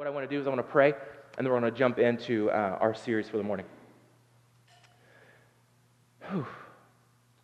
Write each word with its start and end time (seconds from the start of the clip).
what 0.00 0.06
I 0.06 0.10
want 0.10 0.26
to 0.26 0.34
do 0.34 0.40
is 0.40 0.46
I 0.46 0.48
want 0.48 0.66
to 0.66 0.72
pray, 0.72 0.94
and 1.36 1.46
then 1.46 1.52
we're 1.52 1.60
going 1.60 1.70
to 1.70 1.78
jump 1.78 1.98
into 1.98 2.50
uh, 2.50 2.78
our 2.80 2.94
series 2.94 3.28
for 3.28 3.36
the 3.36 3.42
morning. 3.42 3.66
Whew. 6.30 6.46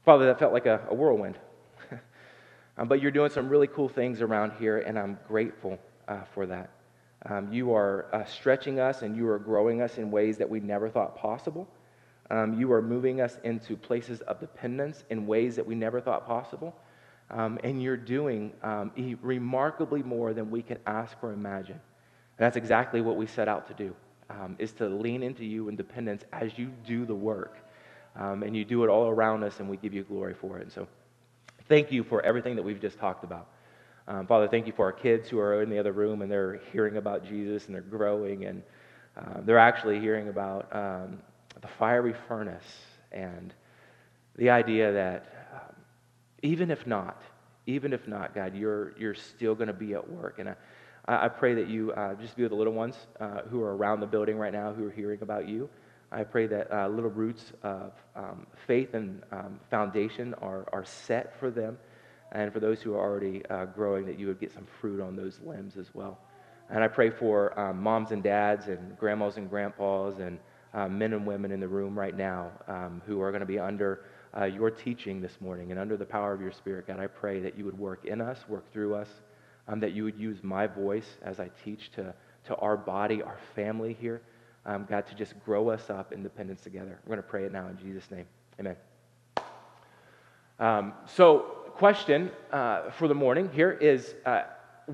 Father, 0.07 0.25
that 0.25 0.39
felt 0.39 0.55
like 0.55 0.65
a, 0.65 0.81
a 0.89 0.95
whirlwind. 0.95 1.37
um, 2.79 2.89
but 2.89 3.03
you're 3.03 3.11
doing 3.11 3.29
some 3.29 3.51
really 3.51 3.67
cool 3.67 3.91
things 3.91 4.23
around 4.23 4.53
here, 4.59 4.79
and 4.79 4.99
I'm 4.99 5.19
grateful 5.29 5.79
uh, 6.09 6.23
for 6.33 6.47
that. 6.47 6.71
Um, 7.27 7.53
you 7.53 7.75
are 7.75 8.07
uh, 8.15 8.25
stretching 8.25 8.81
us 8.81 9.03
and 9.03 9.15
you 9.15 9.29
are 9.29 9.39
growing 9.39 9.83
us 9.83 9.99
in 9.99 10.11
ways 10.11 10.39
that 10.39 10.49
we 10.49 10.59
never 10.59 10.89
thought 10.89 11.15
possible. 11.15 11.69
Um, 12.31 12.59
you 12.59 12.73
are 12.73 12.81
moving 12.81 13.21
us 13.21 13.37
into 13.45 13.77
places 13.77 14.23
of 14.23 14.41
dependence 14.41 15.05
in 15.11 15.27
ways 15.27 15.57
that 15.57 15.67
we 15.67 15.75
never 15.75 16.01
thought 16.01 16.27
possible. 16.27 16.75
Um, 17.31 17.59
and 17.63 17.83
you're 17.83 17.99
doing 17.99 18.55
um, 18.63 18.93
remarkably 19.21 20.03
more 20.03 20.33
than 20.33 20.51
we 20.51 20.63
can 20.63 20.79
ask 20.87 21.19
or 21.21 21.35
imagine. 21.35 21.81
That's 22.37 22.57
exactly 22.57 23.01
what 23.01 23.17
we 23.17 23.27
set 23.27 23.49
out 23.49 23.69
to 23.69 23.75
do, 23.75 23.95
um, 24.31 24.57
is 24.59 24.73
to 24.75 24.89
lean 24.89 25.23
into 25.23 25.45
you 25.45 25.69
in 25.69 25.77
dependence 25.77 26.25
as 26.33 26.59
you 26.59 26.73
do 26.87 27.07
the 27.07 27.15
work. 27.15 27.57
Um, 28.15 28.43
and 28.43 28.57
you 28.57 28.65
do 28.65 28.83
it 28.83 28.89
all 28.89 29.09
around 29.09 29.43
us, 29.45 29.61
and 29.61 29.69
we 29.69 29.77
give 29.77 29.93
you 29.93 30.03
glory 30.03 30.33
for 30.33 30.59
it. 30.59 30.63
And 30.63 30.73
so 30.73 30.89
thank 31.69 31.93
you 31.93 32.03
for 32.03 32.25
everything 32.25 32.57
that 32.57 32.63
we've 32.63 32.81
just 32.81 32.99
talked 32.99 33.25
about. 33.25 33.49
Um, 34.09 34.27
Father, 34.27 34.47
thank 34.47 34.67
you 34.67 34.73
for 34.73 34.85
our 34.85 34.93
kids 34.93 35.29
who 35.29 35.39
are 35.41 35.63
in 35.63 35.69
the 35.69 35.79
other 35.79 35.93
room 35.93 36.23
and 36.23 36.31
they're 36.31 36.61
hearing 36.73 36.97
about 36.97 37.27
Jesus 37.27 37.67
and 37.67 37.75
they're 37.75 37.83
growing 37.83 38.45
and 38.45 38.63
uh, 39.17 39.41
they're 39.45 39.59
actually 39.59 39.99
hearing 39.99 40.29
about 40.29 40.69
um, 40.75 41.19
the 41.61 41.67
fiery 41.67 42.15
furnace 42.29 42.63
and 43.11 43.53
the 44.37 44.51
idea 44.51 44.93
that 44.93 45.49
um, 45.53 45.77
even 46.43 46.71
if 46.71 46.87
not, 46.87 47.21
even 47.67 47.93
if 47.93 48.07
not, 48.07 48.33
God, 48.33 48.55
you're, 48.55 48.97
you're 48.97 49.15
still 49.15 49.57
going 49.57 49.67
to 49.67 49.75
be 49.75 49.95
at 49.95 50.09
work. 50.09 50.39
And 50.39 50.51
I, 50.51 50.55
I 51.09 51.29
pray 51.29 51.55
that 51.55 51.69
you 51.69 51.93
uh, 51.93 52.15
just 52.15 52.37
be 52.37 52.43
with 52.43 52.51
the 52.51 52.57
little 52.57 52.73
ones 52.73 52.97
uh, 53.21 53.43
who 53.49 53.63
are 53.63 53.77
around 53.77 54.01
the 54.01 54.07
building 54.07 54.39
right 54.39 54.53
now 54.53 54.73
who 54.73 54.87
are 54.87 54.91
hearing 54.91 55.23
about 55.23 55.49
you. 55.49 55.69
I 56.11 56.25
pray 56.25 56.47
that 56.49 56.73
uh, 56.73 56.89
little 56.89 57.11
roots 57.11 57.53
of 57.63 57.93
um, 58.17 58.47
faith 58.67 58.95
and 58.95 59.23
um, 59.31 59.61
foundation 59.71 60.35
are, 60.35 60.67
are 60.73 60.85
set 60.85 61.39
for 61.39 61.51
them 61.51 61.79
and 62.33 62.53
for 62.53 62.59
those 62.59 62.83
who 62.83 62.95
are 62.95 63.01
already 63.01 63.45
uh, 63.47 63.67
growing, 63.67 64.05
that 64.07 64.19
you 64.19 64.27
would 64.27 64.41
get 64.41 64.53
some 64.53 64.67
fruit 64.81 65.01
on 65.01 65.15
those 65.15 65.39
limbs 65.45 65.77
as 65.77 65.95
well. 65.95 66.19
And 66.71 66.83
I 66.83 66.89
pray 66.89 67.11
for 67.11 67.59
um, 67.59 67.81
moms 67.81 68.11
and 68.11 68.23
dads 68.23 68.67
and 68.67 68.99
grandmas 68.99 69.37
and 69.37 69.49
grandpas 69.49 70.19
and 70.19 70.39
uh, 70.75 70.89
men 70.89 71.13
and 71.13 71.25
women 71.25 71.53
in 71.53 71.61
the 71.61 71.69
room 71.69 71.97
right 71.97 72.17
now 72.17 72.51
um, 72.67 73.01
who 73.07 73.21
are 73.21 73.31
going 73.31 73.41
to 73.41 73.47
be 73.47 73.59
under 73.59 74.03
uh, 74.37 74.45
your 74.45 74.71
teaching 74.71 75.21
this 75.21 75.41
morning 75.41 75.71
and 75.71 75.79
under 75.79 75.97
the 75.97 76.05
power 76.05 76.33
of 76.33 76.41
your 76.41 76.53
Spirit. 76.53 76.89
God, 76.89 76.99
I 76.99 77.07
pray 77.07 77.41
that 77.41 77.57
you 77.57 77.65
would 77.65 77.79
work 77.79 78.05
in 78.05 78.21
us, 78.21 78.45
work 78.49 78.71
through 78.73 78.97
us, 78.97 79.09
um, 79.69 79.81
that 79.81 79.93
you 79.93 80.05
would 80.05 80.19
use 80.19 80.43
my 80.43 80.67
voice 80.67 81.17
as 81.23 81.41
I 81.41 81.51
teach 81.65 81.91
to, 81.93 82.15
to 82.45 82.57
our 82.57 82.77
body, 82.77 83.23
our 83.23 83.39
family 83.55 83.97
here. 84.01 84.23
Um, 84.65 84.85
God, 84.89 85.07
to 85.07 85.15
just 85.15 85.35
grow 85.45 85.69
us 85.69 85.91
up 85.91 86.13
in 86.13 86.23
dependence 86.23 86.61
together. 86.63 86.99
We're 87.05 87.17
going 87.17 87.23
to 87.23 87.29
pray 87.29 87.45
it 87.45 87.53
now 87.53 87.69
in 87.69 87.79
Jesus' 87.79 88.11
name. 88.11 88.27
Amen. 88.59 88.77
Um, 90.59 90.95
so, 91.07 91.39
question 91.75 92.31
uh, 92.51 92.91
for 92.91 93.07
the 93.07 93.15
morning 93.15 93.51
here 93.53 93.71
is 93.71 94.15
uh, 94.25 94.43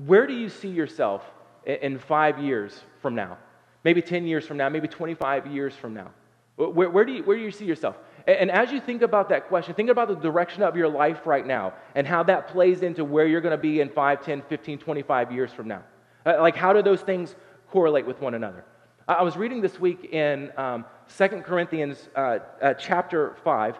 where 0.05 0.27
do 0.27 0.33
you 0.33 0.49
see 0.49 0.67
yourself 0.67 1.23
in, 1.65 1.75
in, 1.75 1.99
five 1.99 2.37
years 2.39 2.81
from 3.01 3.15
now? 3.15 3.37
Maybe 3.83 4.01
10 4.01 4.27
years 4.27 4.45
from 4.45 4.57
now, 4.57 4.69
maybe 4.69 4.87
25 4.87 5.47
years 5.47 5.73
from 5.75 5.93
now? 5.93 6.11
Where, 6.55 6.89
where, 6.89 7.05
do, 7.05 7.13
you, 7.13 7.23
where 7.23 7.37
do 7.37 7.43
you 7.43 7.51
see 7.51 7.65
yourself? 7.65 7.97
And, 8.25 8.49
as 8.49 8.71
you 8.71 8.79
think 8.79 9.01
about 9.01 9.29
that 9.29 9.47
question, 9.49 9.73
think 9.73 9.89
about 9.89 10.07
the 10.07 10.15
direction 10.15 10.63
of 10.63 10.77
your 10.77 10.87
life 10.87 11.25
right 11.25 11.45
now 11.45 11.73
and 11.93 12.07
how 12.07 12.23
that 12.23 12.47
plays 12.47 12.81
into 12.81 13.03
where 13.03 13.27
you're 13.27 13.41
going 13.41 13.55
to 13.55 13.61
be 13.61 13.81
in 13.81 13.89
5, 13.89 14.23
10, 14.23 14.43
15, 14.43 14.77
25 14.77 15.31
years 15.31 15.51
from 15.51 15.67
now. 15.67 15.83
Uh, 16.25 16.37
like, 16.39 16.55
how 16.55 16.71
do 16.71 16.81
those 16.81 17.01
things 17.01 17.35
correlate 17.69 18.05
with 18.05 18.21
one 18.21 18.33
another? 18.33 18.63
I 19.07 19.23
was 19.23 19.35
reading 19.35 19.59
this 19.59 19.77
week 19.77 20.13
in 20.13 20.53
um, 20.55 20.85
2 21.17 21.27
Corinthians 21.41 22.07
uh, 22.15 22.39
uh, 22.61 22.73
chapter 22.75 23.35
5, 23.43 23.77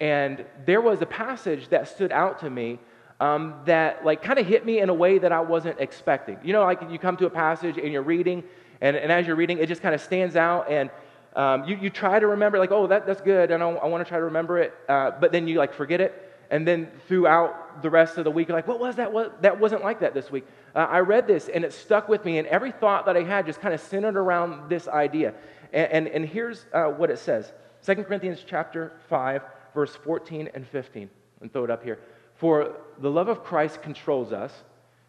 and 0.00 0.44
there 0.66 0.80
was 0.80 1.00
a 1.00 1.06
passage 1.06 1.68
that 1.68 1.86
stood 1.86 2.10
out 2.10 2.40
to 2.40 2.50
me 2.50 2.80
um, 3.20 3.54
that 3.66 4.04
like 4.04 4.22
kind 4.22 4.40
of 4.40 4.46
hit 4.46 4.66
me 4.66 4.80
in 4.80 4.88
a 4.88 4.94
way 4.94 5.18
that 5.18 5.30
I 5.30 5.40
wasn't 5.40 5.78
expecting. 5.78 6.38
You 6.42 6.52
know, 6.52 6.64
like 6.64 6.80
you 6.90 6.98
come 6.98 7.16
to 7.18 7.26
a 7.26 7.30
passage 7.30 7.78
and 7.78 7.92
you're 7.92 8.02
reading, 8.02 8.42
and, 8.80 8.96
and 8.96 9.12
as 9.12 9.28
you're 9.28 9.36
reading, 9.36 9.58
it 9.58 9.68
just 9.68 9.82
kind 9.82 9.94
of 9.94 10.00
stands 10.00 10.34
out, 10.34 10.68
and 10.68 10.90
um, 11.36 11.64
you, 11.64 11.76
you 11.76 11.90
try 11.90 12.18
to 12.18 12.26
remember, 12.28 12.58
like, 12.58 12.70
oh, 12.70 12.86
that, 12.86 13.06
that's 13.06 13.20
good, 13.20 13.50
and 13.50 13.62
I, 13.62 13.68
I 13.68 13.86
want 13.86 14.04
to 14.04 14.08
try 14.08 14.18
to 14.18 14.24
remember 14.24 14.58
it, 14.58 14.74
uh, 14.88 15.12
but 15.20 15.32
then 15.32 15.48
you 15.48 15.58
like 15.58 15.74
forget 15.74 16.00
it, 16.00 16.32
and 16.50 16.66
then 16.66 16.90
throughout 17.08 17.82
the 17.82 17.90
rest 17.90 18.18
of 18.18 18.24
the 18.24 18.30
week, 18.30 18.48
you're 18.48 18.56
like, 18.56 18.68
what 18.68 18.78
was 18.78 18.96
that? 18.96 19.12
What, 19.12 19.42
that 19.42 19.58
wasn't 19.58 19.82
like 19.82 20.00
that 20.00 20.14
this 20.14 20.30
week. 20.30 20.46
Uh, 20.74 20.80
I 20.80 21.00
read 21.00 21.26
this, 21.26 21.48
and 21.48 21.64
it 21.64 21.72
stuck 21.72 22.08
with 22.08 22.24
me, 22.24 22.38
and 22.38 22.46
every 22.48 22.70
thought 22.70 23.06
that 23.06 23.16
I 23.16 23.22
had 23.22 23.46
just 23.46 23.60
kind 23.60 23.74
of 23.74 23.80
centered 23.80 24.16
around 24.16 24.68
this 24.68 24.86
idea. 24.86 25.34
And, 25.72 25.90
and, 25.90 26.08
and 26.08 26.24
here's 26.24 26.66
uh, 26.72 26.84
what 26.84 27.10
it 27.10 27.18
says 27.18 27.52
2 27.84 27.96
Corinthians 28.04 28.44
chapter 28.46 28.92
5, 29.08 29.42
verse 29.74 29.94
14 29.96 30.50
and 30.54 30.66
15. 30.66 31.10
And 31.40 31.52
throw 31.52 31.64
it 31.64 31.70
up 31.70 31.82
here. 31.82 31.98
For 32.36 32.76
the 32.98 33.10
love 33.10 33.28
of 33.28 33.44
Christ 33.44 33.82
controls 33.82 34.32
us, 34.32 34.52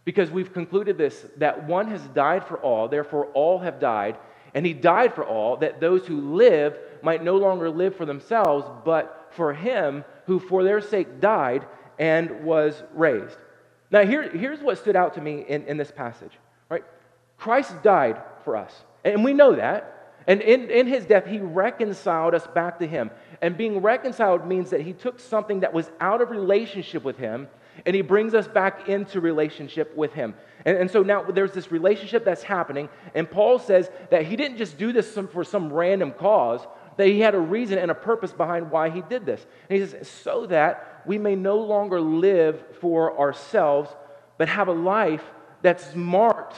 because 0.03 0.29
we've 0.29 0.53
concluded 0.53 0.97
this 0.97 1.25
that 1.37 1.65
one 1.65 1.87
has 1.87 2.01
died 2.07 2.45
for 2.45 2.57
all, 2.57 2.87
therefore 2.87 3.27
all 3.27 3.59
have 3.59 3.79
died, 3.79 4.17
and 4.55 4.65
he 4.65 4.73
died 4.73 5.13
for 5.13 5.25
all, 5.25 5.57
that 5.57 5.81
those 5.81 6.07
who 6.07 6.33
live 6.35 6.79
might 7.03 7.21
no 7.21 7.35
longer 7.35 7.69
live 7.69 7.95
for 7.95 8.05
themselves, 8.05 8.65
but 8.85 9.27
for 9.31 9.53
him 9.53 10.05
who 10.25 10.39
for 10.39 10.63
their 10.63 10.79
sake 10.79 11.19
died 11.19 11.67
and 11.99 12.45
was 12.45 12.81
raised. 12.93 13.37
Now, 13.91 14.05
here, 14.05 14.29
here's 14.29 14.61
what 14.61 14.77
stood 14.77 14.95
out 14.95 15.13
to 15.15 15.21
me 15.21 15.45
in, 15.47 15.65
in 15.65 15.75
this 15.75 15.91
passage, 15.91 16.31
right? 16.69 16.85
Christ 17.37 17.83
died 17.83 18.21
for 18.45 18.55
us, 18.55 18.73
and 19.03 19.23
we 19.25 19.33
know 19.33 19.55
that. 19.55 19.91
And 20.25 20.41
in, 20.41 20.71
in 20.71 20.87
his 20.87 21.05
death, 21.05 21.27
he 21.27 21.39
reconciled 21.39 22.33
us 22.33 22.47
back 22.47 22.79
to 22.79 22.87
him. 22.87 23.11
And 23.41 23.55
being 23.55 23.81
reconciled 23.81 24.47
means 24.47 24.71
that 24.71 24.81
he 24.81 24.93
took 24.93 25.19
something 25.19 25.59
that 25.59 25.71
was 25.71 25.91
out 25.99 26.19
of 26.19 26.31
relationship 26.31 27.03
with 27.03 27.17
him 27.17 27.47
and 27.85 27.95
he 27.95 28.01
brings 28.01 28.33
us 28.33 28.47
back 28.47 28.87
into 28.87 29.19
relationship 29.19 29.95
with 29.95 30.13
him. 30.13 30.35
And, 30.65 30.77
and 30.77 30.91
so 30.91 31.03
now 31.03 31.23
there's 31.23 31.51
this 31.51 31.71
relationship 31.71 32.25
that's 32.25 32.43
happening. 32.43 32.89
And 33.13 33.29
Paul 33.29 33.59
says 33.59 33.89
that 34.09 34.25
he 34.25 34.35
didn't 34.35 34.57
just 34.57 34.77
do 34.77 34.91
this 34.91 35.13
some, 35.13 35.27
for 35.27 35.43
some 35.43 35.71
random 35.71 36.11
cause, 36.11 36.61
that 36.97 37.07
he 37.07 37.19
had 37.19 37.35
a 37.35 37.39
reason 37.39 37.77
and 37.77 37.91
a 37.91 37.95
purpose 37.95 38.31
behind 38.33 38.71
why 38.71 38.89
he 38.89 39.01
did 39.01 39.25
this. 39.25 39.45
And 39.69 39.79
he 39.79 39.85
says, 39.85 40.07
so 40.07 40.45
that 40.47 41.03
we 41.05 41.17
may 41.17 41.35
no 41.35 41.57
longer 41.57 42.01
live 42.01 42.63
for 42.79 43.19
ourselves, 43.19 43.89
but 44.37 44.47
have 44.47 44.67
a 44.67 44.73
life 44.73 45.23
that's 45.61 45.95
marked 45.95 46.55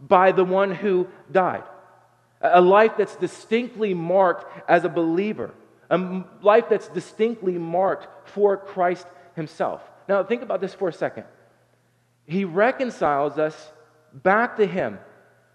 by 0.00 0.32
the 0.32 0.44
one 0.44 0.74
who 0.74 1.08
died 1.30 1.64
a 2.40 2.60
life 2.60 2.92
that's 2.96 3.16
distinctly 3.16 3.94
marked 3.94 4.68
as 4.68 4.84
a 4.84 4.88
believer, 4.88 5.52
a 5.90 6.24
life 6.42 6.66
that's 6.68 6.88
distinctly 6.88 7.58
marked 7.58 8.28
for 8.28 8.56
Christ 8.56 9.06
Himself. 9.34 9.82
Now, 10.08 10.22
think 10.24 10.42
about 10.42 10.60
this 10.60 10.74
for 10.74 10.88
a 10.88 10.92
second. 10.92 11.24
He 12.28 12.44
reconciles 12.44 13.38
us 13.38 13.72
back 14.12 14.58
to 14.58 14.66
Him 14.66 14.98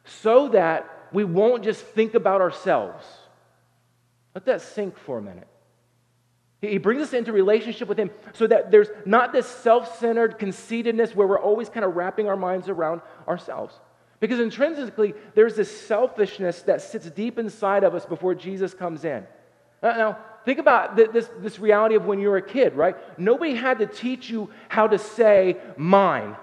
so 0.04 0.50
that 0.50 0.90
we 1.14 1.24
won't 1.24 1.64
just 1.64 1.86
think 1.86 2.16
about 2.16 2.42
ourselves. 2.42 3.06
Let 4.34 4.46
that 4.46 4.62
sink 4.62 4.98
for 4.98 5.20
a 5.20 5.22
minute. 5.22 5.48
He 6.62 6.80
brings 6.80 7.04
us 7.04 7.14
into 7.14 7.32
relationship 7.32 7.88
with 7.88 8.00
Him 8.00 8.10
so 8.34 8.48
that 8.48 8.72
there's 8.72 8.88
not 9.06 9.32
this 9.32 9.46
self 9.46 10.00
centered 10.00 10.40
conceitedness 10.40 11.16
where 11.16 11.28
we're 11.28 11.40
always 11.40 11.70
kind 11.70 11.86
of 11.86 11.96
wrapping 11.96 12.28
our 12.28 12.38
minds 12.38 12.68
around 12.70 13.02
ourselves. 13.28 13.80
Because 14.20 14.40
intrinsically, 14.40 15.14
there's 15.36 15.56
this 15.56 15.86
selfishness 15.86 16.64
that 16.64 16.82
sits 16.82 17.10
deep 17.12 17.38
inside 17.38 17.84
of 17.84 17.94
us 17.94 18.06
before 18.06 18.34
Jesus 18.34 18.74
comes 18.74 19.06
in. 19.06 19.28
Now, 19.84 20.18
think 20.46 20.60
about 20.60 20.96
this, 20.96 21.30
this 21.40 21.60
reality 21.60 21.96
of 21.96 22.06
when 22.06 22.20
you 22.20 22.30
were 22.30 22.38
a 22.38 22.42
kid, 22.42 22.74
right? 22.74 22.96
Nobody 23.20 23.54
had 23.54 23.80
to 23.80 23.86
teach 23.86 24.30
you 24.30 24.50
how 24.70 24.88
to 24.88 24.98
say 24.98 25.58
mine. 25.76 26.38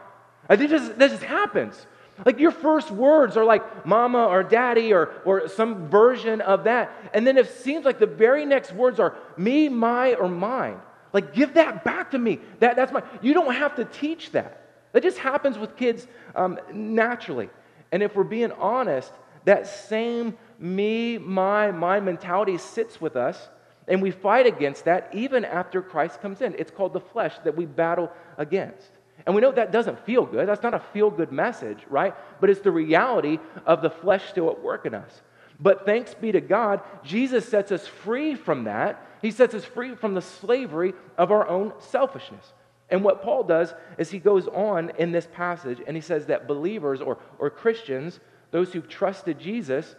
This 0.56 0.70
just, 0.70 0.98
this 0.98 1.12
just 1.12 1.22
happens. 1.22 1.86
Like 2.24 2.38
your 2.38 2.50
first 2.50 2.90
words 2.90 3.36
are 3.36 3.44
like 3.44 3.86
mama 3.86 4.26
or 4.26 4.42
daddy 4.42 4.92
or, 4.92 5.10
or 5.24 5.48
some 5.48 5.88
version 5.88 6.41
of 6.41 6.64
that. 6.64 6.92
And 7.14 7.26
then 7.26 7.38
it 7.38 7.48
seems 7.48 7.84
like 7.84 7.98
the 7.98 8.06
very 8.06 8.44
next 8.44 8.72
words 8.72 9.00
are 9.00 9.16
me, 9.36 9.68
my, 9.68 10.14
or 10.14 10.28
mine. 10.28 10.78
Like 11.12 11.32
give 11.32 11.54
that 11.54 11.84
back 11.84 12.10
to 12.10 12.18
me. 12.18 12.41
That, 12.60 12.76
that's 12.76 12.92
my, 12.92 13.02
you 13.22 13.32
don't 13.32 13.54
have 13.54 13.76
to 13.76 13.84
teach 13.84 14.32
that. 14.32 14.56
That 14.92 15.02
just 15.02 15.18
happens 15.18 15.56
with 15.56 15.76
kids 15.76 16.06
um, 16.34 16.58
naturally. 16.72 17.48
And 17.92 18.03
if 18.03 18.14
we're 18.14 18.24
being 18.24 18.53
honest, 18.53 19.12
that 19.44 19.66
same 19.66 20.36
me, 20.58 21.16
my, 21.18 21.70
my 21.70 22.00
mentality 22.00 22.58
sits 22.58 23.00
with 23.00 23.16
us, 23.16 23.48
and 23.88 24.03
we 24.03 24.10
fight 24.10 24.46
against 24.46 24.84
that 24.84 25.08
even 25.12 25.44
after 25.44 25.80
Christ 25.80 26.20
comes 26.20 26.42
in. 26.42 26.54
It's 26.58 26.70
called 26.70 26.92
the 26.92 27.00
flesh 27.00 27.34
that 27.44 27.56
we 27.56 27.66
battle 27.66 28.10
against. 28.36 28.91
And 29.26 29.34
we 29.34 29.40
know 29.40 29.52
that 29.52 29.72
doesn't 29.72 30.04
feel 30.06 30.24
good. 30.24 30.48
That's 30.48 30.62
not 30.62 30.74
a 30.74 30.82
feel 30.92 31.10
good 31.10 31.32
message, 31.32 31.78
right? 31.88 32.14
But 32.40 32.50
it's 32.50 32.60
the 32.60 32.70
reality 32.70 33.38
of 33.66 33.82
the 33.82 33.90
flesh 33.90 34.28
still 34.28 34.50
at 34.50 34.62
work 34.62 34.86
in 34.86 34.94
us. 34.94 35.22
But 35.58 35.84
thanks 35.84 36.14
be 36.14 36.32
to 36.32 36.40
God, 36.40 36.80
Jesus 37.04 37.46
sets 37.46 37.70
us 37.70 37.86
free 37.86 38.34
from 38.34 38.64
that. 38.64 39.06
He 39.20 39.30
sets 39.30 39.54
us 39.54 39.64
free 39.64 39.94
from 39.94 40.14
the 40.14 40.22
slavery 40.22 40.94
of 41.18 41.30
our 41.30 41.46
own 41.46 41.74
selfishness. 41.78 42.52
And 42.88 43.04
what 43.04 43.22
Paul 43.22 43.44
does 43.44 43.74
is 43.98 44.10
he 44.10 44.18
goes 44.18 44.48
on 44.48 44.90
in 44.98 45.12
this 45.12 45.28
passage 45.32 45.80
and 45.86 45.96
he 45.96 46.00
says 46.00 46.26
that 46.26 46.48
believers 46.48 47.00
or, 47.00 47.18
or 47.38 47.50
Christians 47.50 48.18
those 48.50 48.72
who've 48.72 48.88
trusted 48.88 49.38
Jesus, 49.38 49.94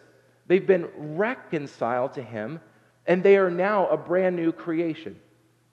they've 0.47 0.65
been 0.65 0.87
reconciled 0.95 2.13
to 2.13 2.23
him, 2.23 2.59
and 3.05 3.23
they 3.23 3.37
are 3.37 3.49
now 3.49 3.87
a 3.87 3.97
brand 3.97 4.35
new 4.35 4.51
creation. 4.51 5.19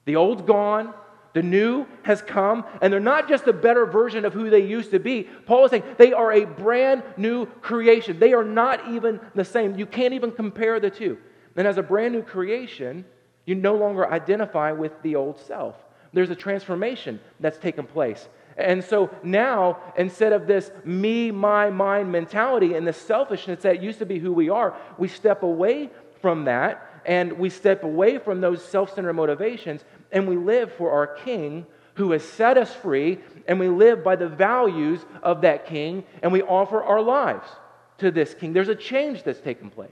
The 0.05 0.15
old's 0.15 0.41
gone, 0.41 0.93
the 1.33 1.43
new 1.43 1.85
has 2.03 2.21
come, 2.21 2.65
and 2.81 2.91
they're 2.91 2.99
not 2.99 3.29
just 3.29 3.47
a 3.47 3.53
better 3.53 3.85
version 3.85 4.25
of 4.25 4.33
who 4.33 4.49
they 4.49 4.65
used 4.65 4.91
to 4.91 4.99
be. 4.99 5.23
Paul 5.45 5.65
is 5.65 5.71
saying 5.71 5.83
they 5.97 6.13
are 6.13 6.31
a 6.31 6.45
brand 6.45 7.03
new 7.17 7.45
creation. 7.45 8.19
They 8.19 8.33
are 8.33 8.43
not 8.43 8.89
even 8.89 9.19
the 9.35 9.45
same. 9.45 9.77
You 9.77 9.85
can't 9.85 10.13
even 10.13 10.31
compare 10.31 10.79
the 10.79 10.89
two. 10.89 11.17
And 11.55 11.67
as 11.67 11.77
a 11.77 11.83
brand 11.83 12.13
new 12.13 12.23
creation, 12.23 13.05
you 13.45 13.55
no 13.55 13.75
longer 13.75 14.09
identify 14.09 14.71
with 14.71 14.93
the 15.01 15.15
old 15.15 15.39
self. 15.39 15.75
There's 16.13 16.29
a 16.29 16.35
transformation 16.35 17.19
that's 17.39 17.57
taken 17.57 17.85
place. 17.85 18.27
And 18.57 18.83
so 18.83 19.09
now, 19.23 19.77
instead 19.97 20.33
of 20.33 20.47
this 20.47 20.71
me, 20.83 21.31
my, 21.31 21.69
mine 21.69 22.11
mentality 22.11 22.73
and 22.73 22.85
the 22.85 22.93
selfishness 22.93 23.61
that 23.63 23.81
used 23.81 23.99
to 23.99 24.05
be 24.05 24.19
who 24.19 24.33
we 24.33 24.49
are, 24.49 24.75
we 24.97 25.07
step 25.07 25.43
away 25.43 25.89
from 26.21 26.45
that 26.45 27.01
and 27.05 27.33
we 27.33 27.49
step 27.49 27.83
away 27.83 28.17
from 28.17 28.41
those 28.41 28.63
self 28.63 28.93
centered 28.93 29.13
motivations 29.13 29.83
and 30.11 30.27
we 30.27 30.35
live 30.35 30.73
for 30.73 30.91
our 30.91 31.07
King 31.07 31.65
who 31.95 32.11
has 32.11 32.23
set 32.23 32.57
us 32.57 32.73
free 32.73 33.19
and 33.47 33.59
we 33.59 33.67
live 33.67 34.03
by 34.03 34.15
the 34.15 34.27
values 34.27 35.05
of 35.21 35.41
that 35.41 35.65
King 35.65 36.03
and 36.23 36.31
we 36.31 36.41
offer 36.41 36.81
our 36.81 37.01
lives 37.01 37.47
to 37.97 38.11
this 38.11 38.33
King. 38.33 38.53
There's 38.53 38.69
a 38.69 38.75
change 38.75 39.23
that's 39.23 39.41
taken 39.41 39.69
place. 39.69 39.91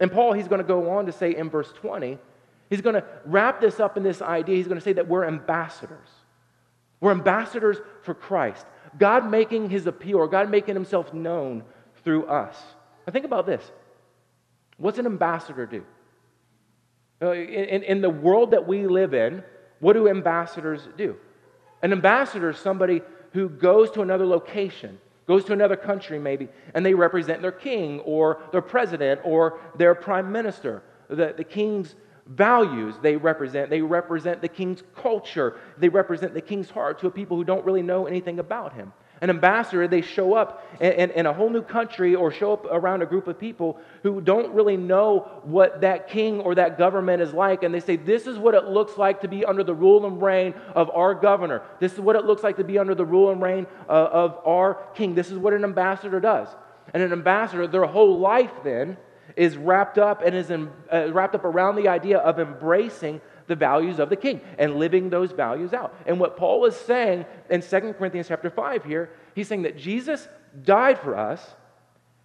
And 0.00 0.10
Paul, 0.10 0.32
he's 0.32 0.48
going 0.48 0.60
to 0.60 0.66
go 0.66 0.90
on 0.90 1.06
to 1.06 1.12
say 1.12 1.36
in 1.36 1.48
verse 1.48 1.72
20, 1.72 2.18
he's 2.68 2.80
going 2.80 2.96
to 2.96 3.04
wrap 3.24 3.60
this 3.60 3.78
up 3.78 3.96
in 3.96 4.02
this 4.02 4.20
idea. 4.20 4.56
He's 4.56 4.66
going 4.66 4.78
to 4.78 4.84
say 4.84 4.94
that 4.94 5.08
we're 5.08 5.24
ambassadors. 5.24 6.08
We're 7.00 7.12
ambassadors 7.12 7.78
for 8.02 8.14
Christ. 8.14 8.66
God 8.98 9.30
making 9.30 9.70
his 9.70 9.86
appeal, 9.86 10.16
or 10.16 10.28
God 10.28 10.50
making 10.50 10.74
himself 10.74 11.12
known 11.12 11.64
through 12.04 12.26
us. 12.26 12.56
Now, 13.06 13.12
think 13.12 13.24
about 13.24 13.46
this. 13.46 13.62
What's 14.76 14.98
an 14.98 15.06
ambassador 15.06 15.66
do? 15.66 15.84
Uh, 17.22 17.32
in, 17.32 17.82
in 17.82 18.00
the 18.00 18.10
world 18.10 18.50
that 18.50 18.66
we 18.66 18.86
live 18.86 19.14
in, 19.14 19.42
what 19.84 19.92
do 19.92 20.08
ambassadors 20.08 20.88
do? 20.96 21.14
An 21.82 21.92
ambassador 21.92 22.48
is 22.48 22.58
somebody 22.58 23.02
who 23.34 23.50
goes 23.50 23.90
to 23.90 24.00
another 24.00 24.24
location, 24.24 24.98
goes 25.26 25.44
to 25.44 25.52
another 25.52 25.76
country 25.76 26.18
maybe, 26.18 26.48
and 26.72 26.86
they 26.86 26.94
represent 26.94 27.42
their 27.42 27.52
king 27.52 28.00
or 28.00 28.40
their 28.50 28.62
president 28.62 29.20
or 29.24 29.60
their 29.76 29.94
prime 29.94 30.32
minister. 30.32 30.82
The, 31.10 31.34
the 31.36 31.44
king's 31.44 31.96
values 32.26 32.94
they 33.02 33.16
represent. 33.16 33.68
They 33.68 33.82
represent 33.82 34.40
the 34.40 34.48
king's 34.48 34.82
culture. 34.96 35.58
They 35.76 35.90
represent 35.90 36.32
the 36.32 36.40
king's 36.40 36.70
heart 36.70 36.98
to 37.00 37.08
a 37.08 37.10
people 37.10 37.36
who 37.36 37.44
don't 37.44 37.66
really 37.66 37.82
know 37.82 38.06
anything 38.06 38.38
about 38.38 38.72
him. 38.72 38.90
An 39.24 39.30
ambassador, 39.30 39.88
they 39.88 40.02
show 40.02 40.34
up 40.34 40.62
in, 40.80 40.92
in, 40.92 41.10
in, 41.12 41.24
a 41.24 41.32
whole 41.32 41.48
new 41.48 41.62
country 41.62 42.14
or 42.14 42.30
show 42.30 42.52
up 42.52 42.66
around 42.66 43.00
a 43.00 43.06
group 43.06 43.26
of 43.26 43.38
people 43.38 43.80
who 44.02 44.20
don't 44.20 44.52
really 44.52 44.76
know 44.76 45.40
what 45.44 45.80
that 45.80 46.08
king 46.08 46.40
or 46.40 46.54
that 46.56 46.76
government 46.76 47.22
is 47.22 47.32
like. 47.32 47.62
And 47.62 47.74
they 47.74 47.80
say, 47.80 47.96
This 47.96 48.26
is 48.26 48.36
what 48.36 48.54
it 48.54 48.64
looks 48.64 48.98
like 48.98 49.22
to 49.22 49.28
be 49.28 49.42
under 49.46 49.64
the 49.64 49.72
rule 49.72 50.04
and 50.04 50.20
reign 50.20 50.52
of 50.74 50.90
our 50.90 51.14
governor. 51.14 51.62
This 51.80 51.94
is 51.94 52.00
what 52.00 52.16
it 52.16 52.26
looks 52.26 52.42
like 52.42 52.58
to 52.58 52.64
be 52.64 52.78
under 52.78 52.94
the 52.94 53.06
rule 53.06 53.30
and 53.30 53.40
reign 53.40 53.66
uh, 53.88 53.92
of 53.92 54.38
our 54.44 54.88
king. 54.94 55.14
This 55.14 55.30
is 55.30 55.38
what 55.38 55.54
an 55.54 55.64
ambassador 55.64 56.20
does. 56.20 56.48
And 56.92 57.02
an 57.02 57.10
ambassador, 57.10 57.66
their 57.66 57.86
whole 57.86 58.18
life 58.18 58.52
then, 58.62 58.98
is 59.36 59.56
wrapped 59.56 59.96
up 59.96 60.20
and 60.20 60.36
is 60.36 60.50
in, 60.50 60.70
uh, 60.92 61.10
wrapped 61.14 61.34
up 61.34 61.46
around 61.46 61.76
the 61.76 61.88
idea 61.88 62.18
of 62.18 62.38
embracing 62.38 63.22
the 63.46 63.54
values 63.54 63.98
of 63.98 64.08
the 64.08 64.16
king 64.16 64.40
and 64.58 64.76
living 64.76 65.10
those 65.10 65.32
values 65.32 65.72
out. 65.72 65.94
And 66.06 66.18
what 66.18 66.36
Paul 66.36 66.64
is 66.66 66.76
saying 66.76 67.26
in 67.50 67.62
2 67.62 67.94
Corinthians 67.94 68.28
chapter 68.28 68.50
5 68.50 68.84
here, 68.84 69.10
he's 69.34 69.48
saying 69.48 69.62
that 69.62 69.76
Jesus 69.76 70.28
died 70.62 70.98
for 70.98 71.16
us, 71.16 71.54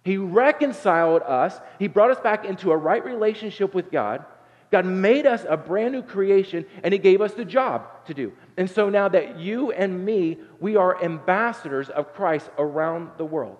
he 0.04 0.16
reconciled 0.16 1.22
us, 1.22 1.60
he 1.78 1.88
brought 1.88 2.10
us 2.10 2.20
back 2.20 2.44
into 2.44 2.72
a 2.72 2.76
right 2.76 3.04
relationship 3.04 3.74
with 3.74 3.90
God. 3.90 4.24
God 4.70 4.86
made 4.86 5.26
us 5.26 5.44
a 5.48 5.56
brand 5.56 5.92
new 5.92 6.02
creation 6.02 6.64
and 6.84 6.92
he 6.92 6.98
gave 6.98 7.20
us 7.20 7.34
the 7.34 7.44
job 7.44 8.06
to 8.06 8.14
do. 8.14 8.32
And 8.56 8.70
so 8.70 8.88
now 8.88 9.08
that 9.08 9.38
you 9.38 9.72
and 9.72 10.04
me, 10.04 10.38
we 10.60 10.76
are 10.76 11.02
ambassadors 11.02 11.90
of 11.90 12.14
Christ 12.14 12.48
around 12.56 13.10
the 13.18 13.24
world. 13.24 13.58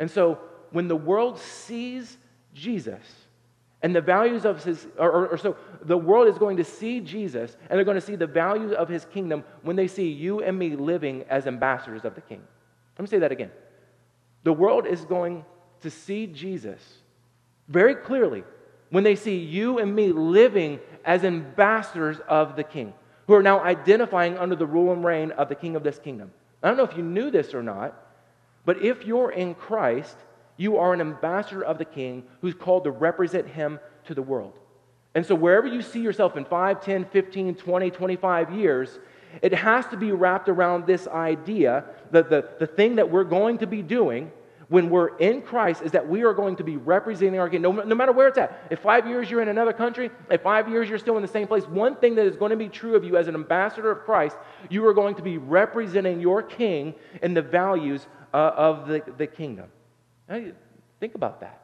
And 0.00 0.10
so 0.10 0.40
when 0.72 0.88
the 0.88 0.96
world 0.96 1.38
sees 1.38 2.18
Jesus. 2.54 3.02
And 3.82 3.94
the 3.94 4.00
values 4.00 4.44
of 4.44 4.64
his, 4.64 4.86
or, 4.98 5.10
or, 5.10 5.26
or, 5.28 5.38
so 5.38 5.56
the 5.82 5.96
world 5.96 6.26
is 6.26 6.36
going 6.36 6.56
to 6.56 6.64
see 6.64 7.00
Jesus 7.00 7.56
and 7.68 7.76
they're 7.78 7.84
going 7.84 7.94
to 7.94 8.00
see 8.00 8.16
the 8.16 8.26
values 8.26 8.72
of 8.72 8.88
his 8.88 9.04
kingdom 9.04 9.44
when 9.62 9.76
they 9.76 9.86
see 9.86 10.08
you 10.08 10.42
and 10.42 10.58
me 10.58 10.74
living 10.74 11.24
as 11.28 11.46
ambassadors 11.46 12.04
of 12.04 12.16
the 12.16 12.20
king. 12.20 12.42
Let 12.98 13.02
me 13.02 13.08
say 13.08 13.20
that 13.20 13.30
again. 13.30 13.52
The 14.42 14.52
world 14.52 14.86
is 14.86 15.04
going 15.04 15.44
to 15.82 15.90
see 15.90 16.26
Jesus 16.26 16.82
very 17.68 17.94
clearly 17.94 18.42
when 18.90 19.04
they 19.04 19.14
see 19.14 19.36
you 19.36 19.78
and 19.78 19.94
me 19.94 20.12
living 20.12 20.80
as 21.04 21.24
ambassadors 21.24 22.18
of 22.28 22.56
the 22.56 22.64
king, 22.64 22.92
who 23.26 23.34
are 23.34 23.42
now 23.42 23.60
identifying 23.60 24.38
under 24.38 24.56
the 24.56 24.66
rule 24.66 24.92
and 24.92 25.04
reign 25.04 25.30
of 25.32 25.48
the 25.48 25.54
king 25.54 25.76
of 25.76 25.82
this 25.82 25.98
kingdom. 25.98 26.32
I 26.62 26.68
don't 26.68 26.76
know 26.76 26.84
if 26.84 26.96
you 26.96 27.02
knew 27.02 27.30
this 27.30 27.54
or 27.54 27.62
not, 27.62 27.94
but 28.64 28.82
if 28.82 29.04
you're 29.06 29.30
in 29.30 29.54
Christ, 29.54 30.16
you 30.58 30.76
are 30.76 30.92
an 30.92 31.00
ambassador 31.00 31.62
of 31.62 31.78
the 31.78 31.86
king 31.86 32.24
who's 32.42 32.54
called 32.54 32.84
to 32.84 32.90
represent 32.90 33.48
him 33.48 33.80
to 34.04 34.14
the 34.14 34.20
world. 34.20 34.52
And 35.14 35.24
so, 35.24 35.34
wherever 35.34 35.66
you 35.66 35.80
see 35.80 36.00
yourself 36.00 36.36
in 36.36 36.44
5, 36.44 36.84
10, 36.84 37.06
15, 37.06 37.54
20, 37.54 37.90
25 37.90 38.52
years, 38.52 38.98
it 39.40 39.54
has 39.54 39.86
to 39.86 39.96
be 39.96 40.12
wrapped 40.12 40.48
around 40.48 40.86
this 40.86 41.06
idea 41.08 41.84
that 42.10 42.28
the, 42.28 42.48
the 42.58 42.66
thing 42.66 42.96
that 42.96 43.10
we're 43.10 43.24
going 43.24 43.58
to 43.58 43.66
be 43.66 43.82
doing 43.82 44.30
when 44.68 44.90
we're 44.90 45.16
in 45.16 45.40
Christ 45.40 45.82
is 45.82 45.92
that 45.92 46.06
we 46.06 46.22
are 46.24 46.34
going 46.34 46.56
to 46.56 46.64
be 46.64 46.76
representing 46.76 47.40
our 47.40 47.48
king, 47.48 47.62
no, 47.62 47.72
no 47.72 47.94
matter 47.94 48.12
where 48.12 48.28
it's 48.28 48.36
at. 48.36 48.66
If 48.70 48.80
five 48.80 49.06
years 49.06 49.30
you're 49.30 49.40
in 49.40 49.48
another 49.48 49.72
country, 49.72 50.10
if 50.30 50.42
five 50.42 50.68
years 50.68 50.88
you're 50.88 50.98
still 50.98 51.16
in 51.16 51.22
the 51.22 51.28
same 51.28 51.46
place, 51.46 51.64
one 51.66 51.96
thing 51.96 52.14
that 52.16 52.26
is 52.26 52.36
going 52.36 52.50
to 52.50 52.56
be 52.56 52.68
true 52.68 52.94
of 52.94 53.02
you 53.02 53.16
as 53.16 53.28
an 53.28 53.34
ambassador 53.34 53.90
of 53.90 54.00
Christ, 54.04 54.36
you 54.68 54.86
are 54.86 54.92
going 54.92 55.14
to 55.14 55.22
be 55.22 55.38
representing 55.38 56.20
your 56.20 56.42
king 56.42 56.94
in 57.22 57.32
the 57.32 57.42
values 57.42 58.06
uh, 58.34 58.36
of 58.36 58.88
the, 58.88 59.02
the 59.16 59.26
kingdom. 59.26 59.70
Now, 60.28 60.42
think 61.00 61.14
about 61.14 61.40
that. 61.40 61.62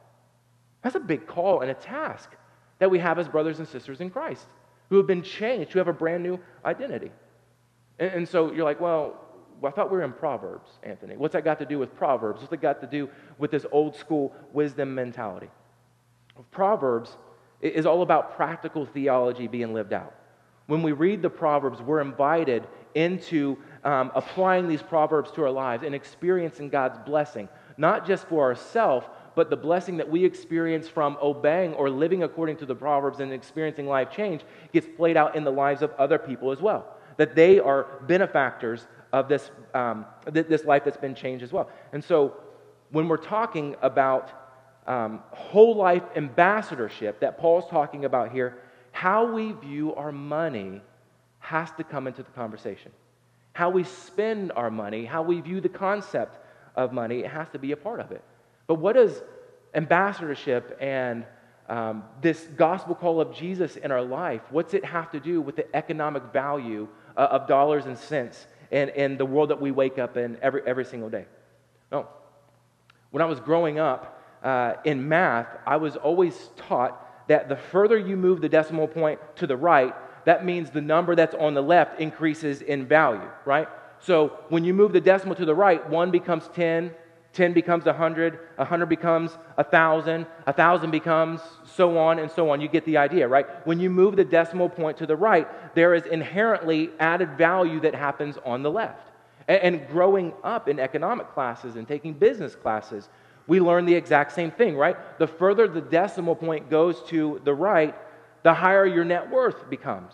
That's 0.83 0.97
a 0.97 1.01
big 1.01 1.27
call 1.27 1.61
and 1.61 1.71
a 1.71 1.75
task 1.75 2.31
that 2.79 2.91
we 2.91 2.99
have 2.99 3.19
as 3.19 3.29
brothers 3.29 3.59
and 3.59 3.69
sisters 3.69 4.01
in 4.01 4.11
Christ 4.11 4.47
who 4.91 4.97
have 4.97 5.07
been 5.07 5.23
changed, 5.23 5.73
who 5.73 5.79
have 5.79 5.89
a 5.89 5.93
brand 5.93 6.23
new 6.23 6.39
identity. 6.65 7.11
And, 7.99 8.11
and 8.11 8.29
so 8.29 8.53
you're 8.53 8.65
like, 8.65 8.81
well, 8.81 9.21
I 9.65 9.71
thought 9.71 9.91
we 9.91 9.97
were 9.97 10.05
in 10.05 10.13
Proverbs, 10.13 10.69
Anthony. 10.83 11.17
What's 11.17 11.33
that 11.33 11.45
got 11.45 11.59
to 11.61 11.65
do 11.65 11.79
with 11.79 11.95
Proverbs? 11.97 12.41
What's 12.41 12.51
that 12.51 12.61
got 12.61 12.81
to 12.81 12.87
do 12.87 13.09
with 13.39 13.51
this 13.51 13.65
old 13.73 13.97
school 13.97 14.35
wisdom 14.53 14.95
mentality? 14.95 15.49
Proverbs 16.51 17.17
is 17.61 17.87
all 17.87 18.03
about 18.03 18.37
practical 18.37 18.85
theology 18.85 19.47
being 19.47 19.73
lived 19.73 19.93
out. 19.93 20.15
When 20.67 20.83
we 20.83 20.93
read 20.93 21.23
the 21.23 21.31
Proverbs, 21.31 21.81
we're 21.81 22.01
invited 22.01 22.67
into 22.95 23.57
um, 23.85 24.11
applying 24.15 24.69
these 24.69 24.83
Proverbs 24.83 25.31
to 25.33 25.43
our 25.43 25.51
lives 25.51 25.83
and 25.83 25.95
experiencing 25.95 26.69
God's 26.69 26.99
blessing 26.99 27.49
not 27.77 28.07
just 28.07 28.27
for 28.27 28.43
ourselves, 28.45 29.07
but 29.35 29.51
the 29.51 29.57
blessing 29.57 29.97
that 29.97 30.09
we 30.09 30.25
experience 30.25 30.89
from 30.89 31.17
obeying 31.21 31.75
or 31.75 31.91
living 31.91 32.23
according 32.23 32.57
to 32.59 32.67
the 32.67 32.75
Proverbs 32.75 33.21
and 33.21 33.33
experiencing 33.33 33.87
life 33.87 34.11
change 34.11 34.43
gets 34.73 34.87
played 34.97 35.17
out 35.17 35.35
in 35.35 35.45
the 35.45 35.51
lives 35.51 35.83
of 35.83 35.93
other 35.99 36.19
people 36.19 36.53
as 36.53 36.61
well. 36.61 36.97
That 37.17 37.35
they 37.35 37.59
are 37.59 37.87
benefactors 38.07 38.87
of 39.13 39.29
this, 39.29 39.51
um, 39.75 40.07
this 40.27 40.65
life 40.65 40.85
that's 40.85 40.97
been 40.97 41.15
changed 41.15 41.43
as 41.43 41.53
well. 41.53 41.71
And 41.93 42.03
so 42.03 42.37
when 42.91 43.09
we're 43.09 43.17
talking 43.17 43.77
about 43.83 44.31
um, 44.87 45.23
whole 45.31 45.77
life 45.77 46.03
ambassadorship 46.17 47.21
that 47.21 47.39
Paul's 47.39 47.69
talking 47.71 48.05
about 48.05 48.33
here, 48.33 48.59
how 48.93 49.33
we 49.33 49.53
view 49.53 49.95
our 49.95 50.13
money 50.13 50.81
has 51.39 51.71
to 51.73 51.85
come 51.85 52.07
into 52.07 52.23
the 52.23 52.31
conversation. 52.31 52.93
How 53.53 53.71
we 53.71 53.85
spend 53.85 54.53
our 54.53 54.71
money, 54.71 55.05
how 55.05 55.23
we 55.23 55.41
view 55.41 55.61
the 55.61 55.69
concept 55.69 56.39
of 56.75 56.93
money, 56.93 57.21
it 57.21 57.31
has 57.31 57.49
to 57.51 57.59
be 57.59 57.73
a 57.73 57.77
part 57.77 58.01
of 58.01 58.13
it. 58.13 58.23
But 58.67 58.77
what 58.77 58.95
does 58.95 59.23
ambassadorship 59.75 60.77
and 60.81 61.25
um, 61.69 62.05
this 62.21 62.47
gospel 62.57 62.95
call 62.95 63.21
of 63.21 63.35
Jesus 63.35 63.77
in 63.77 63.91
our 63.91 64.03
life, 64.03 64.43
what's 64.51 64.75
it 64.75 64.85
have 64.85 65.11
to 65.13 65.21
do 65.21 65.41
with 65.41 65.57
the 65.57 65.75
economic 65.75 66.23
value 66.33 66.89
uh, 67.17 67.29
of 67.31 67.47
dollars 67.47 67.87
and 67.87 67.97
cents 67.97 68.47
in, 68.71 68.91
in 68.91 69.17
the 69.17 69.25
world 69.25 69.51
that 69.51 69.61
we 69.61 69.71
wake 69.71 69.99
up 69.99 70.17
in 70.17 70.37
every, 70.43 70.63
every 70.67 70.85
single 70.85 71.09
day? 71.09 71.25
No. 71.91 72.07
When 73.11 73.23
I 73.23 73.27
was 73.27 73.41
growing 73.41 73.79
up 73.79 74.23
uh, 74.43 74.75
in 74.85 75.09
math, 75.09 75.49
I 75.67 75.77
was 75.77 75.97
always 75.97 76.51
taught 76.57 77.29
that 77.29 77.49
the 77.49 77.57
further 77.57 77.97
you 77.97 78.17
move 78.17 78.43
the 78.43 78.49
decimal 78.49 78.87
point 78.87 79.19
to 79.37 79.47
the 79.47 79.57
right, 79.57 79.95
that 80.27 80.45
means 80.45 80.71
the 80.71 80.83
number 80.83 81.15
that's 81.15 81.35
on 81.35 81.55
the 81.55 81.63
left 81.63 82.01
increases 82.01 82.61
in 82.61 82.87
value, 82.87 83.31
right? 83.47 83.69
So 84.05 84.39
when 84.51 84.65
you 84.65 84.75
move 84.75 84.93
the 84.93 85.01
decimal 85.01 85.35
to 85.37 85.47
the 85.47 85.55
right, 85.55 85.89
1 85.89 86.11
becomes 86.11 86.49
10, 86.55 86.93
10 87.33 87.53
becomes 87.55 87.87
100, 87.87 88.39
100 88.57 88.87
becomes 88.87 89.33
1,000, 89.55 90.27
1,000 90.45 90.91
becomes 90.91 91.41
so 91.65 91.97
on 91.97 92.19
and 92.19 92.31
so 92.31 92.51
on. 92.51 92.61
You 92.61 92.69
get 92.69 92.85
the 92.85 92.99
idea, 92.99 93.27
right? 93.27 93.47
When 93.67 93.81
you 93.81 93.89
move 93.89 94.17
the 94.17 94.25
decimal 94.25 94.69
point 94.69 94.99
to 94.99 95.07
the 95.07 95.17
right, 95.17 95.49
there 95.75 95.95
is 95.95 96.05
inherently 96.05 96.91
added 97.01 97.39
value 97.39 97.81
that 97.81 97.95
happens 97.95 98.37
on 98.45 98.63
the 98.63 98.71
left. 98.71 99.09
And, 99.49 99.87
growing 99.89 100.33
up 100.43 100.69
in 100.69 100.79
economic 100.79 101.33
classes 101.33 101.77
and 101.77 101.89
taking 101.89 102.13
business 102.13 102.55
classes, 102.55 103.09
we 103.47 103.61
learn 103.61 103.85
the 103.85 103.95
exact 103.95 104.33
same 104.33 104.51
thing, 104.51 104.77
right? 104.77 104.97
The 105.19 105.27
further 105.27 105.67
the 105.67 105.83
decimal 105.83 106.35
point 106.35 106.71
goes 106.71 107.03
to 107.09 107.41
the 107.45 107.55
right, 107.55 107.95
the 108.43 108.55
higher 108.55 108.87
your 108.87 109.05
net 109.05 109.31
worth 109.31 109.69
becomes, 109.69 110.13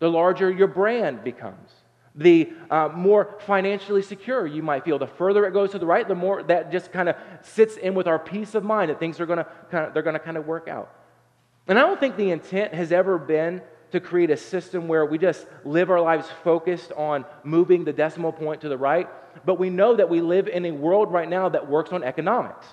the 0.00 0.10
larger 0.10 0.50
your 0.50 0.68
brand 0.68 1.24
becomes, 1.24 1.70
the 2.18 2.52
uh, 2.68 2.90
more 2.92 3.38
financially 3.46 4.02
secure 4.02 4.46
you 4.46 4.62
might 4.62 4.84
feel. 4.84 4.98
The 4.98 5.06
further 5.06 5.46
it 5.46 5.52
goes 5.52 5.70
to 5.70 5.78
the 5.78 5.86
right, 5.86 6.06
the 6.06 6.14
more 6.14 6.42
that 6.42 6.70
just 6.70 6.92
kind 6.92 7.08
of 7.08 7.16
sits 7.42 7.76
in 7.76 7.94
with 7.94 8.06
our 8.06 8.18
peace 8.18 8.54
of 8.54 8.64
mind 8.64 8.90
that 8.90 8.98
things 8.98 9.20
are 9.20 9.26
going 9.26 9.38
to 9.38 9.46
they're 9.94 10.02
going 10.02 10.14
to 10.14 10.20
kind 10.20 10.36
of 10.36 10.46
work 10.46 10.68
out. 10.68 10.92
And 11.68 11.78
I 11.78 11.82
don't 11.82 12.00
think 12.00 12.16
the 12.16 12.30
intent 12.30 12.74
has 12.74 12.92
ever 12.92 13.18
been 13.18 13.62
to 13.92 14.00
create 14.00 14.30
a 14.30 14.36
system 14.36 14.88
where 14.88 15.06
we 15.06 15.16
just 15.16 15.46
live 15.64 15.90
our 15.90 16.00
lives 16.00 16.28
focused 16.44 16.92
on 16.92 17.24
moving 17.44 17.84
the 17.84 17.92
decimal 17.92 18.32
point 18.32 18.60
to 18.62 18.68
the 18.68 18.76
right, 18.76 19.08
but 19.46 19.58
we 19.58 19.70
know 19.70 19.96
that 19.96 20.10
we 20.10 20.20
live 20.20 20.48
in 20.48 20.66
a 20.66 20.70
world 20.72 21.12
right 21.12 21.28
now 21.28 21.48
that 21.48 21.68
works 21.68 21.92
on 21.92 22.02
economics. 22.02 22.66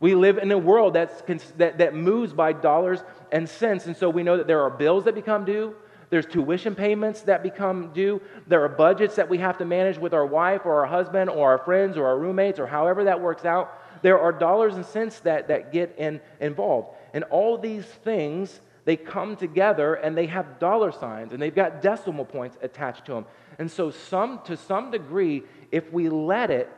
We 0.00 0.14
live 0.14 0.38
in 0.38 0.50
a 0.50 0.58
world 0.58 0.94
that's, 0.94 1.22
that, 1.58 1.78
that 1.78 1.94
moves 1.94 2.32
by 2.32 2.52
dollars 2.52 3.00
and 3.30 3.48
cents, 3.48 3.86
and 3.86 3.96
so 3.96 4.10
we 4.10 4.22
know 4.22 4.38
that 4.38 4.46
there 4.46 4.62
are 4.62 4.70
bills 4.70 5.04
that 5.04 5.14
become 5.14 5.44
due. 5.44 5.74
There's 6.10 6.26
tuition 6.26 6.74
payments 6.74 7.22
that 7.22 7.42
become 7.42 7.92
due. 7.92 8.20
There 8.48 8.62
are 8.64 8.68
budgets 8.68 9.16
that 9.16 9.28
we 9.28 9.38
have 9.38 9.58
to 9.58 9.64
manage 9.64 9.96
with 9.96 10.12
our 10.12 10.26
wife 10.26 10.62
or 10.64 10.80
our 10.80 10.86
husband 10.86 11.30
or 11.30 11.50
our 11.52 11.58
friends 11.58 11.96
or 11.96 12.06
our 12.06 12.18
roommates 12.18 12.58
or 12.58 12.66
however 12.66 13.04
that 13.04 13.20
works 13.20 13.44
out. 13.44 13.80
There 14.02 14.18
are 14.18 14.32
dollars 14.32 14.74
and 14.74 14.84
cents 14.84 15.20
that, 15.20 15.48
that 15.48 15.72
get 15.72 15.94
in, 15.98 16.20
involved. 16.40 16.88
And 17.14 17.24
all 17.24 17.56
these 17.56 17.84
things 17.84 18.60
they 18.84 18.96
come 18.96 19.36
together 19.36 19.94
and 19.94 20.16
they 20.16 20.26
have 20.26 20.58
dollar 20.58 20.90
signs 20.90 21.32
and 21.32 21.40
they've 21.40 21.54
got 21.54 21.80
decimal 21.80 22.24
points 22.24 22.56
attached 22.60 23.06
to 23.06 23.12
them. 23.12 23.26
And 23.58 23.70
so, 23.70 23.90
some, 23.90 24.40
to 24.46 24.56
some 24.56 24.90
degree, 24.90 25.44
if 25.70 25.92
we 25.92 26.08
let 26.08 26.50
it, 26.50 26.68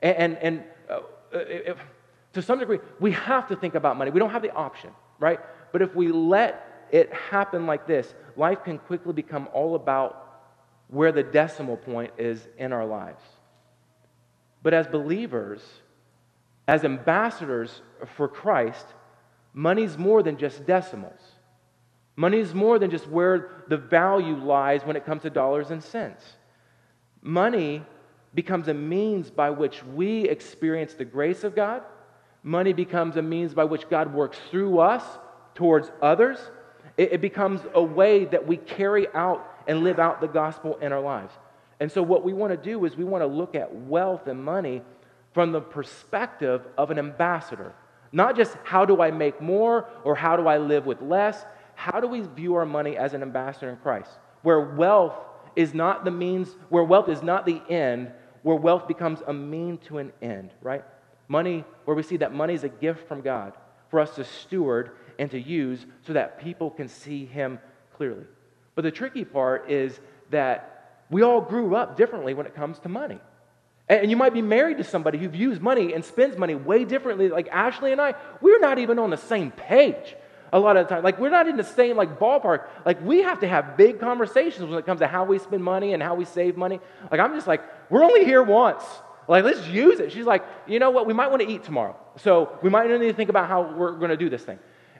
and, 0.00 0.38
and 0.38 0.64
uh, 0.88 1.00
if, 1.32 1.76
to 2.32 2.42
some 2.42 2.58
degree, 2.58 2.78
we 3.00 3.12
have 3.12 3.48
to 3.48 3.56
think 3.56 3.74
about 3.74 3.96
money. 3.96 4.10
We 4.10 4.20
don't 4.20 4.30
have 4.30 4.42
the 4.42 4.52
option, 4.52 4.90
right? 5.18 5.40
But 5.72 5.82
if 5.82 5.94
we 5.94 6.08
let 6.08 6.71
it 6.92 7.12
happen 7.12 7.66
like 7.66 7.86
this, 7.86 8.14
life 8.36 8.62
can 8.62 8.78
quickly 8.78 9.12
become 9.12 9.48
all 9.52 9.74
about 9.74 10.18
where 10.88 11.10
the 11.10 11.22
decimal 11.22 11.78
point 11.78 12.12
is 12.18 12.46
in 12.58 12.72
our 12.72 12.86
lives. 12.86 13.22
But 14.62 14.74
as 14.74 14.86
believers, 14.86 15.62
as 16.68 16.84
ambassadors 16.84 17.80
for 18.14 18.28
Christ, 18.28 18.86
money's 19.54 19.96
more 19.96 20.22
than 20.22 20.36
just 20.36 20.66
decimals. 20.66 21.20
Money 22.14 22.38
is 22.38 22.54
more 22.54 22.78
than 22.78 22.90
just 22.90 23.08
where 23.08 23.64
the 23.68 23.78
value 23.78 24.36
lies 24.36 24.84
when 24.84 24.96
it 24.96 25.06
comes 25.06 25.22
to 25.22 25.30
dollars 25.30 25.70
and 25.70 25.82
cents. 25.82 26.22
Money 27.22 27.82
becomes 28.34 28.68
a 28.68 28.74
means 28.74 29.30
by 29.30 29.48
which 29.48 29.82
we 29.82 30.28
experience 30.28 30.94
the 30.94 31.04
grace 31.06 31.42
of 31.42 31.56
God. 31.56 31.82
Money 32.42 32.74
becomes 32.74 33.16
a 33.16 33.22
means 33.22 33.54
by 33.54 33.64
which 33.64 33.88
God 33.88 34.12
works 34.12 34.38
through 34.50 34.78
us 34.78 35.04
towards 35.54 35.90
others. 36.02 36.38
It, 36.96 37.14
it 37.14 37.20
becomes 37.20 37.60
a 37.74 37.82
way 37.82 38.24
that 38.26 38.46
we 38.46 38.56
carry 38.56 39.06
out 39.14 39.48
and 39.66 39.84
live 39.84 39.98
out 39.98 40.20
the 40.20 40.28
gospel 40.28 40.76
in 40.78 40.92
our 40.92 41.00
lives. 41.00 41.34
And 41.80 41.90
so, 41.90 42.02
what 42.02 42.24
we 42.24 42.32
want 42.32 42.52
to 42.52 42.56
do 42.56 42.84
is 42.84 42.96
we 42.96 43.04
want 43.04 43.22
to 43.22 43.26
look 43.26 43.54
at 43.54 43.74
wealth 43.74 44.26
and 44.26 44.42
money 44.44 44.82
from 45.32 45.52
the 45.52 45.60
perspective 45.60 46.62
of 46.76 46.90
an 46.90 46.98
ambassador. 46.98 47.72
Not 48.12 48.36
just 48.36 48.56
how 48.64 48.84
do 48.84 49.00
I 49.00 49.10
make 49.10 49.40
more 49.40 49.88
or 50.04 50.14
how 50.14 50.36
do 50.36 50.46
I 50.46 50.58
live 50.58 50.84
with 50.86 51.00
less, 51.00 51.44
how 51.74 52.00
do 52.00 52.06
we 52.06 52.20
view 52.20 52.54
our 52.54 52.66
money 52.66 52.96
as 52.96 53.14
an 53.14 53.22
ambassador 53.22 53.70
in 53.70 53.76
Christ? 53.76 54.10
Where 54.42 54.60
wealth 54.60 55.14
is 55.56 55.74
not 55.74 56.04
the 56.04 56.10
means, 56.10 56.54
where 56.68 56.84
wealth 56.84 57.08
is 57.08 57.22
not 57.22 57.46
the 57.46 57.62
end, 57.68 58.12
where 58.42 58.56
wealth 58.56 58.86
becomes 58.86 59.20
a 59.26 59.32
mean 59.32 59.78
to 59.78 59.98
an 59.98 60.12
end, 60.20 60.50
right? 60.60 60.84
Money, 61.28 61.64
where 61.84 61.96
we 61.96 62.02
see 62.02 62.18
that 62.18 62.34
money 62.34 62.54
is 62.54 62.64
a 62.64 62.68
gift 62.68 63.08
from 63.08 63.22
God 63.22 63.54
for 63.88 64.00
us 64.00 64.14
to 64.16 64.24
steward 64.24 64.90
and 65.22 65.30
to 65.30 65.40
use 65.40 65.86
so 66.04 66.14
that 66.14 66.40
people 66.40 66.68
can 66.68 66.88
see 66.88 67.24
Him 67.24 67.60
clearly. 67.94 68.24
But 68.74 68.82
the 68.82 68.90
tricky 68.90 69.24
part 69.24 69.70
is 69.70 70.00
that 70.30 71.04
we 71.10 71.22
all 71.22 71.40
grew 71.40 71.76
up 71.76 71.96
differently 71.96 72.34
when 72.34 72.44
it 72.44 72.56
comes 72.56 72.80
to 72.80 72.88
money. 72.88 73.20
And 73.88 74.10
you 74.10 74.16
might 74.16 74.34
be 74.34 74.42
married 74.42 74.78
to 74.78 74.84
somebody 74.84 75.18
who 75.18 75.28
views 75.28 75.60
money 75.60 75.92
and 75.92 76.04
spends 76.04 76.36
money 76.36 76.56
way 76.56 76.84
differently. 76.84 77.28
Like 77.28 77.46
Ashley 77.52 77.92
and 77.92 78.00
I, 78.00 78.16
we're 78.40 78.58
not 78.58 78.80
even 78.80 78.98
on 78.98 79.10
the 79.10 79.16
same 79.16 79.52
page 79.52 80.16
a 80.52 80.58
lot 80.58 80.76
of 80.76 80.88
the 80.88 80.94
time. 80.94 81.04
Like 81.04 81.20
we're 81.20 81.30
not 81.30 81.46
in 81.46 81.56
the 81.56 81.62
same 81.62 81.96
like 81.96 82.18
ballpark. 82.18 82.66
Like 82.84 83.00
we 83.04 83.22
have 83.22 83.38
to 83.40 83.48
have 83.48 83.76
big 83.76 84.00
conversations 84.00 84.68
when 84.68 84.76
it 84.76 84.86
comes 84.86 85.02
to 85.02 85.06
how 85.06 85.24
we 85.24 85.38
spend 85.38 85.62
money 85.62 85.92
and 85.92 86.02
how 86.02 86.16
we 86.16 86.24
save 86.24 86.56
money. 86.56 86.80
Like 87.12 87.20
I'm 87.20 87.34
just 87.34 87.46
like, 87.46 87.62
we're 87.90 88.02
only 88.02 88.24
here 88.24 88.42
once. 88.42 88.82
Like 89.28 89.44
let's 89.44 89.64
use 89.68 90.00
it. 90.00 90.10
She's 90.10 90.26
like, 90.26 90.44
you 90.66 90.80
know 90.80 90.90
what? 90.90 91.06
We 91.06 91.14
might 91.14 91.30
want 91.30 91.42
to 91.42 91.48
eat 91.48 91.62
tomorrow. 91.62 91.96
So 92.16 92.58
we 92.60 92.70
might 92.70 92.90
need 92.90 92.98
to 93.06 93.12
think 93.12 93.30
about 93.30 93.48
how 93.48 93.72
we're 93.72 93.92
going 93.92 94.10
to 94.10 94.16
do 94.16 94.28
this 94.28 94.42
thing. 94.42 94.58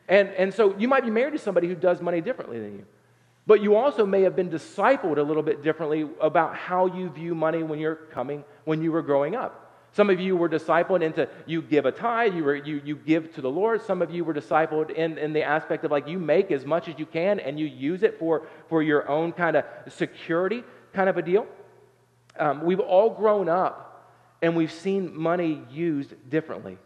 And, 0.08 0.28
and 0.30 0.52
so 0.52 0.76
you 0.76 0.88
might 0.88 1.04
be 1.04 1.10
married 1.10 1.32
to 1.32 1.38
somebody 1.38 1.68
who 1.68 1.74
does 1.74 2.00
money 2.00 2.20
differently 2.20 2.58
than 2.58 2.78
you. 2.78 2.86
But 3.46 3.62
you 3.62 3.74
also 3.74 4.06
may 4.06 4.22
have 4.22 4.36
been 4.36 4.50
discipled 4.50 5.18
a 5.18 5.22
little 5.22 5.42
bit 5.42 5.62
differently 5.62 6.08
about 6.20 6.54
how 6.54 6.86
you 6.86 7.08
view 7.08 7.34
money 7.34 7.62
when 7.62 7.78
you're 7.78 7.96
coming, 7.96 8.44
when 8.64 8.82
you 8.82 8.92
were 8.92 9.02
growing 9.02 9.34
up. 9.34 9.58
Some 9.94 10.08
of 10.08 10.20
you 10.20 10.36
were 10.36 10.48
discipled 10.48 11.02
into 11.02 11.28
you 11.44 11.60
give 11.60 11.84
a 11.84 11.92
tithe, 11.92 12.34
you, 12.34 12.44
were, 12.44 12.54
you, 12.54 12.80
you 12.84 12.96
give 12.96 13.34
to 13.34 13.42
the 13.42 13.50
Lord. 13.50 13.82
Some 13.82 14.00
of 14.00 14.10
you 14.10 14.24
were 14.24 14.32
discipled 14.32 14.90
in, 14.90 15.18
in 15.18 15.32
the 15.32 15.42
aspect 15.42 15.84
of 15.84 15.90
like 15.90 16.08
you 16.08 16.18
make 16.18 16.50
as 16.50 16.64
much 16.64 16.88
as 16.88 16.94
you 16.98 17.04
can 17.04 17.40
and 17.40 17.60
you 17.60 17.66
use 17.66 18.02
it 18.02 18.18
for, 18.18 18.46
for 18.68 18.82
your 18.82 19.08
own 19.08 19.32
kind 19.32 19.56
of 19.56 19.64
security 19.88 20.64
kind 20.92 21.08
of 21.08 21.16
a 21.18 21.22
deal. 21.22 21.46
Um, 22.38 22.64
we've 22.64 22.80
all 22.80 23.10
grown 23.10 23.48
up 23.48 24.08
and 24.40 24.56
we've 24.56 24.72
seen 24.72 25.14
money 25.16 25.62
used 25.70 26.14
differently. 26.30 26.78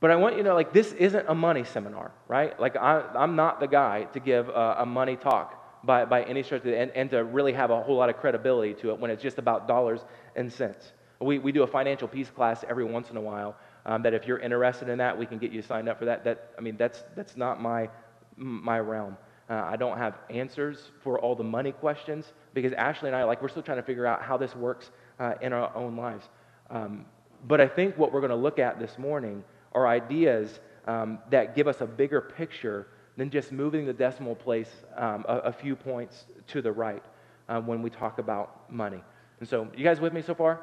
But 0.00 0.10
I 0.10 0.16
want 0.16 0.36
you 0.36 0.42
to 0.42 0.48
know, 0.50 0.54
like, 0.54 0.72
this 0.72 0.92
isn't 0.92 1.26
a 1.28 1.34
money 1.34 1.64
seminar, 1.64 2.12
right? 2.28 2.58
Like, 2.60 2.76
I, 2.76 3.02
am 3.16 3.34
not 3.34 3.58
the 3.58 3.66
guy 3.66 4.04
to 4.12 4.20
give 4.20 4.48
a, 4.48 4.76
a 4.80 4.86
money 4.86 5.16
talk 5.16 5.84
by, 5.84 6.04
by 6.04 6.22
any 6.22 6.42
stretch, 6.42 6.64
of 6.64 6.72
and, 6.72 6.90
and 6.92 7.10
to 7.10 7.24
really 7.24 7.52
have 7.52 7.70
a 7.70 7.82
whole 7.82 7.96
lot 7.96 8.08
of 8.08 8.16
credibility 8.16 8.74
to 8.74 8.90
it 8.90 8.98
when 8.98 9.10
it's 9.10 9.22
just 9.22 9.38
about 9.38 9.66
dollars 9.66 10.00
and 10.36 10.52
cents. 10.52 10.92
We, 11.20 11.40
we 11.40 11.50
do 11.50 11.64
a 11.64 11.66
financial 11.66 12.06
peace 12.06 12.30
class 12.30 12.64
every 12.68 12.84
once 12.84 13.10
in 13.10 13.16
a 13.16 13.20
while. 13.20 13.56
Um, 13.86 14.02
that 14.02 14.12
if 14.12 14.26
you're 14.26 14.38
interested 14.38 14.88
in 14.88 14.98
that, 14.98 15.16
we 15.16 15.24
can 15.24 15.38
get 15.38 15.50
you 15.50 15.62
signed 15.62 15.88
up 15.88 15.98
for 15.98 16.04
that. 16.04 16.22
That 16.22 16.50
I 16.58 16.60
mean, 16.60 16.76
that's 16.76 17.04
that's 17.16 17.36
not 17.36 17.60
my 17.60 17.88
my 18.36 18.78
realm. 18.78 19.16
Uh, 19.48 19.54
I 19.54 19.76
don't 19.76 19.96
have 19.96 20.18
answers 20.28 20.90
for 21.02 21.18
all 21.18 21.34
the 21.34 21.44
money 21.44 21.72
questions 21.72 22.32
because 22.52 22.72
Ashley 22.74 23.08
and 23.08 23.16
I, 23.16 23.24
like, 23.24 23.40
we're 23.40 23.48
still 23.48 23.62
trying 23.62 23.78
to 23.78 23.82
figure 23.82 24.04
out 24.04 24.22
how 24.22 24.36
this 24.36 24.54
works 24.54 24.90
uh, 25.18 25.34
in 25.40 25.54
our 25.54 25.74
own 25.74 25.96
lives. 25.96 26.28
Um, 26.68 27.06
but 27.46 27.60
I 27.60 27.66
think 27.66 27.96
what 27.96 28.12
we're 28.12 28.20
going 28.20 28.30
to 28.30 28.36
look 28.36 28.58
at 28.58 28.78
this 28.78 28.98
morning 28.98 29.42
are 29.72 29.86
ideas 29.86 30.60
um, 30.86 31.18
that 31.30 31.54
give 31.54 31.68
us 31.68 31.80
a 31.80 31.86
bigger 31.86 32.20
picture 32.20 32.88
than 33.16 33.30
just 33.30 33.52
moving 33.52 33.84
the 33.84 33.92
decimal 33.92 34.34
place 34.34 34.70
um, 34.96 35.24
a, 35.28 35.38
a, 35.38 35.52
few 35.52 35.74
points 35.74 36.24
to 36.46 36.62
the 36.62 36.70
right 36.70 37.02
uh, 37.48 37.60
when 37.60 37.82
we 37.82 37.90
talk 37.90 38.18
about 38.18 38.70
money. 38.70 39.02
And 39.40 39.48
so, 39.48 39.68
you 39.76 39.84
guys 39.84 40.00
with 40.00 40.12
me 40.12 40.22
so 40.22 40.34
far? 40.34 40.60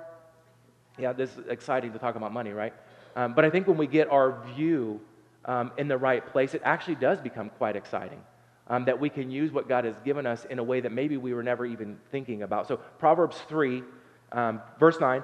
Yeah, 0.97 1.11
this 1.13 1.37
is 1.37 1.45
exciting 1.47 1.91
to 1.91 1.99
talk 1.99 2.15
about 2.15 2.31
money, 2.31 2.51
right? 2.51 2.73
Um, 3.15 3.33
but 3.33 3.45
I 3.45 3.49
think 3.49 3.67
when 3.67 3.77
we 3.77 3.87
get 3.87 4.09
our 4.09 4.41
view 4.55 5.01
um, 5.43 5.71
in 5.77 5.87
the 5.87 5.97
right 5.97 6.25
place, 6.25 6.53
it 6.53 6.61
actually 6.63 6.95
does 6.95 7.19
become 7.19 7.49
quite 7.49 7.75
exciting. 7.75 8.21
Um, 8.67 8.85
that 8.85 8.99
we 8.99 9.09
can 9.11 9.29
use 9.29 9.51
what 9.51 9.69
God 9.69 9.85
has 9.85 9.95
given 9.99 10.25
us 10.25 10.45
in 10.45 10.57
a 10.57 10.63
way 10.63 10.79
that 10.81 10.91
maybe 10.91 11.17
we 11.17 11.35
were 11.35 11.43
never 11.43 11.67
even 11.67 11.99
thinking 12.09 12.41
about. 12.41 12.67
So, 12.67 12.77
Proverbs 12.77 13.37
3, 13.47 13.83
um, 14.31 14.61
verse 14.79 14.99
9 14.99 15.21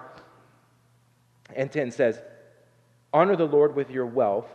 and 1.56 1.72
10 1.72 1.92
says, 1.92 2.22
Honor 3.14 3.36
the 3.36 3.46
Lord 3.46 3.76
with 3.76 3.90
your 3.90 4.06
wealth 4.06 4.48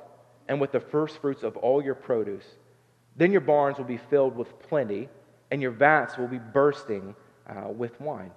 and 0.49 0.61
with 0.61 0.73
the 0.73 0.81
first 0.81 1.21
fruits 1.21 1.43
of 1.43 1.57
all 1.57 1.83
your 1.83 1.95
produce. 1.95 2.45
Then 3.17 3.33
your 3.33 3.41
barns 3.41 3.79
will 3.79 3.85
be 3.85 3.97
filled 4.11 4.37
with 4.37 4.59
plenty, 4.61 5.09
and 5.51 5.63
your 5.63 5.71
vats 5.71 6.17
will 6.17 6.29
be 6.29 6.39
bursting 6.39 7.15
uh, 7.49 7.69
with 7.69 8.01
wine. 8.01 8.31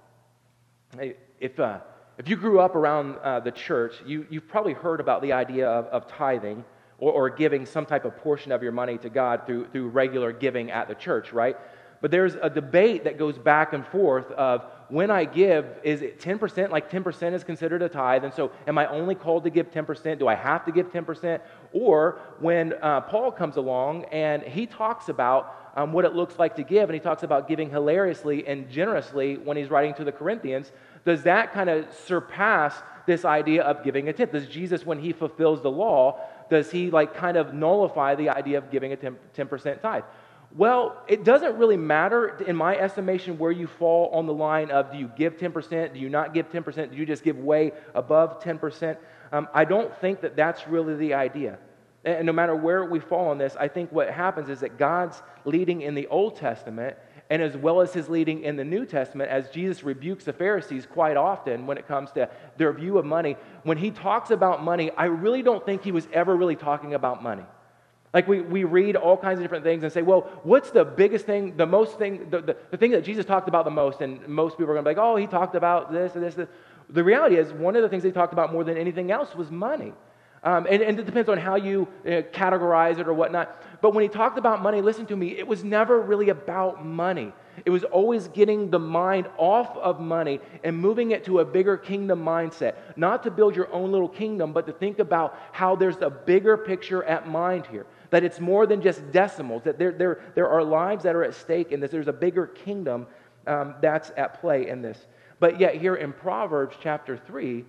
If, 1.38 1.58
uh, 1.58 1.80
if 2.18 2.28
you 2.28 2.36
grew 2.36 2.60
up 2.60 2.74
around 2.74 3.16
uh, 3.16 3.40
the 3.40 3.50
church, 3.50 3.94
you, 4.06 4.26
you've 4.30 4.48
probably 4.48 4.72
heard 4.72 5.00
about 5.00 5.22
the 5.22 5.32
idea 5.32 5.68
of, 5.68 5.86
of 5.86 6.08
tithing 6.08 6.64
or, 6.98 7.12
or 7.12 7.30
giving 7.30 7.66
some 7.66 7.86
type 7.86 8.04
of 8.04 8.16
portion 8.18 8.52
of 8.52 8.62
your 8.62 8.72
money 8.72 8.98
to 8.98 9.10
God 9.10 9.46
through, 9.46 9.68
through 9.68 9.88
regular 9.88 10.32
giving 10.32 10.70
at 10.70 10.88
the 10.88 10.94
church, 10.94 11.32
right? 11.32 11.56
But 12.00 12.10
there's 12.10 12.34
a 12.34 12.50
debate 12.50 13.04
that 13.04 13.18
goes 13.18 13.38
back 13.38 13.72
and 13.72 13.86
forth 13.86 14.30
of 14.32 14.64
when 14.90 15.10
I 15.10 15.24
give, 15.24 15.66
is 15.82 16.02
it 16.02 16.20
10%? 16.20 16.70
Like 16.70 16.90
10% 16.90 17.32
is 17.32 17.44
considered 17.44 17.82
a 17.82 17.88
tithe. 17.88 18.24
And 18.24 18.34
so 18.34 18.50
am 18.66 18.76
I 18.76 18.86
only 18.88 19.14
called 19.14 19.44
to 19.44 19.50
give 19.50 19.70
10%? 19.70 20.18
Do 20.18 20.28
I 20.28 20.34
have 20.34 20.64
to 20.66 20.72
give 20.72 20.92
10%? 20.92 21.40
Or 21.72 22.18
when 22.40 22.74
uh, 22.82 23.02
Paul 23.02 23.30
comes 23.30 23.56
along 23.56 24.04
and 24.06 24.42
he 24.42 24.66
talks 24.66 25.08
about 25.08 25.72
um, 25.76 25.92
what 25.92 26.04
it 26.04 26.14
looks 26.14 26.38
like 26.38 26.56
to 26.56 26.64
give, 26.64 26.88
and 26.88 26.94
he 26.94 27.00
talks 27.00 27.22
about 27.22 27.46
giving 27.46 27.70
hilariously 27.70 28.46
and 28.46 28.68
generously 28.68 29.36
when 29.36 29.56
he's 29.56 29.70
writing 29.70 29.94
to 29.94 30.04
the 30.04 30.12
Corinthians, 30.12 30.72
does 31.04 31.22
that 31.22 31.52
kind 31.52 31.70
of 31.70 31.86
surpass 31.94 32.74
this 33.06 33.24
idea 33.24 33.62
of 33.62 33.84
giving 33.84 34.08
a 34.08 34.12
tenth? 34.12 34.32
Does 34.32 34.46
Jesus, 34.46 34.84
when 34.84 34.98
he 34.98 35.12
fulfills 35.12 35.62
the 35.62 35.70
law, 35.70 36.20
does 36.50 36.70
he 36.70 36.90
like 36.90 37.14
kind 37.14 37.36
of 37.36 37.54
nullify 37.54 38.14
the 38.16 38.28
idea 38.28 38.58
of 38.58 38.70
giving 38.70 38.92
a 38.92 38.96
10%, 38.96 39.16
10% 39.36 39.80
tithe? 39.80 40.02
Well, 40.56 41.00
it 41.06 41.22
doesn't 41.22 41.56
really 41.58 41.76
matter, 41.76 42.36
in 42.44 42.56
my 42.56 42.76
estimation, 42.76 43.38
where 43.38 43.52
you 43.52 43.68
fall 43.68 44.10
on 44.12 44.26
the 44.26 44.34
line 44.34 44.70
of 44.72 44.90
do 44.90 44.98
you 44.98 45.10
give 45.16 45.36
10%, 45.36 45.94
do 45.94 46.00
you 46.00 46.08
not 46.08 46.34
give 46.34 46.50
10%, 46.50 46.90
do 46.90 46.96
you 46.96 47.06
just 47.06 47.22
give 47.22 47.38
way 47.38 47.72
above 47.94 48.42
10%? 48.42 48.96
Um, 49.32 49.48
I 49.54 49.64
don't 49.64 49.96
think 50.00 50.22
that 50.22 50.34
that's 50.34 50.66
really 50.66 50.96
the 50.96 51.14
idea. 51.14 51.58
And 52.04 52.26
no 52.26 52.32
matter 52.32 52.56
where 52.56 52.84
we 52.84 52.98
fall 52.98 53.28
on 53.28 53.38
this, 53.38 53.56
I 53.60 53.68
think 53.68 53.92
what 53.92 54.10
happens 54.10 54.48
is 54.48 54.60
that 54.60 54.76
God's 54.76 55.22
leading 55.44 55.82
in 55.82 55.94
the 55.94 56.06
Old 56.08 56.36
Testament 56.36 56.96
and 57.28 57.40
as 57.40 57.56
well 57.56 57.80
as 57.80 57.92
his 57.92 58.08
leading 58.08 58.42
in 58.42 58.56
the 58.56 58.64
New 58.64 58.84
Testament, 58.84 59.30
as 59.30 59.50
Jesus 59.50 59.84
rebukes 59.84 60.24
the 60.24 60.32
Pharisees 60.32 60.84
quite 60.84 61.16
often 61.16 61.64
when 61.64 61.78
it 61.78 61.86
comes 61.86 62.10
to 62.12 62.28
their 62.56 62.72
view 62.72 62.98
of 62.98 63.04
money, 63.04 63.36
when 63.62 63.78
he 63.78 63.92
talks 63.92 64.32
about 64.32 64.64
money, 64.64 64.90
I 64.96 65.04
really 65.04 65.42
don't 65.42 65.64
think 65.64 65.84
he 65.84 65.92
was 65.92 66.08
ever 66.12 66.34
really 66.34 66.56
talking 66.56 66.94
about 66.94 67.22
money. 67.22 67.44
Like 68.12 68.26
we, 68.26 68.40
we 68.40 68.64
read 68.64 68.96
all 68.96 69.16
kinds 69.16 69.38
of 69.38 69.44
different 69.44 69.64
things 69.64 69.84
and 69.84 69.92
say, 69.92 70.02
well, 70.02 70.22
what's 70.42 70.70
the 70.70 70.84
biggest 70.84 71.26
thing, 71.26 71.56
the 71.56 71.66
most 71.66 71.96
thing, 71.96 72.28
the, 72.30 72.40
the, 72.40 72.56
the 72.72 72.76
thing 72.76 72.90
that 72.90 73.04
Jesus 73.04 73.24
talked 73.24 73.48
about 73.48 73.64
the 73.64 73.70
most? 73.70 74.00
And 74.00 74.26
most 74.26 74.58
people 74.58 74.72
are 74.72 74.74
going 74.74 74.84
to 74.84 74.90
be 74.90 74.96
like, 74.96 75.04
oh, 75.04 75.16
he 75.16 75.26
talked 75.26 75.54
about 75.54 75.92
this 75.92 76.14
and 76.14 76.24
this, 76.24 76.34
this. 76.34 76.48
The 76.88 77.04
reality 77.04 77.36
is, 77.36 77.52
one 77.52 77.76
of 77.76 77.82
the 77.82 77.88
things 77.88 78.02
he 78.02 78.10
talked 78.10 78.32
about 78.32 78.52
more 78.52 78.64
than 78.64 78.76
anything 78.76 79.12
else 79.12 79.34
was 79.36 79.50
money. 79.50 79.92
Um, 80.42 80.66
and, 80.70 80.82
and, 80.82 80.98
it 80.98 81.04
depends 81.04 81.28
on 81.28 81.36
how 81.36 81.56
you 81.56 81.86
uh, 82.06 82.22
categorize 82.32 82.98
it 82.98 83.06
or 83.06 83.12
whatnot. 83.12 83.62
But 83.82 83.92
when 83.92 84.02
he 84.02 84.08
talked 84.08 84.38
about 84.38 84.62
money, 84.62 84.80
listen 84.80 85.04
to 85.06 85.16
me, 85.16 85.36
it 85.36 85.46
was 85.46 85.62
never 85.62 86.00
really 86.00 86.30
about 86.30 86.84
money. 86.84 87.34
It 87.66 87.70
was 87.70 87.84
always 87.84 88.28
getting 88.28 88.70
the 88.70 88.78
mind 88.78 89.28
off 89.36 89.76
of 89.76 90.00
money 90.00 90.40
and 90.64 90.78
moving 90.78 91.10
it 91.10 91.24
to 91.26 91.40
a 91.40 91.44
bigger 91.44 91.76
kingdom 91.76 92.24
mindset. 92.24 92.76
Not 92.96 93.22
to 93.24 93.30
build 93.30 93.54
your 93.54 93.70
own 93.70 93.92
little 93.92 94.08
kingdom, 94.08 94.54
but 94.54 94.66
to 94.66 94.72
think 94.72 94.98
about 94.98 95.38
how 95.52 95.76
there's 95.76 95.98
a 96.00 96.08
bigger 96.08 96.56
picture 96.56 97.04
at 97.04 97.28
mind 97.28 97.66
here. 97.66 97.84
That 98.10 98.24
it's 98.24 98.40
more 98.40 98.66
than 98.66 98.82
just 98.82 99.12
decimals, 99.12 99.62
that 99.64 99.78
there, 99.78 99.92
there, 99.92 100.20
there 100.34 100.48
are 100.48 100.64
lives 100.64 101.04
that 101.04 101.14
are 101.14 101.24
at 101.24 101.34
stake 101.34 101.72
in 101.72 101.80
this. 101.80 101.90
There's 101.90 102.08
a 102.08 102.12
bigger 102.12 102.46
kingdom 102.46 103.06
um, 103.46 103.74
that's 103.80 104.10
at 104.16 104.40
play 104.40 104.68
in 104.68 104.82
this. 104.82 105.06
But 105.38 105.58
yet, 105.58 105.76
here 105.76 105.94
in 105.94 106.12
Proverbs 106.12 106.76
chapter 106.82 107.16
3, 107.16 107.64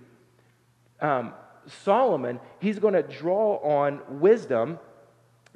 um, 1.00 1.32
Solomon, 1.66 2.40
he's 2.58 2.78
going 2.78 2.94
to 2.94 3.02
draw 3.02 3.56
on 3.56 4.00
wisdom 4.20 4.78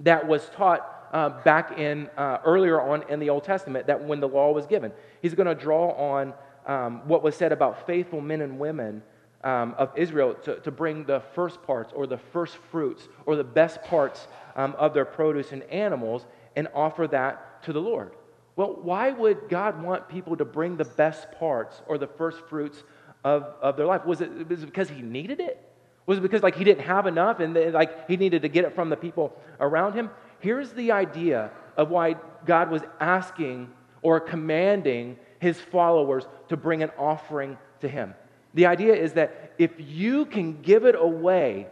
that 0.00 0.26
was 0.26 0.48
taught 0.50 1.08
uh, 1.12 1.28
back 1.42 1.78
in 1.78 2.08
uh, 2.16 2.38
earlier 2.44 2.80
on 2.80 3.04
in 3.08 3.20
the 3.20 3.30
Old 3.30 3.44
Testament, 3.44 3.86
that 3.86 4.02
when 4.02 4.20
the 4.20 4.28
law 4.28 4.52
was 4.52 4.66
given. 4.66 4.92
He's 5.22 5.34
going 5.34 5.46
to 5.46 5.54
draw 5.54 5.90
on 5.92 6.34
um, 6.66 7.06
what 7.08 7.22
was 7.22 7.36
said 7.36 7.52
about 7.52 7.86
faithful 7.86 8.20
men 8.20 8.40
and 8.40 8.58
women 8.58 9.02
um, 9.46 9.76
of 9.78 9.92
Israel 9.96 10.34
to, 10.42 10.58
to 10.60 10.70
bring 10.72 11.04
the 11.04 11.20
first 11.34 11.62
parts 11.62 11.92
or 11.94 12.08
the 12.08 12.18
first 12.18 12.56
fruits 12.72 13.08
or 13.26 13.36
the 13.36 13.44
best 13.44 13.80
parts 13.84 14.26
um, 14.56 14.74
of 14.76 14.92
their 14.92 15.04
produce 15.04 15.52
and 15.52 15.62
animals 15.64 16.26
and 16.56 16.66
offer 16.74 17.06
that 17.06 17.62
to 17.62 17.72
the 17.72 17.80
Lord. 17.80 18.10
Well, 18.56 18.76
why 18.82 19.12
would 19.12 19.48
God 19.48 19.80
want 19.80 20.08
people 20.08 20.36
to 20.36 20.44
bring 20.44 20.76
the 20.76 20.84
best 20.84 21.30
parts 21.38 21.80
or 21.86 21.96
the 21.96 22.08
first 22.08 22.40
fruits 22.48 22.82
of, 23.22 23.44
of 23.62 23.76
their 23.76 23.86
life? 23.86 24.04
Was 24.04 24.20
it, 24.20 24.48
was 24.48 24.64
it 24.64 24.66
because 24.66 24.90
He 24.90 25.00
needed 25.00 25.38
it? 25.38 25.62
Was 26.06 26.18
it 26.18 26.22
because 26.22 26.42
like 26.42 26.54
he 26.54 26.62
didn't 26.64 26.84
have 26.84 27.06
enough 27.06 27.40
and 27.40 27.52
like 27.72 28.08
he 28.08 28.16
needed 28.16 28.42
to 28.42 28.48
get 28.48 28.64
it 28.64 28.74
from 28.74 28.90
the 28.90 28.96
people 28.96 29.36
around 29.58 29.94
him? 29.94 30.10
Here's 30.38 30.72
the 30.72 30.92
idea 30.92 31.50
of 31.76 31.90
why 31.90 32.14
God 32.44 32.70
was 32.70 32.82
asking 33.00 33.70
or 34.02 34.20
commanding 34.20 35.18
his 35.40 35.60
followers 35.60 36.24
to 36.48 36.56
bring 36.56 36.84
an 36.84 36.90
offering 36.96 37.58
to 37.80 37.88
him. 37.88 38.14
The 38.56 38.64
idea 38.64 38.94
is 38.94 39.12
that 39.12 39.52
if 39.58 39.72
you 39.78 40.24
can 40.24 40.62
give 40.62 40.86
it 40.86 40.94
away, 40.98 41.66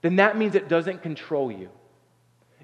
then 0.00 0.16
that 0.16 0.38
means 0.38 0.54
it 0.54 0.68
doesn't 0.68 1.02
control 1.02 1.50
you. 1.50 1.70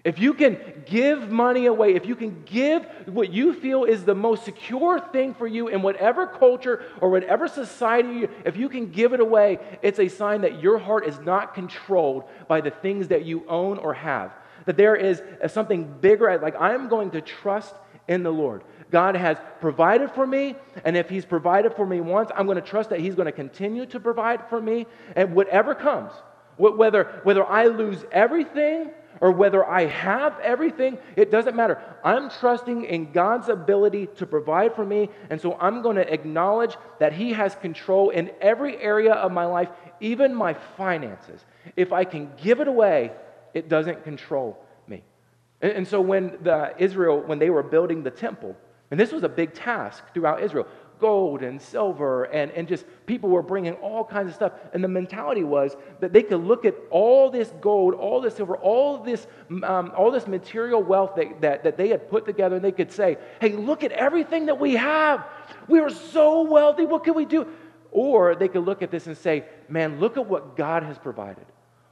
If 0.04 0.20
you 0.20 0.34
can 0.34 0.84
give 0.86 1.32
money 1.32 1.66
away, 1.66 1.96
if 1.96 2.06
you 2.06 2.14
can 2.14 2.44
give 2.44 2.86
what 3.06 3.32
you 3.32 3.52
feel 3.52 3.82
is 3.82 4.04
the 4.04 4.14
most 4.14 4.44
secure 4.44 5.00
thing 5.00 5.34
for 5.34 5.48
you 5.48 5.66
in 5.66 5.82
whatever 5.82 6.28
culture 6.28 6.84
or 7.00 7.10
whatever 7.10 7.48
society, 7.48 8.28
if 8.44 8.56
you 8.56 8.68
can 8.68 8.92
give 8.92 9.14
it 9.14 9.18
away, 9.18 9.58
it's 9.82 9.98
a 9.98 10.06
sign 10.06 10.42
that 10.42 10.62
your 10.62 10.78
heart 10.78 11.04
is 11.04 11.18
not 11.18 11.54
controlled 11.54 12.22
by 12.46 12.60
the 12.60 12.70
things 12.70 13.08
that 13.08 13.24
you 13.24 13.44
own 13.48 13.78
or 13.78 13.94
have. 13.94 14.32
That 14.66 14.76
there 14.76 14.94
is 14.94 15.20
something 15.48 15.92
bigger, 16.00 16.38
like 16.38 16.54
I'm 16.60 16.88
going 16.88 17.10
to 17.10 17.20
trust 17.20 17.74
in 18.06 18.22
the 18.22 18.32
Lord. 18.32 18.62
God 18.90 19.16
has 19.16 19.36
provided 19.60 20.10
for 20.12 20.26
me, 20.26 20.56
and 20.84 20.96
if 20.96 21.08
He's 21.08 21.24
provided 21.24 21.74
for 21.74 21.86
me 21.86 22.00
once, 22.00 22.30
I'm 22.34 22.46
going 22.46 22.60
to 22.60 22.68
trust 22.68 22.90
that 22.90 23.00
He's 23.00 23.14
going 23.14 23.26
to 23.26 23.32
continue 23.32 23.86
to 23.86 24.00
provide 24.00 24.48
for 24.48 24.60
me, 24.60 24.86
and 25.14 25.34
whatever 25.34 25.74
comes, 25.74 26.12
whether, 26.56 27.20
whether 27.24 27.44
I 27.44 27.66
lose 27.66 28.04
everything 28.12 28.90
or 29.20 29.32
whether 29.32 29.64
I 29.64 29.86
have 29.86 30.38
everything, 30.40 30.98
it 31.16 31.30
doesn't 31.30 31.56
matter. 31.56 31.82
I'm 32.04 32.30
trusting 32.30 32.84
in 32.84 33.12
God's 33.12 33.48
ability 33.48 34.08
to 34.16 34.26
provide 34.26 34.74
for 34.74 34.84
me, 34.84 35.08
and 35.30 35.40
so 35.40 35.56
I'm 35.58 35.82
going 35.82 35.96
to 35.96 36.12
acknowledge 36.12 36.76
that 36.98 37.12
He 37.12 37.32
has 37.32 37.54
control 37.56 38.10
in 38.10 38.30
every 38.40 38.76
area 38.76 39.12
of 39.12 39.32
my 39.32 39.46
life, 39.46 39.68
even 40.00 40.34
my 40.34 40.54
finances. 40.76 41.44
If 41.76 41.92
I 41.92 42.04
can 42.04 42.30
give 42.36 42.60
it 42.60 42.68
away, 42.68 43.12
it 43.54 43.68
doesn't 43.68 44.04
control 44.04 44.62
me. 44.86 45.02
And, 45.62 45.88
so 45.88 46.00
when 46.00 46.38
the 46.42 46.74
Israel, 46.78 47.20
when 47.20 47.38
they 47.38 47.48
were 47.48 47.62
building 47.62 48.02
the 48.02 48.10
temple, 48.10 48.54
and 48.90 49.00
this 49.00 49.12
was 49.12 49.24
a 49.24 49.28
big 49.28 49.52
task 49.52 50.04
throughout 50.14 50.42
Israel, 50.42 50.66
gold 50.98 51.42
and 51.42 51.60
silver, 51.60 52.24
and, 52.24 52.50
and 52.52 52.68
just 52.68 52.86
people 53.06 53.28
were 53.28 53.42
bringing 53.42 53.74
all 53.74 54.04
kinds 54.04 54.28
of 54.28 54.34
stuff. 54.34 54.52
And 54.72 54.82
the 54.82 54.88
mentality 54.88 55.44
was 55.44 55.76
that 56.00 56.12
they 56.12 56.22
could 56.22 56.40
look 56.40 56.64
at 56.64 56.74
all 56.90 57.30
this 57.30 57.52
gold, 57.60 57.94
all 57.94 58.20
this 58.20 58.36
silver, 58.36 58.56
all 58.56 58.98
this, 58.98 59.26
um, 59.64 59.92
all 59.96 60.10
this 60.10 60.26
material 60.26 60.82
wealth 60.82 61.16
that, 61.16 61.40
that, 61.40 61.64
that 61.64 61.76
they 61.76 61.88
had 61.88 62.08
put 62.08 62.24
together, 62.24 62.56
and 62.56 62.64
they 62.64 62.72
could 62.72 62.92
say, 62.92 63.18
hey, 63.40 63.50
look 63.50 63.82
at 63.82 63.92
everything 63.92 64.46
that 64.46 64.58
we 64.58 64.74
have. 64.74 65.26
We 65.68 65.80
are 65.80 65.90
so 65.90 66.42
wealthy. 66.42 66.86
What 66.86 67.04
can 67.04 67.14
we 67.14 67.24
do? 67.24 67.46
Or 67.90 68.34
they 68.34 68.48
could 68.48 68.64
look 68.64 68.82
at 68.82 68.90
this 68.90 69.06
and 69.06 69.16
say, 69.16 69.44
man, 69.68 69.98
look 69.98 70.16
at 70.16 70.26
what 70.26 70.56
God 70.56 70.82
has 70.82 70.98
provided. 70.98 71.46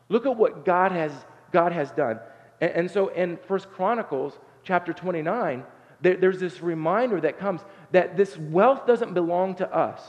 Look 0.08 0.26
at 0.26 0.36
what 0.36 0.64
God 0.64 0.92
has, 0.92 1.12
God 1.50 1.72
has 1.72 1.90
done. 1.90 2.20
And, 2.60 2.70
and 2.72 2.90
so 2.90 3.08
in 3.08 3.38
First 3.48 3.70
Chronicles 3.70 4.38
chapter 4.62 4.92
29, 4.92 5.64
there, 6.04 6.16
there's 6.16 6.38
this 6.38 6.60
reminder 6.60 7.20
that 7.20 7.38
comes 7.38 7.62
that 7.92 8.16
this 8.16 8.36
wealth 8.36 8.86
doesn't 8.86 9.14
belong 9.14 9.56
to 9.56 9.74
us. 9.74 10.00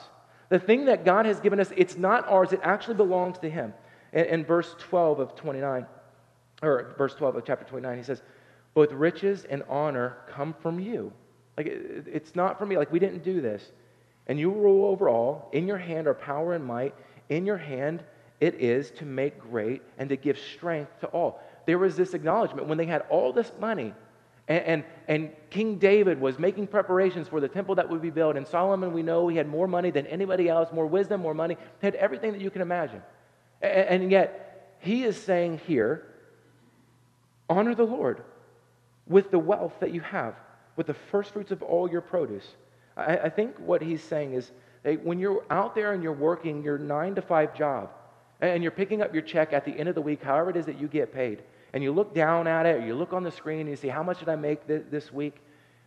The 0.49 0.59
thing 0.59 0.85
that 0.85 1.03
God 1.03 1.25
has 1.25 1.39
given 1.39 1.59
us, 1.59 1.71
it's 1.75 1.97
not 1.97 2.27
ours, 2.27 2.53
it 2.53 2.59
actually 2.63 2.95
belongs 2.95 3.39
to 3.39 3.49
Him. 3.49 3.73
In, 4.13 4.25
in 4.25 4.45
verse 4.45 4.75
12 4.77 5.19
of 5.19 5.35
29, 5.35 5.85
or 6.61 6.93
verse 6.97 7.15
12 7.15 7.37
of 7.37 7.45
chapter 7.45 7.65
29, 7.65 7.97
he 7.97 8.03
says, 8.03 8.21
Both 8.73 8.91
riches 8.91 9.45
and 9.45 9.63
honor 9.67 10.17
come 10.29 10.53
from 10.61 10.79
you. 10.79 11.11
Like, 11.57 11.67
it, 11.67 12.05
it's 12.11 12.35
not 12.35 12.59
from 12.59 12.69
me. 12.69 12.77
Like, 12.77 12.91
we 12.91 12.99
didn't 12.99 13.23
do 13.23 13.41
this. 13.41 13.71
And 14.27 14.39
you 14.39 14.51
rule 14.51 14.85
over 14.85 15.09
all. 15.09 15.49
In 15.53 15.67
your 15.67 15.77
hand 15.77 16.07
are 16.07 16.13
power 16.13 16.53
and 16.53 16.63
might. 16.63 16.93
In 17.29 17.45
your 17.45 17.57
hand 17.57 18.03
it 18.39 18.55
is 18.55 18.91
to 18.91 19.05
make 19.05 19.39
great 19.39 19.81
and 19.97 20.09
to 20.09 20.15
give 20.15 20.37
strength 20.37 20.99
to 20.99 21.07
all. 21.07 21.41
There 21.65 21.79
was 21.79 21.95
this 21.95 22.13
acknowledgement 22.13 22.67
when 22.67 22.77
they 22.77 22.85
had 22.85 23.03
all 23.09 23.31
this 23.31 23.51
money 23.59 23.93
and, 24.47 24.63
and, 24.65 24.83
and, 25.07 25.31
King 25.49 25.77
David 25.77 26.19
was 26.19 26.37
making 26.37 26.67
preparations 26.67 27.29
for 27.29 27.39
the 27.39 27.47
temple 27.47 27.75
that 27.75 27.89
would 27.89 28.01
be 28.01 28.09
built. 28.09 28.35
And 28.35 28.45
Solomon, 28.45 28.91
we 28.91 29.03
know, 29.03 29.27
he 29.29 29.37
had 29.37 29.47
more 29.47 29.67
money 29.67 29.89
than 29.89 30.05
anybody 30.07 30.49
else, 30.49 30.69
more 30.73 30.85
wisdom, 30.85 31.21
more 31.21 31.33
money, 31.33 31.57
had 31.81 31.95
everything 31.95 32.33
that 32.33 32.41
you 32.41 32.49
can 32.51 32.61
imagine. 32.61 33.01
And, 33.61 34.03
and 34.03 34.11
yet, 34.11 34.77
he 34.79 35.03
is 35.03 35.15
saying 35.15 35.61
here, 35.65 36.05
honor 37.49 37.73
the 37.73 37.85
Lord 37.85 38.23
with 39.07 39.31
the 39.31 39.39
wealth 39.39 39.73
that 39.79 39.93
you 39.93 40.01
have, 40.01 40.35
with 40.75 40.87
the 40.87 40.93
first 40.93 41.31
fruits 41.31 41.51
of 41.51 41.63
all 41.63 41.89
your 41.89 42.01
produce. 42.01 42.45
I, 42.97 43.17
I 43.17 43.29
think 43.29 43.57
what 43.57 43.81
he's 43.81 44.03
saying 44.03 44.33
is 44.33 44.51
when 45.03 45.19
you're 45.19 45.43
out 45.49 45.73
there 45.73 45.93
and 45.93 46.03
you're 46.03 46.13
working 46.13 46.63
your 46.63 46.77
nine 46.77 47.15
to 47.15 47.21
five 47.21 47.55
job, 47.55 47.91
and 48.41 48.61
you're 48.61 48.71
picking 48.71 49.01
up 49.01 49.13
your 49.13 49.23
check 49.23 49.53
at 49.53 49.65
the 49.65 49.71
end 49.71 49.89
of 49.89 49.95
the 49.95 50.01
week, 50.01 50.21
however 50.21 50.49
it 50.49 50.57
is 50.57 50.65
that 50.65 50.79
you 50.79 50.87
get 50.87 51.13
paid, 51.13 51.41
and 51.75 51.83
you 51.83 51.91
look 51.91 52.15
down 52.15 52.47
at 52.47 52.65
it, 52.65 52.77
or 52.77 52.85
you 52.85 52.95
look 52.95 53.11
on 53.11 53.23
the 53.23 53.31
screen 53.31 53.59
and 53.59 53.69
you 53.69 53.75
see, 53.75 53.89
how 53.89 54.01
much 54.01 54.19
did 54.19 54.29
I 54.29 54.37
make 54.37 54.65
th- 54.65 54.85
this 54.89 55.11
week? 55.11 55.35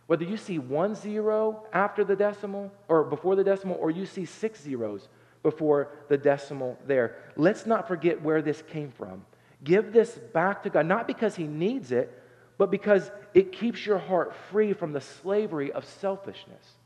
Whether 0.05 0.23
you 0.23 0.37
see 0.37 0.59
one 0.59 0.93
zero 0.93 1.63
after 1.73 2.03
the 2.03 2.15
decimal 2.15 2.71
or 2.87 3.03
before 3.03 3.35
the 3.35 3.43
decimal, 3.43 3.75
or 3.81 3.89
you 3.89 4.05
see 4.05 4.25
six 4.25 4.61
zeros 4.61 5.09
before 5.41 5.89
the 6.07 6.15
decimal 6.15 6.77
there, 6.85 7.15
let's 7.35 7.65
not 7.65 7.87
forget 7.87 8.21
where 8.21 8.43
this 8.43 8.61
came 8.69 8.91
from. 8.91 9.25
Give 9.63 9.91
this 9.91 10.11
back 10.31 10.61
to 10.63 10.69
God, 10.69 10.85
not 10.85 11.07
because 11.07 11.35
He 11.35 11.45
needs 11.45 11.91
it, 11.91 12.13
but 12.59 12.69
because 12.69 13.09
it 13.33 13.51
keeps 13.51 13.83
your 13.83 13.97
heart 13.97 14.35
free 14.51 14.73
from 14.73 14.93
the 14.93 15.01
slavery 15.01 15.71
of 15.71 15.85
selfishness. 15.85 16.77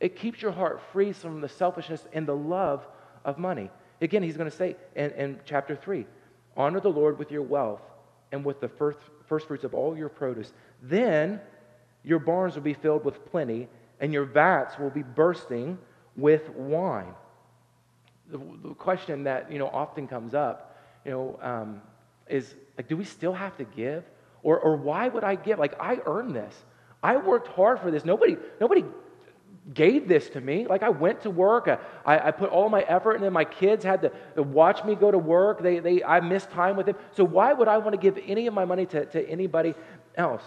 It 0.00 0.16
keeps 0.16 0.42
your 0.42 0.50
heart 0.50 0.82
free 0.92 1.12
from 1.12 1.42
the 1.42 1.48
selfishness 1.48 2.04
and 2.12 2.26
the 2.26 2.36
love 2.36 2.84
of 3.24 3.38
money. 3.38 3.70
Again, 4.00 4.24
he's 4.24 4.36
going 4.36 4.50
to 4.50 4.56
say 4.56 4.74
in, 4.96 5.12
in 5.12 5.40
chapter 5.44 5.76
3 5.76 6.06
honor 6.56 6.80
the 6.80 6.90
Lord 6.90 7.20
with 7.20 7.30
your 7.30 7.42
wealth 7.42 7.80
and 8.32 8.44
with 8.44 8.60
the 8.60 8.68
first, 8.68 8.98
first 9.26 9.46
fruits 9.46 9.64
of 9.64 9.74
all 9.74 9.96
your 9.96 10.08
produce. 10.08 10.52
Then 10.82 11.40
your 12.02 12.18
barns 12.18 12.54
will 12.54 12.62
be 12.62 12.74
filled 12.74 13.04
with 13.04 13.24
plenty, 13.30 13.68
and 14.00 14.12
your 14.12 14.24
vats 14.24 14.78
will 14.78 14.90
be 14.90 15.02
bursting 15.02 15.78
with 16.16 16.48
wine. 16.50 17.14
The, 18.30 18.38
the 18.62 18.74
question 18.74 19.24
that 19.24 19.52
you 19.52 19.58
know 19.58 19.68
often 19.68 20.08
comes 20.08 20.34
up, 20.34 20.76
you 21.04 21.10
know, 21.12 21.38
um, 21.42 21.82
is 22.28 22.54
like, 22.76 22.88
do 22.88 22.96
we 22.96 23.04
still 23.04 23.34
have 23.34 23.56
to 23.58 23.64
give, 23.64 24.04
or 24.42 24.58
or 24.58 24.76
why 24.76 25.08
would 25.08 25.22
I 25.22 25.34
give? 25.36 25.58
Like 25.58 25.74
I 25.78 26.00
earned 26.06 26.34
this. 26.34 26.54
I 27.02 27.16
worked 27.16 27.48
hard 27.48 27.80
for 27.80 27.90
this. 27.90 28.04
Nobody 28.04 28.36
nobody 28.60 28.84
gave 29.72 30.08
this 30.08 30.28
to 30.30 30.40
me. 30.40 30.66
Like 30.66 30.82
I 30.82 30.88
went 30.88 31.20
to 31.22 31.30
work, 31.30 31.68
uh, 31.68 31.76
I, 32.04 32.28
I 32.28 32.30
put 32.32 32.50
all 32.50 32.68
my 32.68 32.82
effort, 32.82 33.12
and 33.12 33.24
then 33.24 33.32
my 33.32 33.44
kids 33.44 33.84
had 33.84 34.02
to, 34.02 34.12
to, 34.34 34.42
watch 34.42 34.84
me 34.84 34.94
go 34.94 35.10
to 35.10 35.18
work. 35.18 35.62
They, 35.62 35.78
they, 35.78 36.02
I 36.02 36.20
missed 36.20 36.50
time 36.50 36.76
with 36.76 36.86
them. 36.86 36.96
So 37.12 37.24
why 37.24 37.52
would 37.52 37.68
I 37.68 37.78
want 37.78 37.92
to 37.92 37.98
give 37.98 38.18
any 38.26 38.46
of 38.46 38.54
my 38.54 38.64
money 38.64 38.86
to, 38.86 39.06
to 39.06 39.28
anybody 39.28 39.74
else? 40.16 40.42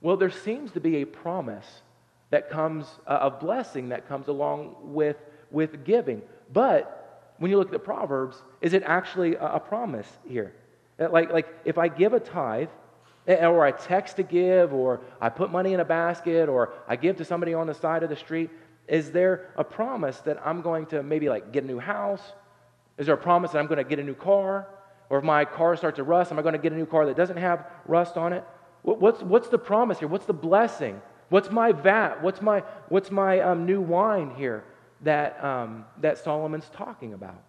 Well, 0.00 0.16
there 0.16 0.30
seems 0.30 0.72
to 0.72 0.80
be 0.80 1.02
a 1.02 1.04
promise 1.04 1.82
that 2.30 2.48
comes, 2.48 2.86
uh, 3.06 3.18
a 3.22 3.30
blessing 3.30 3.90
that 3.90 4.08
comes 4.08 4.28
along 4.28 4.76
with, 4.80 5.16
with 5.50 5.84
giving. 5.84 6.22
But 6.52 7.34
when 7.38 7.50
you 7.50 7.58
look 7.58 7.68
at 7.68 7.72
the 7.72 7.78
Proverbs, 7.78 8.42
is 8.62 8.72
it 8.72 8.82
actually 8.84 9.34
a, 9.34 9.54
a 9.54 9.60
promise 9.60 10.08
here? 10.26 10.54
Like, 10.98 11.30
like 11.30 11.48
if 11.64 11.78
I 11.78 11.88
give 11.88 12.14
a 12.14 12.20
tithe, 12.20 12.68
or 13.26 13.64
I 13.64 13.72
text 13.72 14.16
to 14.16 14.22
give, 14.22 14.72
or 14.72 15.00
I 15.20 15.28
put 15.28 15.50
money 15.50 15.74
in 15.74 15.80
a 15.80 15.84
basket, 15.84 16.48
or 16.48 16.72
I 16.88 16.96
give 16.96 17.16
to 17.18 17.24
somebody 17.24 17.54
on 17.54 17.66
the 17.66 17.74
side 17.74 18.02
of 18.02 18.10
the 18.10 18.16
street, 18.16 18.50
is 18.88 19.12
there 19.12 19.50
a 19.56 19.64
promise 19.64 20.18
that 20.20 20.44
I'm 20.44 20.60
going 20.60 20.86
to 20.86 21.02
maybe 21.02 21.28
like 21.28 21.52
get 21.52 21.64
a 21.64 21.66
new 21.66 21.78
house? 21.78 22.22
Is 22.98 23.06
there 23.06 23.14
a 23.14 23.18
promise 23.18 23.52
that 23.52 23.58
I'm 23.58 23.66
going 23.66 23.78
to 23.78 23.84
get 23.84 23.98
a 23.98 24.02
new 24.02 24.14
car? 24.14 24.66
Or 25.08 25.18
if 25.18 25.24
my 25.24 25.44
car 25.44 25.76
starts 25.76 25.96
to 25.96 26.04
rust, 26.04 26.32
am 26.32 26.38
I 26.38 26.42
going 26.42 26.54
to 26.54 26.58
get 26.58 26.72
a 26.72 26.76
new 26.76 26.86
car 26.86 27.06
that 27.06 27.16
doesn't 27.16 27.36
have 27.36 27.66
rust 27.86 28.16
on 28.16 28.32
it? 28.32 28.44
What's, 28.82 29.22
what's 29.22 29.48
the 29.48 29.58
promise 29.58 29.98
here? 29.98 30.08
What's 30.08 30.26
the 30.26 30.32
blessing? 30.32 31.00
What's 31.28 31.50
my 31.50 31.72
vat? 31.72 32.22
What's 32.22 32.42
my, 32.42 32.64
what's 32.88 33.10
my 33.10 33.40
um, 33.40 33.64
new 33.64 33.80
wine 33.80 34.34
here 34.36 34.64
that, 35.02 35.42
um, 35.42 35.84
that 36.00 36.18
Solomon's 36.18 36.68
talking 36.74 37.14
about? 37.14 37.40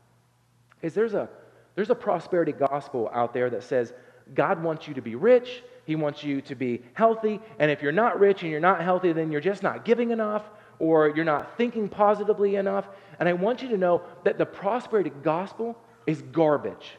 Is 0.82 0.94
there's 0.94 1.16
a, 1.16 1.28
there's 1.76 1.90
a 1.90 1.96
prosperity 1.96 2.52
gospel 2.52 3.10
out 3.14 3.34
there 3.34 3.50
that 3.50 3.64
says, 3.64 3.94
God 4.34 4.64
wants 4.64 4.88
you 4.88 4.94
to 4.96 5.02
be 5.02 5.16
rich. 5.16 5.64
He 5.86 5.96
wants 5.96 6.24
you 6.24 6.42
to 6.42 6.56
be 6.56 6.82
healthy. 6.94 7.40
And 7.60 7.70
if 7.70 7.82
you're 7.82 7.92
not 7.92 8.20
rich 8.20 8.42
and 8.42 8.52
you're 8.52 8.60
not 8.60 8.82
healthy, 8.82 9.12
then 9.14 9.32
you're 9.32 9.42
just 9.42 9.64
not 9.64 9.86
giving 9.86 10.12
enough 10.12 10.44
or 10.80 11.10
you're 11.10 11.26
not 11.26 11.58
thinking 11.58 11.90
positively 11.90 12.56
enough. 12.56 12.88
And 13.20 13.28
I 13.30 13.34
want 13.34 13.62
you 13.62 13.70
to 13.70 13.78
know 13.78 14.02
that 14.24 14.38
the 14.38 14.46
prosperity 14.46 15.12
gospel 15.24 15.78
is 16.08 16.22
garbage. 16.22 16.98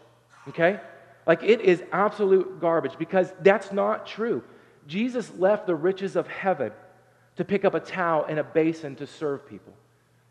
Okay? 0.49 0.81
Like 1.27 1.43
it 1.43 1.61
is 1.61 1.83
absolute 1.93 2.61
garbage 2.61 2.97
because 2.99 3.33
that's 3.41 3.73
not 3.73 4.07
true. 4.07 4.43
Jesus 4.87 5.33
left 5.39 5.67
the 5.67 5.75
riches 5.75 6.17
of 6.17 6.29
heaven 6.29 6.73
to 7.37 7.45
pick 7.45 7.65
up 7.65 7.75
a 7.75 7.81
towel 7.81 8.25
and 8.29 8.39
a 8.39 8.45
basin 8.45 8.97
to 8.97 9.07
serve 9.07 9.49
people. 9.49 9.73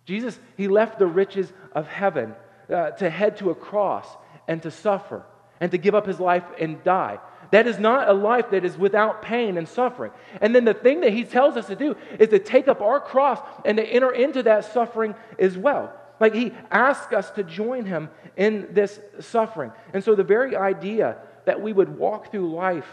Jesus, 0.05 0.39
he 0.57 0.67
left 0.67 0.99
the 0.99 1.07
riches 1.07 1.51
of 1.73 1.87
heaven 1.87 2.35
uh, 2.69 2.91
to 2.91 3.09
head 3.09 3.37
to 3.37 3.49
a 3.49 3.55
cross 3.55 4.07
and 4.47 4.61
to 4.61 4.71
suffer 4.71 5.25
and 5.63 5.71
to 5.71 5.77
give 5.77 5.95
up 5.95 6.05
his 6.05 6.19
life 6.19 6.43
and 6.59 6.83
die. 6.83 7.17
That 7.51 7.67
is 7.67 7.79
not 7.79 8.09
a 8.09 8.13
life 8.13 8.49
that 8.51 8.65
is 8.65 8.77
without 8.77 9.21
pain 9.21 9.57
and 9.57 9.65
suffering. 9.65 10.11
And 10.41 10.53
then 10.53 10.65
the 10.65 10.73
thing 10.73 10.99
that 11.01 11.13
he 11.13 11.23
tells 11.23 11.55
us 11.55 11.67
to 11.67 11.75
do 11.77 11.95
is 12.19 12.27
to 12.31 12.39
take 12.39 12.67
up 12.67 12.81
our 12.81 12.99
cross 12.99 13.39
and 13.63 13.77
to 13.77 13.83
enter 13.83 14.11
into 14.11 14.43
that 14.43 14.65
suffering 14.65 15.15
as 15.39 15.57
well. 15.57 15.93
Like 16.19 16.33
he 16.33 16.51
asks 16.69 17.13
us 17.13 17.31
to 17.31 17.45
join 17.45 17.85
him 17.85 18.09
in 18.35 18.67
this 18.71 18.99
suffering. 19.21 19.71
And 19.93 20.03
so 20.03 20.15
the 20.15 20.23
very 20.25 20.57
idea 20.57 21.15
that 21.45 21.61
we 21.61 21.71
would 21.71 21.97
walk 21.97 22.29
through 22.29 22.53
life 22.53 22.89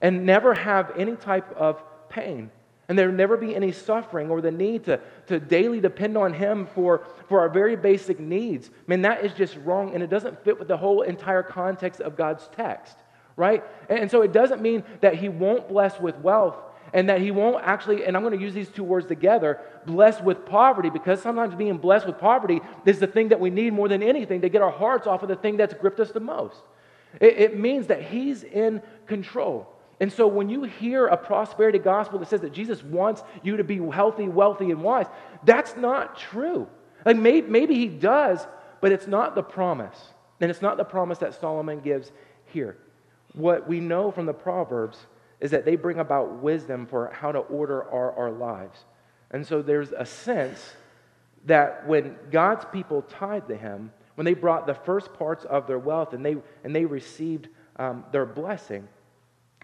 and 0.00 0.24
never 0.24 0.54
have 0.54 0.92
any 0.96 1.16
type 1.16 1.54
of 1.54 1.82
pain 2.08 2.50
and 2.90 2.98
there 2.98 3.12
never 3.12 3.36
be 3.36 3.54
any 3.54 3.70
suffering 3.70 4.30
or 4.30 4.40
the 4.40 4.50
need 4.50 4.82
to, 4.82 4.98
to 5.28 5.38
daily 5.38 5.80
depend 5.80 6.16
on 6.18 6.34
Him 6.34 6.66
for, 6.74 7.06
for 7.28 7.38
our 7.38 7.48
very 7.48 7.76
basic 7.76 8.18
needs. 8.18 8.68
I 8.68 8.82
mean, 8.88 9.02
that 9.02 9.24
is 9.24 9.32
just 9.32 9.56
wrong, 9.64 9.94
and 9.94 10.02
it 10.02 10.10
doesn't 10.10 10.42
fit 10.42 10.58
with 10.58 10.66
the 10.66 10.76
whole 10.76 11.02
entire 11.02 11.44
context 11.44 12.00
of 12.00 12.16
God's 12.16 12.48
text, 12.48 12.96
right? 13.36 13.62
And 13.88 14.10
so 14.10 14.22
it 14.22 14.32
doesn't 14.32 14.60
mean 14.60 14.82
that 15.02 15.14
He 15.14 15.28
won't 15.28 15.68
bless 15.68 16.00
with 16.00 16.16
wealth 16.16 16.56
and 16.92 17.08
that 17.08 17.20
He 17.20 17.30
won't 17.30 17.62
actually, 17.64 18.06
and 18.06 18.16
I'm 18.16 18.24
going 18.24 18.36
to 18.36 18.44
use 18.44 18.54
these 18.54 18.68
two 18.68 18.82
words 18.82 19.06
together, 19.06 19.60
bless 19.86 20.20
with 20.20 20.44
poverty, 20.44 20.90
because 20.90 21.22
sometimes 21.22 21.54
being 21.54 21.78
blessed 21.78 22.08
with 22.08 22.18
poverty 22.18 22.60
is 22.86 22.98
the 22.98 23.06
thing 23.06 23.28
that 23.28 23.38
we 23.38 23.50
need 23.50 23.72
more 23.72 23.86
than 23.86 24.02
anything 24.02 24.40
to 24.40 24.48
get 24.48 24.62
our 24.62 24.72
hearts 24.72 25.06
off 25.06 25.22
of 25.22 25.28
the 25.28 25.36
thing 25.36 25.56
that's 25.56 25.74
gripped 25.74 26.00
us 26.00 26.10
the 26.10 26.18
most. 26.18 26.58
It, 27.20 27.38
it 27.38 27.56
means 27.56 27.86
that 27.86 28.02
He's 28.02 28.42
in 28.42 28.82
control. 29.06 29.76
And 30.00 30.10
so 30.10 30.26
when 30.26 30.48
you 30.48 30.64
hear 30.64 31.06
a 31.06 31.16
prosperity 31.16 31.78
gospel 31.78 32.18
that 32.18 32.28
says 32.28 32.40
that 32.40 32.54
Jesus 32.54 32.82
wants 32.82 33.22
you 33.42 33.58
to 33.58 33.64
be 33.64 33.76
healthy, 33.76 34.28
wealthy, 34.28 34.70
and 34.70 34.82
wise, 34.82 35.06
that's 35.44 35.76
not 35.76 36.18
true. 36.18 36.66
Like 37.04 37.18
maybe, 37.18 37.46
maybe 37.46 37.74
he 37.74 37.86
does, 37.88 38.46
but 38.80 38.92
it's 38.92 39.06
not 39.06 39.34
the 39.34 39.42
promise. 39.42 39.98
And 40.40 40.50
it's 40.50 40.62
not 40.62 40.78
the 40.78 40.84
promise 40.84 41.18
that 41.18 41.38
Solomon 41.38 41.80
gives 41.80 42.12
here. 42.46 42.78
What 43.34 43.68
we 43.68 43.78
know 43.78 44.10
from 44.10 44.24
the 44.24 44.32
Proverbs 44.32 44.98
is 45.38 45.50
that 45.50 45.66
they 45.66 45.76
bring 45.76 45.98
about 45.98 46.42
wisdom 46.42 46.86
for 46.86 47.10
how 47.12 47.30
to 47.32 47.38
order 47.38 47.84
our, 47.84 48.12
our 48.12 48.30
lives. 48.30 48.84
And 49.30 49.46
so 49.46 49.60
there's 49.60 49.92
a 49.92 50.06
sense 50.06 50.74
that 51.44 51.86
when 51.86 52.16
God's 52.30 52.64
people 52.72 53.02
tied 53.02 53.48
to 53.48 53.56
him, 53.56 53.92
when 54.14 54.24
they 54.24 54.34
brought 54.34 54.66
the 54.66 54.74
first 54.74 55.12
parts 55.14 55.44
of 55.44 55.66
their 55.66 55.78
wealth 55.78 56.12
and 56.14 56.24
they, 56.24 56.36
and 56.64 56.74
they 56.74 56.84
received 56.84 57.48
um, 57.76 58.04
their 58.12 58.26
blessing, 58.26 58.88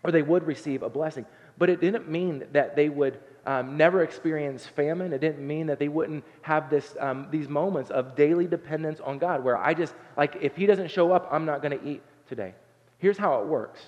or 0.07 0.13
they 0.13 0.23
would 0.23 0.47
receive 0.47 0.85
a 0.85 0.89
blessing. 0.89 1.27
But 1.59 1.69
it 1.69 1.81
didn't 1.81 2.09
mean 2.09 2.45
that 2.53 2.77
they 2.77 2.89
would 2.89 3.19
um, 3.45 3.77
never 3.77 4.05
experience 4.05 4.65
famine. 4.65 5.13
It 5.13 5.21
didn't 5.21 5.45
mean 5.45 5.67
that 5.67 5.81
they 5.81 5.89
wouldn't 5.89 6.23
have 6.43 6.71
this, 6.71 6.97
um, 7.01 7.27
these 7.33 7.49
moments 7.49 7.91
of 7.91 8.15
daily 8.15 8.47
dependence 8.47 9.01
on 9.01 9.19
God, 9.19 9.43
where 9.43 9.59
I 9.59 9.75
just, 9.75 9.95
like, 10.17 10.37
if 10.41 10.55
He 10.55 10.65
doesn't 10.65 10.93
show 10.93 11.11
up, 11.11 11.29
I'm 11.33 11.45
not 11.45 11.61
going 11.61 11.77
to 11.77 11.85
eat 11.85 12.03
today. 12.29 12.55
Here's 12.99 13.19
how 13.19 13.41
it 13.41 13.47
works 13.47 13.81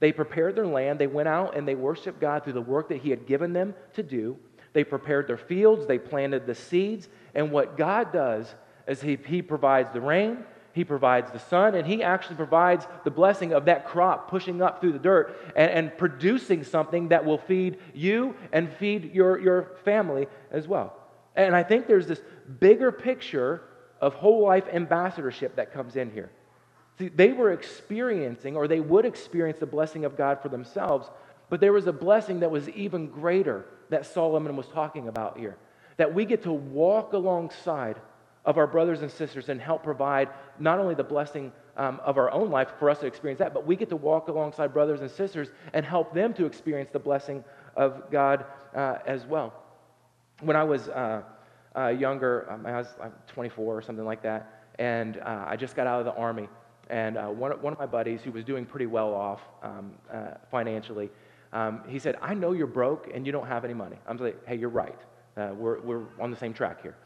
they 0.00 0.10
prepared 0.10 0.56
their 0.56 0.66
land, 0.66 0.98
they 0.98 1.06
went 1.06 1.28
out 1.28 1.56
and 1.56 1.68
they 1.68 1.76
worshiped 1.76 2.20
God 2.20 2.42
through 2.42 2.54
the 2.54 2.60
work 2.60 2.88
that 2.88 2.98
He 2.98 3.10
had 3.10 3.26
given 3.26 3.52
them 3.52 3.74
to 3.94 4.02
do. 4.02 4.36
They 4.72 4.82
prepared 4.82 5.28
their 5.28 5.38
fields, 5.38 5.86
they 5.86 5.98
planted 5.98 6.46
the 6.46 6.54
seeds, 6.56 7.08
and 7.32 7.52
what 7.52 7.76
God 7.76 8.12
does 8.12 8.52
is 8.88 9.00
He, 9.00 9.16
he 9.24 9.40
provides 9.40 9.92
the 9.92 10.00
rain, 10.00 10.44
he 10.74 10.82
provides 10.82 11.30
the 11.30 11.38
sun, 11.38 11.76
and 11.76 11.86
He 11.86 12.02
actually 12.02 12.34
provides 12.34 12.84
the 13.04 13.10
blessing 13.10 13.52
of 13.52 13.66
that 13.66 13.86
crop 13.86 14.28
pushing 14.28 14.60
up 14.60 14.80
through 14.80 14.92
the 14.92 14.98
dirt 14.98 15.38
and, 15.54 15.70
and 15.70 15.96
producing 15.96 16.64
something 16.64 17.08
that 17.08 17.24
will 17.24 17.38
feed 17.38 17.78
you 17.94 18.34
and 18.52 18.72
feed 18.72 19.14
your, 19.14 19.38
your 19.38 19.76
family 19.84 20.26
as 20.50 20.66
well. 20.66 20.96
And 21.36 21.54
I 21.54 21.62
think 21.62 21.86
there's 21.86 22.08
this 22.08 22.20
bigger 22.58 22.90
picture 22.90 23.62
of 24.00 24.14
whole 24.14 24.42
life 24.42 24.64
ambassadorship 24.72 25.54
that 25.56 25.72
comes 25.72 25.94
in 25.94 26.10
here. 26.10 26.30
See, 26.98 27.06
they 27.06 27.32
were 27.32 27.52
experiencing, 27.52 28.56
or 28.56 28.66
they 28.66 28.80
would 28.80 29.04
experience 29.04 29.60
the 29.60 29.66
blessing 29.66 30.04
of 30.04 30.16
God 30.16 30.42
for 30.42 30.48
themselves, 30.48 31.08
but 31.50 31.60
there 31.60 31.72
was 31.72 31.86
a 31.86 31.92
blessing 31.92 32.40
that 32.40 32.50
was 32.50 32.68
even 32.70 33.06
greater 33.06 33.64
that 33.90 34.06
Solomon 34.06 34.56
was 34.56 34.66
talking 34.66 35.06
about 35.06 35.38
here. 35.38 35.56
That 35.98 36.14
we 36.14 36.24
get 36.24 36.42
to 36.42 36.52
walk 36.52 37.12
alongside 37.12 38.00
of 38.44 38.58
our 38.58 38.66
brothers 38.66 39.02
and 39.02 39.10
sisters 39.10 39.48
and 39.48 39.60
help 39.60 39.82
provide 39.82 40.28
not 40.58 40.78
only 40.78 40.94
the 40.94 41.04
blessing 41.04 41.52
um, 41.76 42.00
of 42.04 42.18
our 42.18 42.30
own 42.30 42.50
life 42.50 42.68
for 42.78 42.90
us 42.90 42.98
to 43.00 43.06
experience 43.06 43.38
that, 43.38 43.54
but 43.54 43.66
we 43.66 43.74
get 43.74 43.88
to 43.88 43.96
walk 43.96 44.28
alongside 44.28 44.72
brothers 44.72 45.00
and 45.00 45.10
sisters 45.10 45.48
and 45.72 45.84
help 45.84 46.14
them 46.14 46.32
to 46.34 46.44
experience 46.44 46.90
the 46.92 46.98
blessing 46.98 47.42
of 47.76 48.10
God 48.10 48.44
uh, 48.74 48.98
as 49.06 49.24
well. 49.24 49.52
When 50.40 50.56
I 50.56 50.64
was 50.64 50.88
uh, 50.88 51.22
uh, 51.74 51.88
younger, 51.88 52.50
um, 52.50 52.66
I 52.66 52.76
was 52.76 52.88
like 53.00 53.26
24 53.26 53.76
or 53.76 53.82
something 53.82 54.04
like 54.04 54.22
that, 54.22 54.64
and 54.78 55.18
uh, 55.18 55.44
I 55.46 55.56
just 55.56 55.74
got 55.74 55.86
out 55.86 56.00
of 56.00 56.04
the 56.04 56.14
army. 56.14 56.48
And 56.90 57.16
uh, 57.16 57.28
one, 57.28 57.50
one 57.62 57.72
of 57.72 57.78
my 57.78 57.86
buddies, 57.86 58.20
who 58.22 58.30
was 58.30 58.44
doing 58.44 58.66
pretty 58.66 58.86
well 58.86 59.14
off 59.14 59.40
um, 59.62 59.92
uh, 60.12 60.32
financially, 60.50 61.10
um, 61.54 61.80
he 61.88 61.98
said, 61.98 62.18
I 62.20 62.34
know 62.34 62.52
you're 62.52 62.66
broke 62.66 63.10
and 63.14 63.24
you 63.24 63.32
don't 63.32 63.46
have 63.46 63.64
any 63.64 63.74
money. 63.74 63.96
I'm 64.06 64.18
like, 64.18 64.46
hey, 64.46 64.56
you're 64.56 64.68
right. 64.68 64.98
we're, 65.36 65.80
we're 65.80 66.02
on 66.20 66.30
the 66.30 66.36
same 66.36 66.52
track 66.52 66.82
here. 66.82 66.96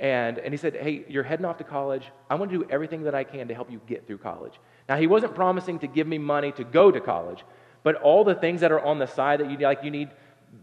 And, 0.00 0.38
and 0.38 0.52
he 0.52 0.56
said, 0.56 0.76
Hey, 0.76 1.04
you're 1.08 1.22
heading 1.22 1.44
off 1.44 1.58
to 1.58 1.64
college. 1.64 2.04
I 2.28 2.34
want 2.34 2.50
to 2.50 2.58
do 2.58 2.66
everything 2.70 3.02
that 3.02 3.14
I 3.14 3.22
can 3.22 3.48
to 3.48 3.54
help 3.54 3.70
you 3.70 3.80
get 3.86 4.06
through 4.06 4.18
college. 4.18 4.54
Now, 4.88 4.96
he 4.96 5.06
wasn't 5.06 5.34
promising 5.34 5.78
to 5.80 5.86
give 5.86 6.06
me 6.06 6.16
money 6.16 6.52
to 6.52 6.64
go 6.64 6.90
to 6.90 7.00
college, 7.00 7.44
but 7.82 7.96
all 7.96 8.24
the 8.24 8.34
things 8.34 8.62
that 8.62 8.72
are 8.72 8.80
on 8.80 8.98
the 8.98 9.06
side 9.06 9.40
that 9.40 9.50
you 9.50 9.58
like, 9.58 9.84
you 9.84 9.90
need 9.90 10.08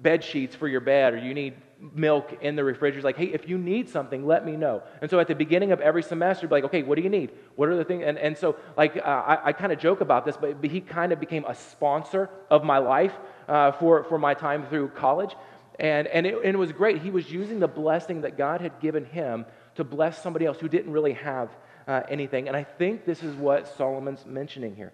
bed 0.01 0.23
sheets 0.23 0.55
for 0.55 0.67
your 0.67 0.81
bed 0.81 1.13
or 1.13 1.17
you 1.17 1.33
need 1.33 1.53
milk 1.93 2.35
in 2.41 2.55
the 2.55 2.63
refrigerator. 2.63 3.03
Like, 3.03 3.17
hey, 3.17 3.27
if 3.27 3.47
you 3.47 3.59
need 3.59 3.89
something, 3.89 4.25
let 4.25 4.43
me 4.43 4.55
know. 4.55 4.81
And 5.01 5.09
so 5.09 5.19
at 5.19 5.27
the 5.27 5.35
beginning 5.35 5.71
of 5.71 5.79
every 5.81 6.01
semester, 6.01 6.47
be 6.47 6.55
like, 6.55 6.63
okay, 6.65 6.81
what 6.81 6.95
do 6.95 7.03
you 7.03 7.09
need? 7.09 7.31
What 7.55 7.69
are 7.69 7.75
the 7.75 7.83
things? 7.83 8.03
And, 8.05 8.17
and 8.17 8.35
so, 8.35 8.55
like, 8.75 8.97
uh, 8.97 9.01
I, 9.01 9.49
I 9.49 9.53
kind 9.53 9.71
of 9.71 9.79
joke 9.79 10.01
about 10.01 10.25
this, 10.25 10.35
but 10.35 10.63
he 10.65 10.81
kind 10.81 11.11
of 11.11 11.19
became 11.19 11.45
a 11.45 11.53
sponsor 11.53 12.29
of 12.49 12.63
my 12.63 12.79
life 12.79 13.13
uh, 13.47 13.71
for, 13.73 14.03
for 14.05 14.17
my 14.17 14.33
time 14.33 14.65
through 14.65 14.89
college. 14.89 15.35
And, 15.79 16.07
and, 16.07 16.25
it, 16.25 16.35
and 16.35 16.55
it 16.55 16.57
was 16.57 16.71
great. 16.71 17.01
He 17.01 17.11
was 17.11 17.31
using 17.31 17.59
the 17.59 17.67
blessing 17.67 18.21
that 18.21 18.37
God 18.37 18.61
had 18.61 18.79
given 18.79 19.05
him 19.05 19.45
to 19.75 19.83
bless 19.83 20.21
somebody 20.21 20.45
else 20.45 20.59
who 20.59 20.67
didn't 20.67 20.91
really 20.91 21.13
have 21.13 21.49
uh, 21.87 22.01
anything. 22.09 22.47
And 22.47 22.57
I 22.57 22.63
think 22.63 23.05
this 23.05 23.23
is 23.23 23.35
what 23.35 23.67
Solomon's 23.67 24.25
mentioning 24.25 24.75
here. 24.75 24.91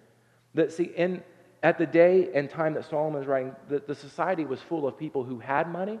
That, 0.54 0.72
see, 0.72 0.84
in, 0.84 1.22
at 1.62 1.78
the 1.78 1.86
day 1.86 2.30
and 2.34 2.50
time 2.50 2.74
that 2.74 2.88
Solomon's 2.88 3.26
writing, 3.26 3.56
the, 3.68 3.82
the 3.86 3.94
society 3.94 4.44
was 4.44 4.60
full 4.60 4.86
of 4.86 4.98
people 4.98 5.24
who 5.24 5.38
had 5.38 5.68
money 5.68 5.98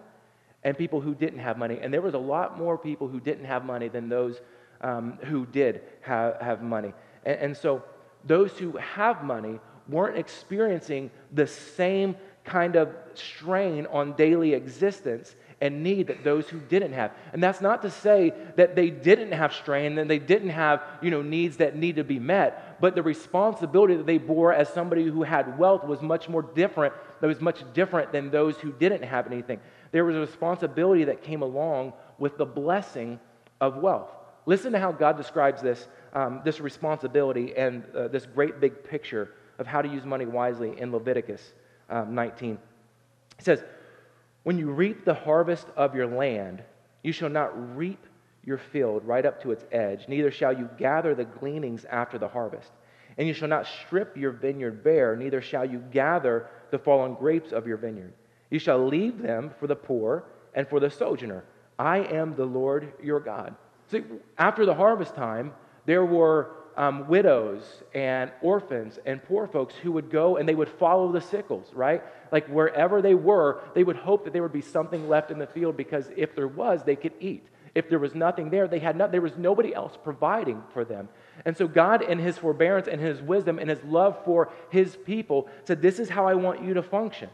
and 0.62 0.76
people 0.76 1.00
who 1.00 1.14
didn't 1.14 1.40
have 1.40 1.58
money. 1.58 1.78
And 1.80 1.92
there 1.92 2.02
was 2.02 2.14
a 2.14 2.18
lot 2.18 2.58
more 2.58 2.76
people 2.76 3.08
who 3.08 3.20
didn't 3.20 3.46
have 3.46 3.64
money 3.64 3.88
than 3.88 4.08
those 4.08 4.40
um, 4.82 5.18
who 5.24 5.46
did 5.46 5.82
have, 6.02 6.40
have 6.40 6.62
money. 6.62 6.92
And, 7.24 7.38
and 7.40 7.56
so 7.56 7.82
those 8.24 8.52
who 8.58 8.72
have 8.72 9.24
money 9.24 9.60
weren't 9.88 10.16
experiencing 10.16 11.10
the 11.32 11.46
same 11.46 12.16
kind 12.44 12.76
of 12.76 12.94
strain 13.14 13.86
on 13.86 14.12
daily 14.14 14.52
existence 14.54 15.34
and 15.60 15.82
need 15.82 16.08
that 16.08 16.24
those 16.24 16.48
who 16.48 16.60
didn't 16.60 16.92
have. 16.92 17.12
And 17.32 17.42
that's 17.42 17.60
not 17.60 17.82
to 17.82 17.90
say 17.90 18.34
that 18.56 18.76
they 18.76 18.90
didn't 18.90 19.32
have 19.32 19.54
strain 19.54 19.96
and 19.98 20.10
they 20.10 20.18
didn't 20.18 20.50
have, 20.50 20.82
you 21.00 21.10
know, 21.10 21.22
needs 21.22 21.56
that 21.58 21.76
need 21.76 21.96
to 21.96 22.04
be 22.04 22.18
met, 22.18 22.80
but 22.80 22.94
the 22.94 23.02
responsibility 23.02 23.96
that 23.96 24.06
they 24.06 24.18
bore 24.18 24.52
as 24.52 24.68
somebody 24.68 25.04
who 25.04 25.22
had 25.22 25.58
wealth 25.58 25.84
was 25.84 26.02
much 26.02 26.28
more 26.28 26.42
different, 26.42 26.92
that 27.20 27.26
was 27.26 27.40
much 27.40 27.64
different 27.72 28.12
than 28.12 28.30
those 28.30 28.58
who 28.58 28.72
didn't 28.72 29.04
have 29.04 29.26
anything. 29.26 29.60
There 29.92 30.04
was 30.04 30.16
a 30.16 30.20
responsibility 30.20 31.04
that 31.04 31.22
came 31.22 31.42
along 31.42 31.94
with 32.18 32.36
the 32.36 32.44
blessing 32.44 33.18
of 33.60 33.76
wealth. 33.76 34.10
Listen 34.44 34.72
to 34.72 34.78
how 34.78 34.92
God 34.92 35.16
describes 35.16 35.62
this, 35.62 35.88
um, 36.12 36.42
this 36.44 36.60
responsibility 36.60 37.56
and 37.56 37.84
uh, 37.94 38.08
this 38.08 38.26
great 38.26 38.60
big 38.60 38.84
picture 38.84 39.30
of 39.58 39.66
how 39.66 39.80
to 39.80 39.88
use 39.88 40.04
money 40.04 40.26
wisely 40.26 40.78
in 40.78 40.92
Leviticus 40.92 41.54
um, 41.90 42.14
19. 42.14 42.58
It 43.38 43.44
says, 43.44 43.62
When 44.42 44.58
you 44.58 44.70
reap 44.70 45.04
the 45.04 45.14
harvest 45.14 45.66
of 45.76 45.94
your 45.94 46.06
land, 46.06 46.62
you 47.02 47.12
shall 47.12 47.28
not 47.28 47.76
reap 47.76 48.04
your 48.44 48.58
field 48.58 49.04
right 49.04 49.24
up 49.24 49.42
to 49.42 49.52
its 49.52 49.64
edge, 49.72 50.06
neither 50.08 50.30
shall 50.30 50.56
you 50.56 50.68
gather 50.78 51.14
the 51.14 51.24
gleanings 51.24 51.84
after 51.86 52.18
the 52.18 52.28
harvest. 52.28 52.70
And 53.16 53.28
you 53.28 53.34
shall 53.34 53.48
not 53.48 53.66
strip 53.66 54.16
your 54.16 54.32
vineyard 54.32 54.82
bare, 54.82 55.16
neither 55.16 55.40
shall 55.40 55.64
you 55.64 55.78
gather 55.78 56.48
the 56.70 56.78
fallen 56.78 57.14
grapes 57.14 57.52
of 57.52 57.66
your 57.66 57.76
vineyard. 57.76 58.12
You 58.50 58.58
shall 58.58 58.86
leave 58.86 59.22
them 59.22 59.52
for 59.58 59.66
the 59.66 59.76
poor 59.76 60.24
and 60.54 60.68
for 60.68 60.80
the 60.80 60.90
sojourner. 60.90 61.44
I 61.78 61.98
am 61.98 62.34
the 62.36 62.44
Lord 62.44 62.92
your 63.02 63.20
God. 63.20 63.54
See, 63.90 64.02
after 64.38 64.66
the 64.66 64.74
harvest 64.74 65.14
time, 65.14 65.52
there 65.86 66.04
were 66.04 66.50
um, 66.76 67.06
widows 67.08 67.62
and 67.94 68.30
orphans 68.42 68.98
and 69.06 69.22
poor 69.24 69.46
folks 69.46 69.74
who 69.74 69.92
would 69.92 70.10
go 70.10 70.36
and 70.36 70.48
they 70.48 70.54
would 70.54 70.68
follow 70.68 71.12
the 71.12 71.20
sickles, 71.20 71.68
right? 71.72 72.02
Like 72.32 72.46
wherever 72.48 73.00
they 73.00 73.14
were, 73.14 73.62
they 73.74 73.84
would 73.84 73.96
hope 73.96 74.24
that 74.24 74.32
there 74.32 74.42
would 74.42 74.52
be 74.52 74.60
something 74.60 75.08
left 75.08 75.30
in 75.30 75.38
the 75.38 75.46
field 75.46 75.76
because 75.76 76.10
if 76.16 76.34
there 76.34 76.48
was, 76.48 76.82
they 76.82 76.96
could 76.96 77.14
eat. 77.20 77.46
If 77.74 77.88
there 77.88 77.98
was 77.98 78.14
nothing 78.14 78.50
there, 78.50 78.68
they 78.68 78.78
had 78.78 78.96
not, 78.96 79.10
there 79.10 79.20
was 79.20 79.36
nobody 79.36 79.74
else 79.74 79.98
providing 80.02 80.62
for 80.72 80.84
them. 80.84 81.08
And 81.44 81.56
so 81.56 81.66
God, 81.66 82.02
in 82.02 82.18
His 82.18 82.38
forbearance 82.38 82.86
and 82.86 83.00
His 83.00 83.20
wisdom 83.20 83.58
and 83.58 83.68
His 83.68 83.82
love 83.82 84.24
for 84.24 84.52
His 84.70 84.96
people, 84.96 85.48
said, 85.64 85.82
This 85.82 85.98
is 85.98 86.08
how 86.08 86.26
I 86.26 86.34
want 86.34 86.62
you 86.62 86.74
to 86.74 86.82
function. 86.82 87.30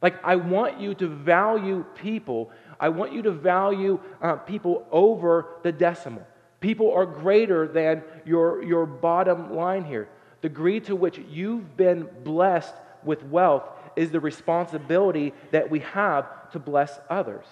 Like, 0.00 0.22
I 0.24 0.36
want 0.36 0.80
you 0.80 0.94
to 0.94 1.08
value 1.08 1.84
people. 1.96 2.50
I 2.78 2.88
want 2.88 3.12
you 3.12 3.22
to 3.22 3.32
value 3.32 4.00
uh, 4.22 4.36
people 4.36 4.86
over 4.90 5.46
the 5.62 5.72
decimal. 5.72 6.26
People 6.60 6.92
are 6.92 7.06
greater 7.06 7.66
than 7.66 8.02
your, 8.24 8.62
your 8.62 8.86
bottom 8.86 9.54
line 9.54 9.84
here. 9.84 10.08
The 10.42 10.48
degree 10.48 10.80
to 10.80 10.96
which 10.96 11.18
you've 11.18 11.76
been 11.76 12.08
blessed 12.22 12.74
with 13.04 13.22
wealth 13.24 13.64
is 13.96 14.10
the 14.10 14.20
responsibility 14.20 15.32
that 15.50 15.70
we 15.70 15.80
have 15.80 16.50
to 16.52 16.58
bless 16.58 16.98
others. 17.08 17.46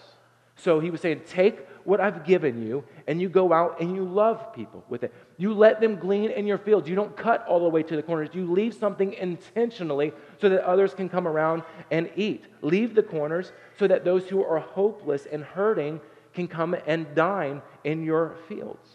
So 0.57 0.81
he 0.81 0.91
was 0.91 1.01
saying, 1.01 1.23
Take 1.27 1.67
what 1.85 2.01
I've 2.01 2.25
given 2.25 2.67
you, 2.67 2.85
and 3.07 3.21
you 3.21 3.31
go 3.31 3.53
out 3.53 3.81
and 3.81 3.97
you 3.97 4.05
love 4.05 4.53
people 4.53 4.85
with 4.91 5.05
it. 5.05 5.15
You 5.39 5.55
let 5.55 5.81
them 5.81 5.97
glean 5.97 6.31
in 6.31 6.47
your 6.47 6.59
fields. 6.59 6.87
You 6.87 6.95
don't 6.95 7.17
cut 7.17 7.47
all 7.47 7.61
the 7.61 7.69
way 7.69 7.83
to 7.83 7.97
the 7.97 8.03
corners. 8.03 8.29
You 8.35 8.51
leave 8.53 8.75
something 8.75 9.15
intentionally 9.15 10.13
so 10.39 10.51
that 10.51 10.67
others 10.67 10.93
can 10.93 11.09
come 11.09 11.27
around 11.27 11.63
and 11.91 12.11
eat. 12.15 12.45
Leave 12.61 12.95
the 12.95 13.03
corners 13.03 13.53
so 13.79 13.87
that 13.87 14.05
those 14.05 14.29
who 14.29 14.45
are 14.45 14.59
hopeless 14.59 15.27
and 15.31 15.43
hurting 15.43 16.01
can 16.39 16.47
come 16.47 16.77
and 16.87 17.15
dine 17.17 17.61
in 17.83 18.05
your 18.05 18.37
fields. 18.49 18.89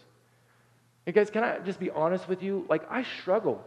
And 1.04 1.14
guys, 1.14 1.28
can 1.28 1.44
I 1.44 1.58
just 1.58 1.78
be 1.78 1.90
honest 1.90 2.26
with 2.26 2.42
you? 2.42 2.64
Like, 2.70 2.90
I 2.90 3.02
struggle 3.20 3.62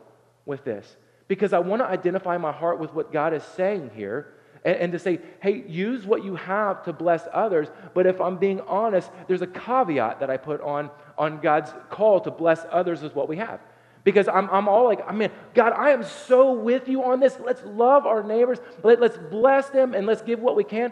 with 0.45 0.63
this 0.63 0.95
because 1.27 1.53
I 1.53 1.59
want 1.59 1.83
to 1.83 1.85
identify 1.85 2.37
my 2.37 2.51
heart 2.51 2.79
with 2.79 2.91
what 2.95 3.13
God 3.13 3.33
is 3.35 3.43
saying 3.43 3.91
here 3.93 4.33
and, 4.65 4.75
and, 4.77 4.91
to 4.93 4.99
say, 4.99 5.19
hey, 5.41 5.63
use 5.67 6.07
what 6.07 6.23
you 6.23 6.35
have 6.35 6.83
to 6.85 6.93
bless 6.93 7.27
others. 7.31 7.67
But 7.93 8.07
if 8.07 8.19
I'm 8.19 8.37
being 8.37 8.61
honest, 8.61 9.11
there's 9.27 9.43
a 9.43 9.47
caveat 9.47 10.21
that 10.21 10.31
I 10.31 10.37
put 10.37 10.59
on, 10.61 10.89
on 11.15 11.39
God's 11.39 11.71
call 11.91 12.19
to 12.21 12.31
bless 12.31 12.65
others 12.71 13.03
with 13.03 13.13
what 13.13 13.29
we 13.29 13.37
have. 13.37 13.59
Because 14.03 14.27
I'm, 14.27 14.49
I'm 14.49 14.67
all 14.67 14.85
like, 14.85 15.07
I 15.07 15.11
mean, 15.11 15.29
God, 15.53 15.73
I 15.73 15.91
am 15.91 16.03
so 16.03 16.53
with 16.53 16.87
you 16.87 17.03
on 17.03 17.19
this. 17.19 17.37
Let's 17.45 17.61
love 17.63 18.07
our 18.07 18.23
neighbors. 18.23 18.57
Let, 18.81 18.99
let's 18.99 19.17
bless 19.29 19.69
them 19.69 19.93
and 19.93 20.07
let's 20.07 20.23
give 20.23 20.39
what 20.39 20.55
we 20.55 20.63
can. 20.63 20.91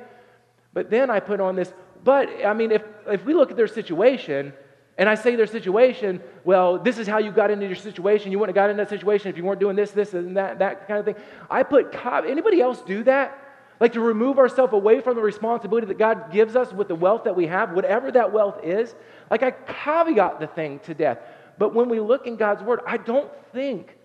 But 0.76 0.90
then 0.90 1.10
I 1.10 1.22
put 1.22 1.40
on 1.40 1.56
this, 1.56 1.74
but 2.06 2.30
I 2.46 2.54
mean, 2.54 2.72
if, 2.72 2.84
if 3.08 3.26
we 3.26 3.34
look 3.34 3.50
at 3.50 3.58
their 3.58 3.68
situation, 3.68 4.54
and 4.98 5.10
I 5.10 5.16
say 5.16 5.36
their 5.36 5.48
situation, 5.48 6.22
well, 6.44 6.78
this 6.78 7.00
is 7.00 7.08
how 7.08 7.18
you 7.18 7.32
got 7.32 7.50
into 7.50 7.66
your 7.66 7.76
situation. 7.76 8.32
You 8.32 8.40
wouldn't 8.40 8.56
have 8.56 8.64
got 8.64 8.70
into 8.70 8.84
that 8.84 8.90
situation 8.90 9.30
if 9.30 9.38
you 9.38 9.44
weren't 9.44 9.60
doing 9.60 9.76
this, 9.76 9.92
this, 9.92 10.14
and 10.14 10.38
that, 10.38 10.60
that 10.60 10.88
kind 10.88 11.00
of 11.00 11.06
thing. 11.06 11.16
I 11.50 11.64
put, 11.64 11.94
anybody 12.06 12.62
else 12.62 12.82
do 12.84 13.04
that? 13.04 13.42
Like 13.80 13.94
to 13.94 14.00
remove 14.00 14.38
ourselves 14.38 14.72
away 14.72 15.02
from 15.02 15.16
the 15.16 15.22
responsibility 15.22 15.88
that 15.88 15.98
God 15.98 16.32
gives 16.32 16.56
us 16.56 16.72
with 16.72 16.88
the 16.88 16.96
wealth 16.96 17.24
that 17.26 17.36
we 17.36 17.48
have, 17.48 17.74
whatever 17.74 18.12
that 18.12 18.32
wealth 18.32 18.64
is. 18.64 18.94
Like 19.32 19.42
I 19.42 19.52
caveat 19.52 20.40
the 20.40 20.48
thing 20.48 20.80
to 20.82 20.94
death. 20.94 21.18
But 21.58 21.74
when 21.74 21.90
we 21.90 22.00
look 22.00 22.28
in 22.28 22.38
God's 22.38 22.62
word, 22.62 22.82
I 22.86 22.98
don't 22.98 23.32
think 23.52 23.98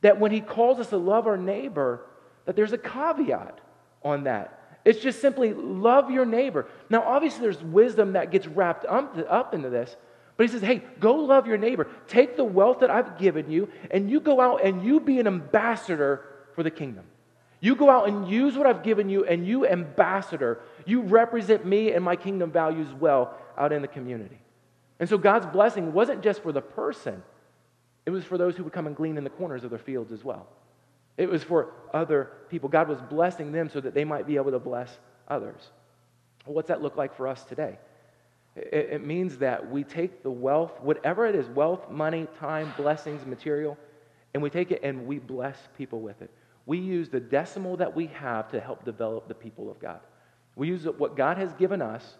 that 0.00 0.18
when 0.18 0.32
He 0.32 0.40
calls 0.40 0.80
us 0.80 0.88
to 0.88 0.98
love 0.98 1.28
our 1.28 1.36
neighbor, 1.36 2.04
that 2.46 2.56
there's 2.56 2.72
a 2.72 2.78
caveat 2.78 3.60
on 4.02 4.24
that. 4.24 4.57
It's 4.84 5.00
just 5.00 5.20
simply 5.20 5.52
love 5.52 6.10
your 6.10 6.24
neighbor. 6.24 6.66
Now, 6.88 7.02
obviously, 7.02 7.42
there's 7.42 7.62
wisdom 7.62 8.12
that 8.12 8.30
gets 8.30 8.46
wrapped 8.46 8.84
up 8.86 9.16
up 9.28 9.54
into 9.54 9.70
this. 9.70 9.96
But 10.36 10.46
he 10.46 10.52
says, 10.52 10.62
hey, 10.62 10.82
go 11.00 11.14
love 11.16 11.48
your 11.48 11.58
neighbor. 11.58 11.88
Take 12.06 12.36
the 12.36 12.44
wealth 12.44 12.78
that 12.80 12.90
I've 12.90 13.18
given 13.18 13.50
you, 13.50 13.68
and 13.90 14.08
you 14.08 14.20
go 14.20 14.40
out 14.40 14.64
and 14.64 14.84
you 14.84 15.00
be 15.00 15.18
an 15.18 15.26
ambassador 15.26 16.24
for 16.54 16.62
the 16.62 16.70
kingdom. 16.70 17.04
You 17.60 17.74
go 17.74 17.90
out 17.90 18.08
and 18.08 18.28
use 18.28 18.56
what 18.56 18.64
I've 18.64 18.84
given 18.84 19.08
you, 19.08 19.24
and 19.24 19.44
you, 19.44 19.66
ambassador, 19.66 20.60
you 20.86 21.02
represent 21.02 21.66
me 21.66 21.92
and 21.92 22.04
my 22.04 22.14
kingdom 22.14 22.52
values 22.52 22.86
well 22.94 23.36
out 23.56 23.72
in 23.72 23.82
the 23.82 23.88
community. 23.88 24.38
And 25.00 25.08
so 25.08 25.18
God's 25.18 25.46
blessing 25.46 25.92
wasn't 25.92 26.22
just 26.22 26.40
for 26.42 26.52
the 26.52 26.60
person, 26.62 27.20
it 28.06 28.10
was 28.10 28.24
for 28.24 28.38
those 28.38 28.56
who 28.56 28.62
would 28.62 28.72
come 28.72 28.86
and 28.86 28.94
glean 28.94 29.18
in 29.18 29.24
the 29.24 29.30
corners 29.30 29.64
of 29.64 29.70
their 29.70 29.78
fields 29.78 30.12
as 30.12 30.22
well. 30.22 30.46
It 31.18 31.28
was 31.28 31.44
for 31.44 31.74
other 31.92 32.30
people. 32.48 32.70
God 32.70 32.88
was 32.88 33.00
blessing 33.02 33.52
them 33.52 33.68
so 33.68 33.80
that 33.80 33.92
they 33.92 34.04
might 34.04 34.26
be 34.26 34.36
able 34.36 34.52
to 34.52 34.58
bless 34.58 34.98
others. 35.28 35.60
What's 36.46 36.68
that 36.68 36.80
look 36.80 36.96
like 36.96 37.14
for 37.14 37.28
us 37.28 37.44
today? 37.44 37.78
It, 38.56 38.88
it 38.92 39.06
means 39.06 39.36
that 39.38 39.70
we 39.70 39.84
take 39.84 40.22
the 40.22 40.30
wealth, 40.30 40.80
whatever 40.80 41.26
it 41.26 41.34
is 41.34 41.46
wealth, 41.48 41.90
money, 41.90 42.26
time, 42.38 42.72
blessings, 42.78 43.26
material 43.26 43.76
and 44.34 44.42
we 44.42 44.50
take 44.50 44.70
it 44.70 44.80
and 44.82 45.06
we 45.06 45.18
bless 45.18 45.56
people 45.76 46.00
with 46.00 46.20
it. 46.22 46.30
We 46.66 46.78
use 46.78 47.08
the 47.08 47.20
decimal 47.20 47.76
that 47.78 47.96
we 47.96 48.06
have 48.06 48.50
to 48.50 48.60
help 48.60 48.84
develop 48.84 49.28
the 49.28 49.34
people 49.34 49.70
of 49.70 49.78
God. 49.78 50.00
We 50.54 50.68
use 50.68 50.84
what 50.84 51.16
God 51.16 51.38
has 51.38 51.52
given 51.54 51.80
us 51.80 52.16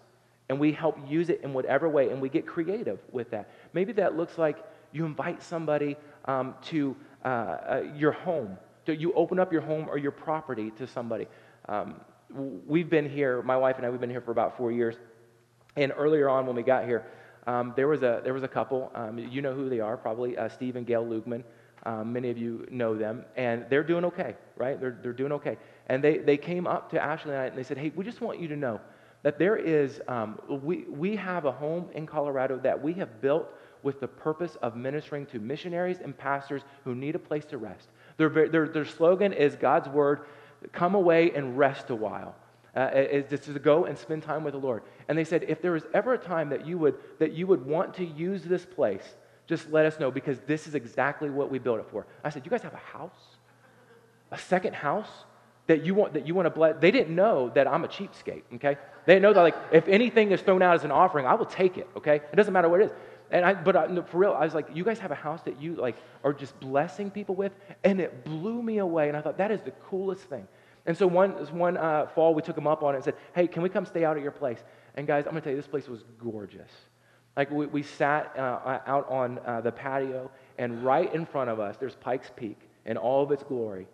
and 0.49 0.59
we 0.59 0.73
help 0.73 0.99
use 1.09 1.29
it 1.29 1.43
in 1.43 1.53
whatever 1.53 1.89
way 1.89 2.09
and 2.09 2.21
we 2.21 2.29
get 2.29 2.47
creative 2.47 2.99
with 3.13 3.31
that. 3.31 3.51
Maybe 3.75 3.93
that 3.95 4.17
looks 4.17 4.39
like 4.39 4.59
you 4.93 5.05
invite 5.05 5.43
somebody 5.43 5.97
um, 6.25 6.55
to 6.67 6.97
uh, 7.25 7.29
uh, 7.29 7.83
your 7.95 8.13
home. 8.13 8.57
So 8.89 8.93
you 8.93 9.13
open 9.13 9.39
up 9.39 9.53
your 9.53 9.61
home 9.61 9.87
or 9.91 9.99
your 9.99 10.13
property 10.13 10.71
to 10.79 10.87
somebody. 10.87 11.27
Um, 11.69 12.01
we've 12.67 12.89
been 12.89 13.07
here, 13.07 13.43
my 13.43 13.55
wife 13.55 13.77
and 13.77 13.85
I, 13.85 13.91
we've 13.91 14.01
been 14.01 14.09
here 14.09 14.23
for 14.23 14.31
about 14.31 14.57
four 14.57 14.73
years. 14.73 14.97
And 15.77 15.93
earlier 15.95 16.31
on, 16.31 16.47
when 16.47 16.57
we 16.57 16.63
got 16.63 16.87
here, 16.87 17.05
um, 17.47 17.75
there, 17.77 17.87
was 17.87 18.03
a, 18.03 18.23
there 18.25 18.33
was 18.33 18.45
a 18.45 18.49
couple. 18.49 18.91
Um, 18.95 19.19
you 19.19 19.43
know 19.43 19.53
who 19.53 19.69
they 19.69 19.81
are, 19.81 19.99
probably 19.99 20.39
uh, 20.39 20.49
Steve 20.49 20.77
and 20.77 20.87
Gail 20.87 21.05
Lugman. 21.05 21.45
Um, 21.83 22.15
many 22.15 22.31
of 22.31 22.39
you 22.39 22.67
know 22.71 22.97
them, 22.97 23.27
and 23.37 23.67
they're 23.69 23.85
doing 23.85 24.07
okay, 24.07 24.35
right? 24.57 24.81
They're, 24.81 24.99
they're 25.03 25.13
doing 25.13 25.33
okay. 25.33 25.59
And 25.89 26.03
they, 26.03 26.17
they 26.17 26.39
came 26.39 26.67
up 26.67 26.91
to 26.93 26.99
Ashley 26.99 27.33
and 27.33 27.43
I 27.43 27.45
and 27.45 27.59
they 27.59 27.65
said, 27.65 27.77
Hey, 27.77 27.93
we 27.95 28.07
just 28.07 28.23
want 28.23 28.41
you 28.41 28.49
to 28.49 28.57
know 28.57 28.81
that 29.23 29.39
there 29.39 29.59
is, 29.59 30.01
um, 30.09 30.41
we, 30.49 30.85
we 30.85 31.15
have 31.15 31.45
a 31.45 31.53
home 31.53 31.91
in 31.93 32.07
Colorado 32.07 32.59
that 32.61 32.83
we 32.83 32.95
have 32.95 33.21
built 33.21 33.53
with 33.83 34.01
the 34.01 34.09
purpose 34.09 34.57
of 34.63 34.77
ministering 34.77 35.27
to 35.27 35.39
missionaries 35.39 35.99
and 36.03 36.17
pastors 36.17 36.63
who 36.85 36.95
need 36.95 37.15
a 37.15 37.19
place 37.19 37.45
to 37.45 37.59
rest. 37.59 37.89
Their, 38.19 38.29
their, 38.29 38.69
their 38.69 38.85
slogan 38.85 39.33
is 39.33 39.57
God's 39.57 39.89
word 39.89 40.21
come 40.73 40.95
away 40.95 41.31
and 41.35 41.57
rest 41.57 41.89
a 41.91 41.95
while 41.95 42.35
uh, 42.77 42.91
is 42.95 43.29
just 43.31 43.45
to 43.45 43.59
go 43.59 43.87
and 43.87 43.97
spend 43.97 44.23
time 44.23 44.45
with 44.45 44.53
the 44.53 44.59
Lord. 44.59 44.83
And 45.09 45.17
they 45.17 45.25
said, 45.25 45.45
if 45.49 45.63
there 45.63 45.73
was 45.73 45.85
ever 45.95 46.15
a 46.15 46.19
time 46.19 46.51
that 46.51 46.67
you 46.67 46.79
would 46.79 46.97
that 47.19 47.33
you 47.33 47.47
would 47.47 47.65
want 47.65 47.95
to 47.95 48.05
use 48.05 48.43
this 48.43 48.65
place, 48.65 49.03
just 49.47 49.71
let 49.71 49.87
us 49.87 49.99
know 49.99 50.11
because 50.11 50.39
this 50.47 50.67
is 50.67 50.75
exactly 50.75 51.31
what 51.31 51.51
we 51.51 51.59
built 51.59 51.81
it 51.81 51.87
for. 51.91 52.07
I 52.23 52.31
said, 52.31 52.45
you 52.45 52.51
guys 52.51 52.63
have 52.63 52.75
a 52.75 52.77
house, 52.77 53.37
a 54.31 54.39
second 54.39 54.75
house 54.75 55.09
that 55.67 55.85
you 55.85 55.95
want 55.95 56.15
that 56.15 56.27
you 56.27 56.35
want 56.35 56.47
to 56.47 56.51
bless. 56.51 56.77
They 56.81 56.91
didn't 56.91 57.15
know 57.15 57.51
that 57.55 57.67
I'm 57.67 57.85
a 57.85 57.89
cheapskate. 57.89 58.43
Okay, 58.55 58.77
they 59.07 59.15
didn't 59.15 59.23
know 59.23 59.33
that 59.33 59.43
like 59.43 59.57
if 59.73 59.89
anything 59.89 60.33
is 60.33 60.41
thrown 60.41 60.63
out 60.63 60.75
as 60.75 60.85
an 60.85 60.91
offering, 60.91 61.27
I 61.27 61.35
will 61.35 61.47
take 61.47 61.79
it. 61.79 61.89
Okay, 61.97 62.17
it 62.17 62.37
doesn't 62.37 62.53
matter 62.53 62.69
what 62.69 62.81
it 62.81 62.85
is. 62.85 62.91
And 63.31 63.45
I, 63.45 63.55
but 63.55 63.77
I, 63.77 64.03
for 64.03 64.19
real, 64.19 64.33
I 64.33 64.45
was 64.45 64.55
like, 64.55 64.69
you 64.75 64.85
guys 64.85 64.99
have 65.01 65.11
a 65.11 65.17
house 65.17 65.43
that 65.43 65.61
you 65.61 65.75
like 65.75 65.97
are 66.25 66.33
just 66.33 66.59
blessing 66.61 67.11
people 67.11 67.35
with, 67.35 67.53
and 67.85 68.01
it 68.01 68.25
blew 68.25 68.63
me 68.63 68.79
away. 68.79 69.09
And 69.09 69.17
I 69.17 69.21
thought 69.21 69.39
that 69.39 69.51
is 69.51 69.61
the 69.63 69.73
coolest 69.73 70.23
thing. 70.23 70.47
And 70.87 70.97
so 70.97 71.07
one, 71.07 71.33
one 71.55 71.77
uh, 71.77 72.07
fall, 72.15 72.35
we 72.35 72.41
took 72.41 72.55
them 72.55 72.67
up 72.67 72.83
on 72.83 72.95
it 72.95 72.99
and 72.99 73.05
said, 73.05 73.15
hey, 73.35 73.47
can 73.47 73.63
we 73.63 73.69
come 73.69 73.85
stay 73.85 74.05
out 74.05 74.17
at 74.17 74.23
your 74.23 74.33
place? 74.33 74.61
And 74.95 75.07
guys, 75.07 75.27
I'm 75.27 75.35
to 75.35 75.41
tell 75.41 75.51
you, 75.51 75.57
this 75.57 75.67
place 75.67 75.87
was 75.87 76.03
gorgeous. 76.19 76.71
Like 77.37 77.51
we, 77.51 77.67
we 77.67 77.83
sat 77.83 78.35
uh, 78.39 78.81
out 78.87 79.09
on 79.11 79.39
uh, 79.45 79.61
the 79.61 79.71
patio, 79.71 80.31
and 80.57 80.83
right 80.83 81.13
in 81.15 81.27
front 81.27 81.51
of 81.51 81.61
us, 81.61 81.77
there's 81.77 81.95
Pikes 81.95 82.31
Peak 82.35 82.59
in 82.87 82.97
all 82.97 83.23
of 83.23 83.31
its 83.31 83.43
glory. 83.43 83.87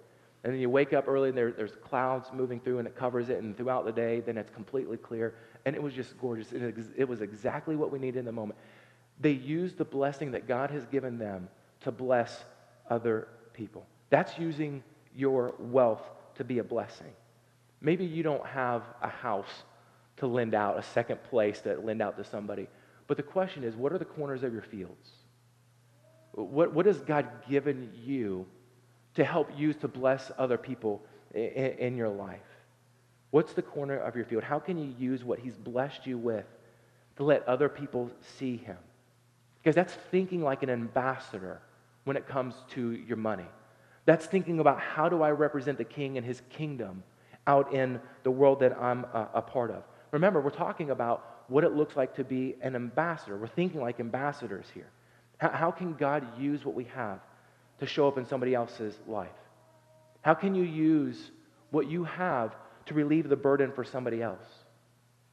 And 0.44 0.52
then 0.52 0.60
you 0.60 0.68
wake 0.68 0.92
up 0.92 1.08
early 1.08 1.30
and 1.30 1.38
there, 1.38 1.52
there's 1.52 1.74
clouds 1.82 2.28
moving 2.32 2.60
through 2.60 2.78
and 2.78 2.86
it 2.86 2.94
covers 2.94 3.30
it. 3.30 3.42
And 3.42 3.56
throughout 3.56 3.86
the 3.86 3.92
day, 3.92 4.20
then 4.20 4.36
it's 4.36 4.50
completely 4.50 4.98
clear. 4.98 5.34
And 5.64 5.74
it 5.74 5.82
was 5.82 5.94
just 5.94 6.18
gorgeous. 6.18 6.52
It, 6.52 6.76
it 6.96 7.08
was 7.08 7.22
exactly 7.22 7.76
what 7.76 7.90
we 7.90 7.98
needed 7.98 8.18
in 8.18 8.24
the 8.26 8.32
moment. 8.32 8.58
They 9.20 9.30
use 9.32 9.74
the 9.74 9.84
blessing 9.84 10.32
that 10.32 10.48
God 10.48 10.70
has 10.70 10.84
given 10.86 11.18
them 11.18 11.48
to 11.80 11.92
bless 11.92 12.44
other 12.90 13.28
people. 13.52 13.86
That's 14.10 14.38
using 14.38 14.82
your 15.14 15.54
wealth 15.58 16.02
to 16.36 16.44
be 16.44 16.58
a 16.58 16.64
blessing. 16.64 17.12
Maybe 17.80 18.04
you 18.04 18.22
don't 18.22 18.44
have 18.46 18.82
a 19.02 19.08
house 19.08 19.62
to 20.16 20.26
lend 20.26 20.54
out, 20.54 20.78
a 20.78 20.82
second 20.82 21.22
place 21.24 21.60
to 21.62 21.76
lend 21.76 22.02
out 22.02 22.16
to 22.16 22.24
somebody. 22.24 22.66
But 23.06 23.16
the 23.16 23.22
question 23.22 23.64
is, 23.64 23.76
what 23.76 23.92
are 23.92 23.98
the 23.98 24.04
corners 24.04 24.42
of 24.42 24.52
your 24.52 24.62
fields? 24.62 25.10
What, 26.32 26.72
what 26.72 26.86
has 26.86 27.00
God 27.00 27.28
given 27.48 27.90
you 28.04 28.46
to 29.14 29.24
help 29.24 29.48
use 29.56 29.76
to 29.76 29.88
bless 29.88 30.32
other 30.38 30.58
people 30.58 31.04
in, 31.34 31.42
in 31.42 31.96
your 31.96 32.08
life? 32.08 32.40
What's 33.30 33.52
the 33.52 33.62
corner 33.62 33.98
of 33.98 34.16
your 34.16 34.24
field? 34.24 34.44
How 34.44 34.58
can 34.58 34.78
you 34.78 34.94
use 34.98 35.24
what 35.24 35.38
He's 35.38 35.56
blessed 35.56 36.06
you 36.06 36.18
with 36.18 36.46
to 37.16 37.24
let 37.24 37.46
other 37.46 37.68
people 37.68 38.10
see 38.38 38.56
Him? 38.56 38.78
Because 39.64 39.74
that's 39.74 39.94
thinking 40.10 40.42
like 40.42 40.62
an 40.62 40.68
ambassador 40.68 41.58
when 42.04 42.18
it 42.18 42.28
comes 42.28 42.54
to 42.72 42.92
your 42.92 43.16
money. 43.16 43.46
That's 44.04 44.26
thinking 44.26 44.60
about 44.60 44.78
how 44.78 45.08
do 45.08 45.22
I 45.22 45.30
represent 45.30 45.78
the 45.78 45.84
king 45.84 46.18
and 46.18 46.26
his 46.26 46.42
kingdom 46.50 47.02
out 47.46 47.72
in 47.72 47.98
the 48.24 48.30
world 48.30 48.60
that 48.60 48.78
I'm 48.78 49.04
a, 49.04 49.30
a 49.36 49.42
part 49.42 49.70
of. 49.70 49.82
Remember, 50.10 50.42
we're 50.42 50.50
talking 50.50 50.90
about 50.90 51.44
what 51.48 51.64
it 51.64 51.72
looks 51.72 51.96
like 51.96 52.14
to 52.16 52.24
be 52.24 52.56
an 52.60 52.74
ambassador. 52.74 53.38
We're 53.38 53.46
thinking 53.46 53.80
like 53.80 54.00
ambassadors 54.00 54.66
here. 54.74 54.90
How, 55.38 55.48
how 55.48 55.70
can 55.70 55.94
God 55.94 56.38
use 56.38 56.62
what 56.66 56.74
we 56.74 56.84
have 56.94 57.20
to 57.78 57.86
show 57.86 58.06
up 58.06 58.18
in 58.18 58.26
somebody 58.26 58.54
else's 58.54 58.98
life? 59.06 59.30
How 60.20 60.34
can 60.34 60.54
you 60.54 60.64
use 60.64 61.30
what 61.70 61.88
you 61.88 62.04
have 62.04 62.54
to 62.86 62.94
relieve 62.94 63.30
the 63.30 63.36
burden 63.36 63.72
for 63.72 63.82
somebody 63.82 64.22
else? 64.22 64.44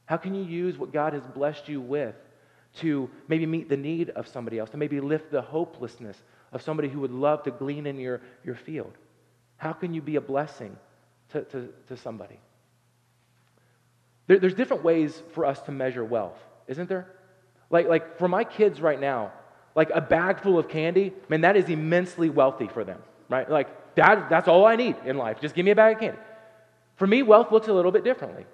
How 0.06 0.16
can 0.16 0.34
you 0.34 0.42
use 0.42 0.78
what 0.78 0.90
God 0.90 1.12
has 1.12 1.26
blessed 1.26 1.68
you 1.68 1.82
with 1.82 2.14
to 2.76 3.10
maybe 3.28 3.46
meet 3.46 3.68
the 3.68 3.76
need 3.76 4.10
of 4.10 4.26
somebody 4.26 4.58
else, 4.58 4.70
to 4.70 4.76
maybe 4.76 5.00
lift 5.00 5.30
the 5.30 5.42
hopelessness 5.42 6.16
of 6.52 6.62
somebody 6.62 6.88
who 6.88 7.00
would 7.00 7.10
love 7.10 7.42
to 7.44 7.50
glean 7.50 7.86
in 7.86 7.98
your, 7.98 8.20
your 8.44 8.54
field? 8.54 8.92
How 9.56 9.72
can 9.72 9.94
you 9.94 10.02
be 10.02 10.16
a 10.16 10.20
blessing 10.20 10.76
to, 11.30 11.42
to, 11.42 11.68
to 11.88 11.96
somebody? 11.96 12.38
There, 14.26 14.38
there's 14.38 14.54
different 14.54 14.82
ways 14.82 15.22
for 15.32 15.44
us 15.44 15.60
to 15.62 15.72
measure 15.72 16.04
wealth, 16.04 16.38
isn't 16.66 16.88
there? 16.88 17.06
Like, 17.70 17.88
like 17.88 18.18
for 18.18 18.28
my 18.28 18.44
kids 18.44 18.80
right 18.80 19.00
now, 19.00 19.32
like 19.74 19.90
a 19.90 20.00
bag 20.00 20.40
full 20.40 20.58
of 20.58 20.68
candy, 20.68 21.12
man, 21.28 21.42
that 21.42 21.56
is 21.56 21.68
immensely 21.68 22.30
wealthy 22.30 22.68
for 22.68 22.84
them, 22.84 23.00
right? 23.28 23.48
Like, 23.48 23.94
that, 23.94 24.28
that's 24.28 24.48
all 24.48 24.66
I 24.66 24.76
need 24.76 24.96
in 25.04 25.16
life. 25.16 25.40
Just 25.40 25.54
give 25.54 25.64
me 25.64 25.70
a 25.70 25.76
bag 25.76 25.96
of 25.96 26.00
candy. 26.00 26.18
For 26.96 27.06
me, 27.06 27.22
wealth 27.22 27.50
looks 27.52 27.68
a 27.68 27.72
little 27.72 27.92
bit 27.92 28.04
differently. 28.04 28.46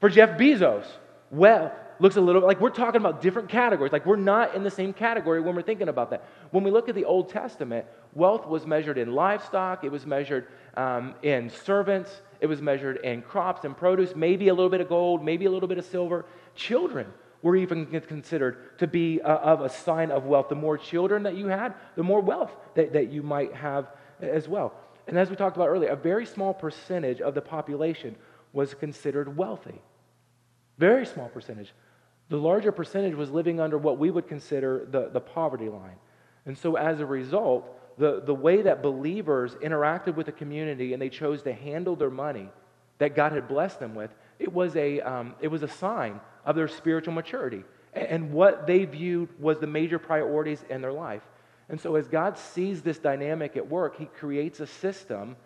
For 0.00 0.08
Jeff 0.08 0.38
Bezos, 0.38 0.86
wealth 1.30 1.72
looks 2.00 2.16
a 2.16 2.20
little 2.20 2.42
like 2.42 2.60
we're 2.60 2.70
talking 2.70 3.00
about 3.00 3.20
different 3.20 3.48
categories. 3.48 3.92
Like 3.92 4.06
we're 4.06 4.16
not 4.16 4.54
in 4.54 4.62
the 4.62 4.70
same 4.70 4.92
category 4.92 5.40
when 5.40 5.54
we're 5.54 5.62
thinking 5.62 5.88
about 5.88 6.10
that. 6.10 6.24
When 6.50 6.64
we 6.64 6.70
look 6.70 6.88
at 6.88 6.94
the 6.94 7.04
Old 7.04 7.28
Testament, 7.28 7.86
wealth 8.14 8.46
was 8.46 8.66
measured 8.66 8.98
in 8.98 9.12
livestock, 9.12 9.84
it 9.84 9.92
was 9.92 10.06
measured 10.06 10.46
um, 10.76 11.14
in 11.22 11.50
servants, 11.50 12.22
it 12.40 12.46
was 12.46 12.60
measured 12.60 12.98
in 12.98 13.22
crops 13.22 13.64
and 13.64 13.76
produce, 13.76 14.14
maybe 14.14 14.48
a 14.48 14.54
little 14.54 14.70
bit 14.70 14.80
of 14.80 14.88
gold, 14.88 15.24
maybe 15.24 15.46
a 15.46 15.50
little 15.50 15.68
bit 15.68 15.78
of 15.78 15.84
silver. 15.84 16.24
Children 16.54 17.06
were 17.42 17.56
even 17.56 17.86
considered 17.86 18.78
to 18.78 18.86
be 18.86 19.20
uh, 19.20 19.36
of 19.36 19.60
a 19.60 19.68
sign 19.68 20.10
of 20.10 20.24
wealth. 20.24 20.48
The 20.48 20.54
more 20.54 20.78
children 20.78 21.22
that 21.24 21.36
you 21.36 21.48
had, 21.48 21.74
the 21.94 22.02
more 22.02 22.20
wealth 22.20 22.52
that, 22.74 22.94
that 22.94 23.12
you 23.12 23.22
might 23.22 23.52
have 23.54 23.88
as 24.20 24.48
well. 24.48 24.72
And 25.06 25.18
as 25.18 25.28
we 25.28 25.36
talked 25.36 25.56
about 25.56 25.68
earlier, 25.68 25.90
a 25.90 25.96
very 25.96 26.24
small 26.24 26.54
percentage 26.54 27.20
of 27.20 27.34
the 27.34 27.42
population 27.42 28.16
was 28.54 28.72
considered 28.72 29.36
wealthy. 29.36 29.82
Very 30.78 31.04
small 31.04 31.28
percentage. 31.28 31.72
The 32.28 32.36
larger 32.36 32.72
percentage 32.72 33.14
was 33.14 33.30
living 33.30 33.60
under 33.60 33.78
what 33.78 33.98
we 33.98 34.10
would 34.10 34.26
consider 34.26 34.86
the, 34.90 35.10
the 35.12 35.20
poverty 35.20 35.68
line. 35.68 35.96
And 36.46 36.56
so, 36.56 36.76
as 36.76 37.00
a 37.00 37.06
result, 37.06 37.98
the, 37.98 38.20
the 38.20 38.34
way 38.34 38.62
that 38.62 38.82
believers 38.82 39.54
interacted 39.56 40.14
with 40.14 40.26
the 40.26 40.32
community 40.32 40.92
and 40.92 41.00
they 41.00 41.08
chose 41.08 41.42
to 41.42 41.52
handle 41.52 41.96
their 41.96 42.10
money 42.10 42.48
that 42.98 43.14
God 43.14 43.32
had 43.32 43.48
blessed 43.48 43.80
them 43.80 43.94
with, 43.94 44.10
it 44.38 44.52
was 44.52 44.76
a, 44.76 45.00
um, 45.00 45.34
it 45.40 45.48
was 45.48 45.62
a 45.62 45.68
sign 45.68 46.20
of 46.44 46.56
their 46.56 46.68
spiritual 46.68 47.14
maturity. 47.14 47.64
And, 47.92 48.06
and 48.06 48.32
what 48.32 48.66
they 48.66 48.84
viewed 48.84 49.28
was 49.40 49.58
the 49.58 49.66
major 49.66 49.98
priorities 49.98 50.64
in 50.68 50.80
their 50.80 50.92
life. 50.92 51.22
And 51.68 51.80
so, 51.80 51.94
as 51.96 52.08
God 52.08 52.38
sees 52.38 52.82
this 52.82 52.98
dynamic 52.98 53.56
at 53.56 53.68
work, 53.68 53.98
He 53.98 54.06
creates 54.06 54.60
a 54.60 54.66
system 54.66 55.36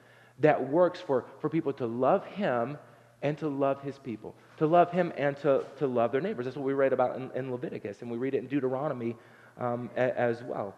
that 0.40 0.68
works 0.68 1.00
for, 1.00 1.24
for 1.40 1.48
people 1.48 1.72
to 1.74 1.86
love 1.86 2.24
Him 2.26 2.78
and 3.22 3.36
to 3.38 3.48
love 3.48 3.82
his 3.82 3.98
people, 3.98 4.34
to 4.58 4.66
love 4.66 4.90
him 4.90 5.12
and 5.16 5.36
to, 5.38 5.64
to 5.78 5.86
love 5.86 6.12
their 6.12 6.20
neighbors. 6.20 6.44
That's 6.44 6.56
what 6.56 6.66
we 6.66 6.72
read 6.72 6.92
about 6.92 7.16
in, 7.16 7.30
in 7.34 7.50
Leviticus, 7.50 8.02
and 8.02 8.10
we 8.10 8.18
read 8.18 8.34
it 8.34 8.38
in 8.38 8.46
Deuteronomy 8.46 9.16
um, 9.58 9.90
a, 9.96 10.18
as 10.18 10.42
well. 10.42 10.74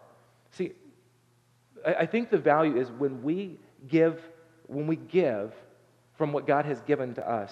See, 0.51 0.73
I, 1.85 1.93
I 1.95 2.05
think 2.05 2.29
the 2.29 2.37
value 2.37 2.77
is 2.77 2.89
when 2.91 3.23
we 3.23 3.57
give, 3.87 4.21
when 4.67 4.87
we 4.87 4.95
give 4.95 5.53
from 6.15 6.31
what 6.31 6.45
God 6.45 6.65
has 6.65 6.81
given 6.81 7.15
to 7.15 7.29
us, 7.29 7.51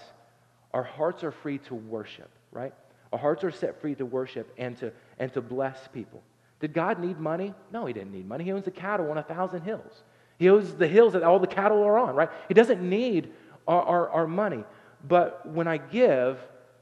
our 0.74 0.84
hearts 0.84 1.24
are 1.24 1.32
free 1.32 1.58
to 1.60 1.76
worship, 1.76 2.30
right? 2.52 2.74
Our 3.12 3.20
hearts 3.20 3.44
are 3.44 3.52
set 3.52 3.82
free 3.82 3.96
to 3.96 4.06
worship 4.06 4.54
and 4.58 4.78
to, 4.78 4.92
and 5.18 5.34
to 5.34 5.42
bless 5.42 5.88
people. 5.88 6.22
Did 6.60 6.74
God 6.74 7.00
need 7.00 7.20
money? 7.20 7.56
No, 7.72 7.86
he 7.86 7.94
didn't 7.94 8.12
need 8.12 8.28
money. 8.28 8.44
He 8.44 8.52
owns 8.52 8.66
the 8.66 8.72
cattle 8.72 9.10
on 9.10 9.18
a 9.18 9.24
thousand 9.24 9.62
hills. 9.62 10.04
He 10.38 10.50
owns 10.50 10.74
the 10.74 10.88
hills 10.88 11.14
that 11.14 11.24
all 11.24 11.40
the 11.40 11.48
cattle 11.48 11.82
are 11.84 11.98
on, 11.98 12.16
right? 12.16 12.30
He 12.48 12.54
doesn't 12.54 12.88
need 12.88 13.32
our, 13.68 13.82
our, 13.82 14.10
our 14.10 14.28
money. 14.28 14.64
But 15.08 15.48
when 15.48 15.68
I 15.68 15.78
give, 15.78 16.40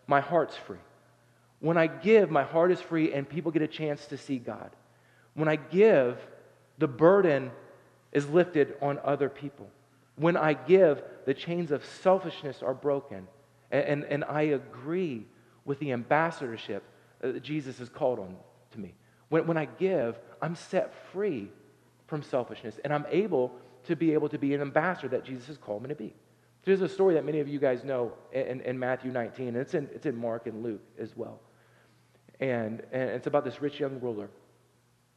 my 0.07 0.21
heart's 0.21 0.55
free. 0.55 0.77
When 1.59 1.77
I 1.77 1.87
give, 1.87 2.29
my 2.29 2.43
heart 2.43 2.71
is 2.71 2.81
free 2.81 3.13
and 3.13 3.27
people 3.27 3.51
get 3.51 3.61
a 3.61 3.67
chance 3.67 4.05
to 4.07 4.17
see 4.17 4.37
God. 4.37 4.71
When 5.33 5.47
I 5.47 5.55
give, 5.55 6.19
the 6.77 6.87
burden 6.87 7.51
is 8.11 8.27
lifted 8.29 8.75
on 8.81 8.99
other 9.03 9.29
people. 9.29 9.69
When 10.15 10.37
I 10.37 10.53
give, 10.53 11.01
the 11.25 11.33
chains 11.33 11.71
of 11.71 11.85
selfishness 11.85 12.63
are 12.63 12.73
broken. 12.73 13.27
And, 13.71 13.85
and, 13.85 14.03
and 14.05 14.23
I 14.25 14.43
agree 14.43 15.25
with 15.65 15.79
the 15.79 15.91
ambassadorship 15.91 16.83
that 17.19 17.43
Jesus 17.43 17.79
has 17.79 17.89
called 17.89 18.19
on 18.19 18.35
to 18.71 18.79
me. 18.79 18.93
When, 19.29 19.47
when 19.47 19.57
I 19.57 19.65
give, 19.65 20.17
I'm 20.41 20.55
set 20.55 20.93
free 21.11 21.49
from 22.07 22.23
selfishness 22.23 22.79
and 22.83 22.93
I'm 22.93 23.05
able 23.09 23.53
to 23.85 23.95
be 23.95 24.13
able 24.13 24.29
to 24.29 24.37
be 24.37 24.53
an 24.53 24.61
ambassador 24.61 25.09
that 25.09 25.23
Jesus 25.23 25.47
has 25.47 25.57
called 25.57 25.83
me 25.83 25.89
to 25.89 25.95
be. 25.95 26.13
There's 26.67 26.81
a 26.81 26.89
story 26.89 27.13
that 27.13 27.23
many 27.23 27.39
of 27.39 27.47
you 27.47 27.59
guys 27.59 27.85
know 27.85 28.11
in, 28.33 28.59
in 28.59 28.77
Matthew 28.77 29.09
19, 29.09 29.47
and 29.47 29.55
it's 29.55 29.73
in, 29.73 29.87
it's 29.95 30.05
in 30.05 30.17
Mark 30.17 30.47
and 30.47 30.61
Luke 30.61 30.81
as 30.99 31.15
well. 31.15 31.39
And, 32.41 32.83
and 32.91 33.09
it's 33.09 33.25
about 33.25 33.45
this 33.45 33.61
rich 33.61 33.79
young 33.79 34.01
ruler. 34.01 34.29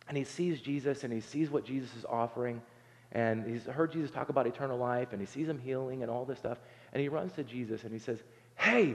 And 0.06 0.16
he 0.16 0.22
sees 0.22 0.60
Jesus 0.60 1.02
and 1.02 1.12
he 1.12 1.18
sees 1.18 1.50
what 1.50 1.64
Jesus 1.64 1.90
is 1.96 2.04
offering. 2.08 2.62
And 3.10 3.44
he's 3.44 3.64
heard 3.64 3.90
Jesus 3.90 4.12
talk 4.12 4.28
about 4.28 4.46
eternal 4.46 4.78
life 4.78 5.08
and 5.10 5.20
he 5.20 5.26
sees 5.26 5.48
him 5.48 5.58
healing 5.58 6.02
and 6.02 6.10
all 6.10 6.24
this 6.24 6.38
stuff. 6.38 6.58
And 6.92 7.02
he 7.02 7.08
runs 7.08 7.32
to 7.32 7.42
Jesus 7.42 7.82
and 7.82 7.92
he 7.92 7.98
says, 7.98 8.22
Hey, 8.54 8.94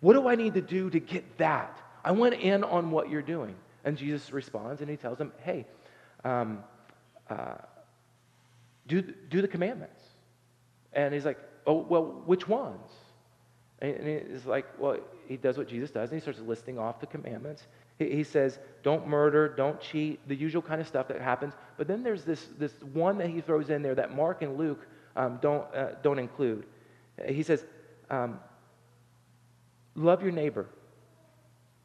what 0.00 0.14
do 0.14 0.26
I 0.26 0.36
need 0.36 0.54
to 0.54 0.62
do 0.62 0.88
to 0.88 1.00
get 1.00 1.36
that? 1.36 1.78
I 2.02 2.12
went 2.12 2.36
in 2.36 2.64
on 2.64 2.90
what 2.90 3.10
you're 3.10 3.20
doing. 3.20 3.56
And 3.84 3.98
Jesus 3.98 4.32
responds 4.32 4.80
and 4.80 4.88
he 4.88 4.96
tells 4.96 5.18
him, 5.18 5.32
Hey, 5.42 5.66
um, 6.24 6.60
uh, 7.28 7.56
do, 8.86 9.02
do 9.02 9.42
the 9.42 9.48
commandments. 9.48 10.00
And 10.94 11.12
he's 11.12 11.26
like, 11.26 11.38
oh, 11.66 11.86
well, 11.88 12.22
which 12.26 12.48
ones? 12.48 12.90
And 13.80 14.06
it's 14.06 14.44
like, 14.44 14.66
well, 14.78 14.98
he 15.26 15.36
does 15.36 15.56
what 15.56 15.68
Jesus 15.68 15.90
does, 15.90 16.10
and 16.10 16.18
he 16.18 16.20
starts 16.20 16.40
listing 16.40 16.78
off 16.78 17.00
the 17.00 17.06
commandments. 17.06 17.66
He, 17.98 18.24
says, 18.24 18.58
don't 18.82 19.06
murder, 19.06 19.48
don't 19.48 19.80
cheat, 19.80 20.26
the 20.28 20.34
usual 20.34 20.62
kind 20.62 20.80
of 20.80 20.86
stuff 20.86 21.08
that 21.08 21.20
happens. 21.20 21.54
But 21.76 21.86
then 21.86 22.02
there's 22.02 22.24
this, 22.24 22.48
this 22.58 22.72
one 22.92 23.18
that 23.18 23.28
he 23.28 23.40
throws 23.40 23.70
in 23.70 23.82
there 23.82 23.94
that 23.94 24.14
Mark 24.14 24.42
and 24.42 24.56
Luke 24.56 24.86
um, 25.16 25.38
don't, 25.42 25.64
uh, 25.74 25.92
don't 26.02 26.18
include. 26.18 26.66
He 27.26 27.42
says, 27.42 27.64
um, 28.10 28.40
love 29.94 30.22
your 30.22 30.32
neighbor. 30.32 30.66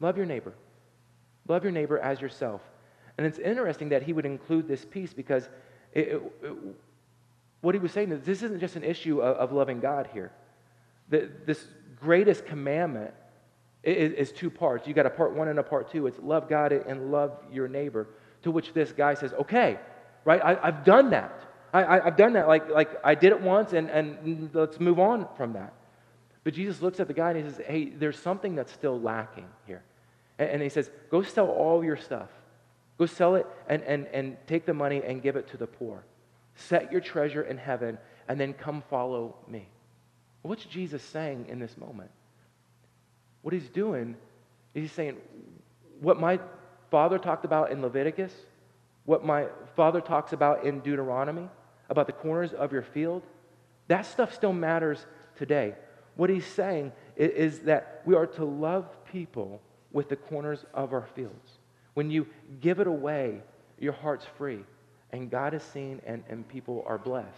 Love 0.00 0.16
your 0.16 0.26
neighbor. 0.26 0.54
Love 1.48 1.64
your 1.64 1.72
neighbor 1.72 1.98
as 1.98 2.20
yourself. 2.20 2.60
And 3.18 3.26
it's 3.26 3.38
interesting 3.38 3.88
that 3.90 4.02
he 4.02 4.12
would 4.12 4.26
include 4.26 4.68
this 4.68 4.84
piece 4.84 5.12
because 5.12 5.48
it, 5.92 6.22
it, 6.42 6.52
what 7.66 7.74
he 7.74 7.80
was 7.80 7.90
saying 7.90 8.12
is 8.12 8.22
this 8.22 8.44
isn't 8.44 8.60
just 8.60 8.76
an 8.76 8.84
issue 8.84 9.20
of, 9.20 9.36
of 9.36 9.52
loving 9.52 9.80
God 9.80 10.08
here. 10.12 10.30
The, 11.08 11.28
this 11.46 11.66
greatest 12.00 12.46
commandment 12.46 13.12
is, 13.82 14.12
is 14.12 14.32
two 14.32 14.50
parts. 14.50 14.86
You 14.86 14.94
got 14.94 15.04
a 15.04 15.10
part 15.10 15.34
one 15.34 15.48
and 15.48 15.58
a 15.58 15.64
part 15.64 15.90
two. 15.90 16.06
It's 16.06 16.18
love 16.20 16.48
God 16.48 16.70
and 16.70 17.10
love 17.10 17.32
your 17.52 17.66
neighbor. 17.66 18.06
To 18.44 18.52
which 18.52 18.72
this 18.72 18.92
guy 18.92 19.14
says, 19.14 19.32
okay, 19.34 19.80
right? 20.24 20.40
I, 20.40 20.66
have 20.66 20.84
done 20.84 21.10
that. 21.10 21.40
I, 21.72 21.98
have 22.04 22.16
done 22.16 22.34
that. 22.34 22.46
Like, 22.46 22.70
like 22.70 22.90
I 23.02 23.16
did 23.16 23.32
it 23.32 23.40
once, 23.40 23.72
and, 23.72 23.90
and 23.90 24.48
let's 24.54 24.78
move 24.78 25.00
on 25.00 25.26
from 25.36 25.54
that. 25.54 25.72
But 26.44 26.54
Jesus 26.54 26.80
looks 26.80 27.00
at 27.00 27.08
the 27.08 27.14
guy 27.14 27.32
and 27.32 27.44
he 27.44 27.50
says, 27.50 27.60
hey, 27.66 27.86
there's 27.86 28.18
something 28.18 28.54
that's 28.54 28.72
still 28.72 29.00
lacking 29.00 29.48
here. 29.66 29.82
And, 30.38 30.50
and 30.50 30.62
he 30.62 30.68
says, 30.68 30.88
go 31.10 31.22
sell 31.22 31.48
all 31.48 31.84
your 31.84 31.96
stuff. 31.96 32.28
Go 32.96 33.06
sell 33.06 33.34
it 33.34 33.44
and, 33.68 33.82
and, 33.82 34.06
and 34.12 34.36
take 34.46 34.66
the 34.66 34.72
money 34.72 35.02
and 35.04 35.20
give 35.20 35.34
it 35.34 35.48
to 35.48 35.56
the 35.56 35.66
poor. 35.66 36.04
Set 36.56 36.90
your 36.90 37.00
treasure 37.00 37.42
in 37.42 37.58
heaven, 37.58 37.98
and 38.28 38.40
then 38.40 38.52
come 38.52 38.82
follow 38.90 39.36
me. 39.46 39.68
What's 40.42 40.64
Jesus 40.64 41.02
saying 41.02 41.46
in 41.48 41.58
this 41.58 41.76
moment? 41.76 42.10
What 43.42 43.52
he's 43.52 43.68
doing 43.68 44.16
is 44.74 44.82
he's 44.82 44.92
saying, 44.92 45.16
what 46.00 46.18
my 46.18 46.40
father 46.90 47.18
talked 47.18 47.44
about 47.44 47.70
in 47.70 47.82
Leviticus, 47.82 48.32
what 49.04 49.24
my 49.24 49.46
father 49.74 50.00
talks 50.00 50.32
about 50.32 50.64
in 50.64 50.80
Deuteronomy, 50.80 51.48
about 51.88 52.06
the 52.06 52.12
corners 52.12 52.52
of 52.52 52.72
your 52.72 52.82
field, 52.82 53.22
that 53.88 54.06
stuff 54.06 54.34
still 54.34 54.52
matters 54.52 55.06
today. 55.36 55.74
What 56.16 56.30
he's 56.30 56.46
saying 56.46 56.92
is, 57.16 57.30
is 57.30 57.58
that 57.60 58.02
we 58.04 58.14
are 58.14 58.26
to 58.26 58.44
love 58.44 58.86
people 59.12 59.60
with 59.92 60.08
the 60.08 60.16
corners 60.16 60.64
of 60.74 60.92
our 60.92 61.06
fields. 61.14 61.58
When 61.94 62.10
you 62.10 62.26
give 62.60 62.80
it 62.80 62.86
away, 62.86 63.42
your 63.78 63.92
heart's 63.92 64.26
free, 64.36 64.64
and 65.12 65.30
God 65.30 65.54
is 65.54 65.62
seen, 65.62 66.00
and, 66.06 66.22
and 66.28 66.46
people 66.48 66.84
are 66.86 66.98
blessed. 66.98 67.28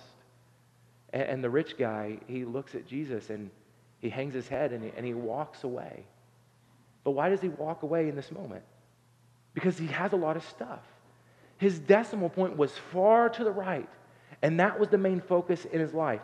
And, 1.12 1.22
and 1.22 1.44
the 1.44 1.50
rich 1.50 1.76
guy, 1.76 2.18
he 2.26 2.44
looks 2.44 2.74
at 2.74 2.86
Jesus 2.86 3.30
and 3.30 3.50
he 4.00 4.08
hangs 4.08 4.34
his 4.34 4.48
head 4.48 4.72
and 4.72 4.84
he, 4.84 4.92
and 4.96 5.04
he 5.04 5.14
walks 5.14 5.64
away. 5.64 6.04
But 7.04 7.12
why 7.12 7.28
does 7.28 7.40
he 7.40 7.48
walk 7.48 7.82
away 7.82 8.08
in 8.08 8.16
this 8.16 8.30
moment? 8.30 8.62
Because 9.54 9.78
he 9.78 9.86
has 9.86 10.12
a 10.12 10.16
lot 10.16 10.36
of 10.36 10.44
stuff. 10.44 10.80
His 11.56 11.78
decimal 11.78 12.28
point 12.28 12.56
was 12.56 12.72
far 12.92 13.28
to 13.30 13.44
the 13.44 13.50
right, 13.50 13.88
and 14.42 14.60
that 14.60 14.78
was 14.78 14.88
the 14.88 14.98
main 14.98 15.20
focus 15.20 15.64
in 15.64 15.80
his 15.80 15.92
life. 15.92 16.20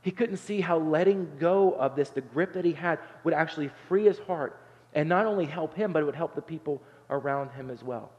He 0.00 0.10
couldn't 0.10 0.38
see 0.38 0.60
how 0.60 0.78
letting 0.78 1.30
go 1.38 1.72
of 1.72 1.96
this, 1.96 2.08
the 2.10 2.20
grip 2.20 2.54
that 2.54 2.64
he 2.64 2.72
had, 2.72 2.98
would 3.24 3.34
actually 3.34 3.70
free 3.88 4.04
his 4.04 4.18
heart 4.20 4.58
and 4.94 5.08
not 5.08 5.26
only 5.26 5.44
help 5.44 5.74
him, 5.74 5.92
but 5.92 6.02
it 6.02 6.06
would 6.06 6.14
help 6.14 6.34
the 6.34 6.42
people 6.42 6.80
around 7.10 7.50
him 7.50 7.70
as 7.70 7.82
well. 7.82 8.10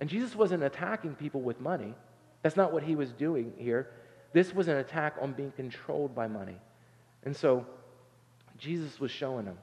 And 0.00 0.08
Jesus 0.08 0.34
wasn't 0.34 0.62
attacking 0.62 1.14
people 1.14 1.40
with 1.40 1.60
money. 1.60 1.94
That's 2.42 2.56
not 2.56 2.72
what 2.72 2.82
he 2.82 2.94
was 2.94 3.12
doing 3.12 3.52
here. 3.56 3.90
This 4.32 4.54
was 4.54 4.68
an 4.68 4.76
attack 4.76 5.14
on 5.20 5.32
being 5.32 5.52
controlled 5.52 6.14
by 6.14 6.28
money. 6.28 6.56
And 7.24 7.34
so 7.34 7.66
Jesus 8.58 9.00
was 9.00 9.10
showing 9.10 9.46
him 9.46 9.58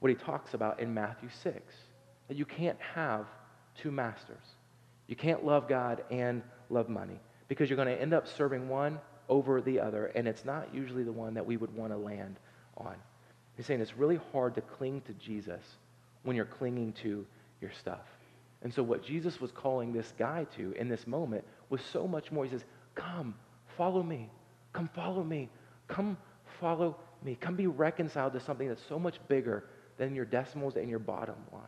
what 0.00 0.10
he 0.10 0.14
talks 0.14 0.54
about 0.54 0.80
in 0.80 0.92
Matthew 0.92 1.28
6 1.42 1.60
that 2.28 2.36
you 2.36 2.44
can't 2.44 2.78
have 2.94 3.26
two 3.76 3.90
masters. 3.90 4.54
You 5.06 5.16
can't 5.16 5.44
love 5.44 5.68
God 5.68 6.04
and 6.10 6.42
love 6.70 6.88
money 6.88 7.20
because 7.48 7.70
you're 7.70 7.76
going 7.76 7.88
to 7.88 8.00
end 8.00 8.12
up 8.12 8.26
serving 8.26 8.68
one 8.68 8.98
over 9.28 9.60
the 9.60 9.80
other, 9.80 10.06
and 10.14 10.28
it's 10.28 10.44
not 10.44 10.72
usually 10.74 11.02
the 11.02 11.12
one 11.12 11.34
that 11.34 11.46
we 11.46 11.56
would 11.56 11.74
want 11.76 11.92
to 11.92 11.96
land 11.96 12.36
on. 12.76 12.94
He's 13.56 13.66
saying 13.66 13.80
it's 13.80 13.96
really 13.96 14.20
hard 14.32 14.54
to 14.56 14.60
cling 14.60 15.00
to 15.02 15.12
Jesus 15.14 15.62
when 16.22 16.36
you're 16.36 16.44
clinging 16.44 16.92
to 17.02 17.24
your 17.60 17.70
stuff. 17.72 18.06
And 18.62 18.72
so, 18.72 18.82
what 18.82 19.04
Jesus 19.04 19.40
was 19.40 19.52
calling 19.52 19.92
this 19.92 20.12
guy 20.18 20.46
to 20.56 20.72
in 20.72 20.88
this 20.88 21.06
moment 21.06 21.44
was 21.68 21.80
so 21.92 22.06
much 22.06 22.30
more. 22.30 22.44
He 22.44 22.50
says, 22.50 22.64
Come, 22.94 23.34
follow 23.76 24.02
me. 24.02 24.30
Come, 24.72 24.88
follow 24.94 25.22
me. 25.22 25.48
Come, 25.88 26.16
follow 26.60 26.96
me. 27.22 27.36
Come 27.40 27.56
be 27.56 27.66
reconciled 27.66 28.32
to 28.34 28.40
something 28.40 28.68
that's 28.68 28.84
so 28.88 28.98
much 28.98 29.16
bigger 29.28 29.64
than 29.98 30.14
your 30.14 30.24
decimals 30.24 30.76
and 30.76 30.88
your 30.88 30.98
bottom 30.98 31.36
line. 31.52 31.62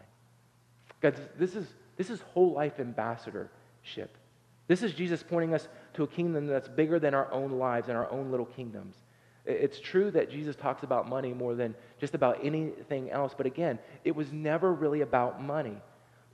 Guys, 1.01 1.14
this 1.38 1.55
is, 1.55 1.66
this 1.96 2.11
is 2.11 2.20
whole 2.20 2.53
life 2.53 2.80
ambassadorship. 2.80 4.16
This 4.66 4.82
is 4.82 4.92
Jesus 4.92 5.22
pointing 5.22 5.55
us 5.55 5.68
to 5.94 6.03
a 6.03 6.07
kingdom 6.07 6.46
that's 6.46 6.68
bigger 6.68 6.99
than 6.99 7.14
our 7.14 7.32
own 7.32 7.53
lives 7.53 7.88
and 7.88 7.96
our 7.96 8.11
own 8.11 8.30
little 8.30 8.46
kingdoms. 8.46 8.96
It's 9.46 9.80
true 9.80 10.11
that 10.11 10.30
Jesus 10.30 10.57
talks 10.57 10.82
about 10.82 11.09
money 11.09 11.32
more 11.32 11.55
than 11.55 11.74
just 11.99 12.14
about 12.14 12.38
anything 12.44 13.11
else, 13.11 13.32
but 13.34 13.46
again, 13.46 13.78
it 14.05 14.14
was 14.14 14.30
never 14.30 14.74
really 14.74 15.01
about 15.01 15.42
money. 15.42 15.78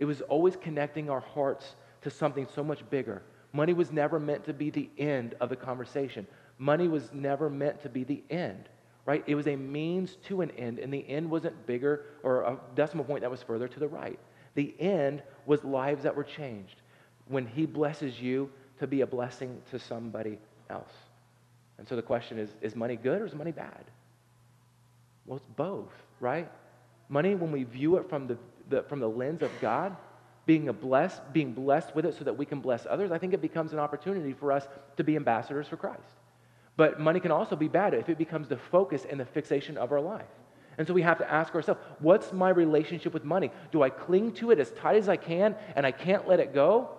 It 0.01 0.05
was 0.05 0.21
always 0.23 0.57
connecting 0.57 1.09
our 1.09 1.21
hearts 1.21 1.77
to 2.03 2.11
something 2.11 2.49
so 2.53 2.65
much 2.65 2.89
bigger. 2.91 3.23
Money 3.55 3.73
was 3.73 3.93
never 3.93 4.19
meant 4.19 4.45
to 4.45 4.53
be 4.53 4.69
the 4.69 4.91
end 4.99 5.37
of 5.41 5.49
the 5.49 5.55
conversation. 5.55 6.27
Money 6.59 6.89
was 6.89 7.09
never 7.13 7.49
meant 7.49 7.81
to 7.83 7.89
be 7.89 8.03
the 8.03 8.21
end, 8.29 8.69
right? 9.07 9.23
It 9.29 9.37
was 9.37 9.47
a 9.47 9.55
means 9.55 10.17
to 10.27 10.41
an 10.41 10.51
end, 10.53 10.81
and 10.81 10.93
the 10.93 11.09
end 11.09 11.31
wasn't 11.31 11.65
bigger 11.65 12.05
or 12.25 12.43
a 12.43 12.59
decimal 12.75 13.05
point 13.05 13.21
that 13.21 13.31
was 13.31 13.45
further 13.45 13.69
to 13.69 13.81
the 13.81 13.87
right. 13.87 14.19
The 14.57 14.75
end 14.81 15.23
was 15.47 15.63
lives 15.63 16.03
that 16.03 16.17
were 16.17 16.25
changed 16.25 16.83
when 17.29 17.47
He 17.47 17.65
blesses 17.65 18.21
you 18.21 18.51
to 18.81 18.89
be 18.89 19.03
a 19.03 19.07
blessing 19.07 19.63
to 19.71 19.79
somebody 19.79 20.39
else. 20.69 20.93
And 21.79 21.87
so 21.89 21.95
the 21.95 22.03
question 22.03 22.39
is 22.39 22.51
is 22.61 22.75
money 22.75 22.97
good 22.97 23.23
or 23.23 23.27
is 23.27 23.35
money 23.35 23.53
bad? 23.53 23.85
Well, 25.27 25.37
it's 25.37 25.47
both, 25.57 25.93
right? 26.19 26.51
Money, 27.09 27.37
when 27.37 27.53
we 27.53 27.63
view 27.63 27.99
it 27.99 28.09
from 28.09 28.27
the, 28.27 28.37
the, 28.69 28.83
from 28.83 28.99
the 28.99 29.09
lens 29.09 29.43
of 29.43 29.51
God, 29.61 29.97
being 30.47 30.69
a 30.69 30.73
blessed, 30.73 31.21
being 31.33 31.53
blessed 31.53 31.95
with 31.95 32.05
it 32.05 32.15
so 32.15 32.25
that 32.25 32.37
we 32.37 32.45
can 32.45 32.61
bless 32.61 32.87
others, 32.89 33.11
I 33.11 33.19
think 33.19 33.33
it 33.33 33.41
becomes 33.41 33.73
an 33.73 33.79
opportunity 33.79 34.33
for 34.33 34.53
us 34.53 34.67
to 34.97 35.05
be 35.05 35.17
ambassadors 35.17 35.69
for 35.69 35.77
Christ. 35.77 36.03
But 36.77 37.01
money 37.01 37.21
can 37.21 37.31
also 37.31 37.57
be 37.57 37.69
bad 37.69 37.95
if 37.95 38.09
it 38.09 38.19
becomes 38.19 38.49
the 38.49 38.57
focus 38.57 39.07
and 39.09 39.19
the 39.19 39.25
fixation 39.25 39.77
of 39.77 39.93
our 39.93 40.01
life. 40.01 40.27
And 40.77 40.87
so 40.87 40.93
we 40.93 41.03
have 41.03 41.19
to 41.19 41.31
ask 41.31 41.55
ourselves, 41.55 41.81
what's 42.01 42.33
my 42.33 42.49
relationship 42.49 43.15
with 43.15 43.25
money? 43.25 43.53
Do 43.71 43.83
I 43.83 43.91
cling 43.91 44.33
to 44.35 44.51
it 44.51 44.59
as 44.59 44.73
tight 44.73 44.97
as 44.97 45.09
I 45.09 45.17
can 45.17 45.55
and 45.77 45.87
I 45.87 45.93
can't 45.93 46.27
let 46.27 46.41
it 46.41 46.53
go? 46.53 46.91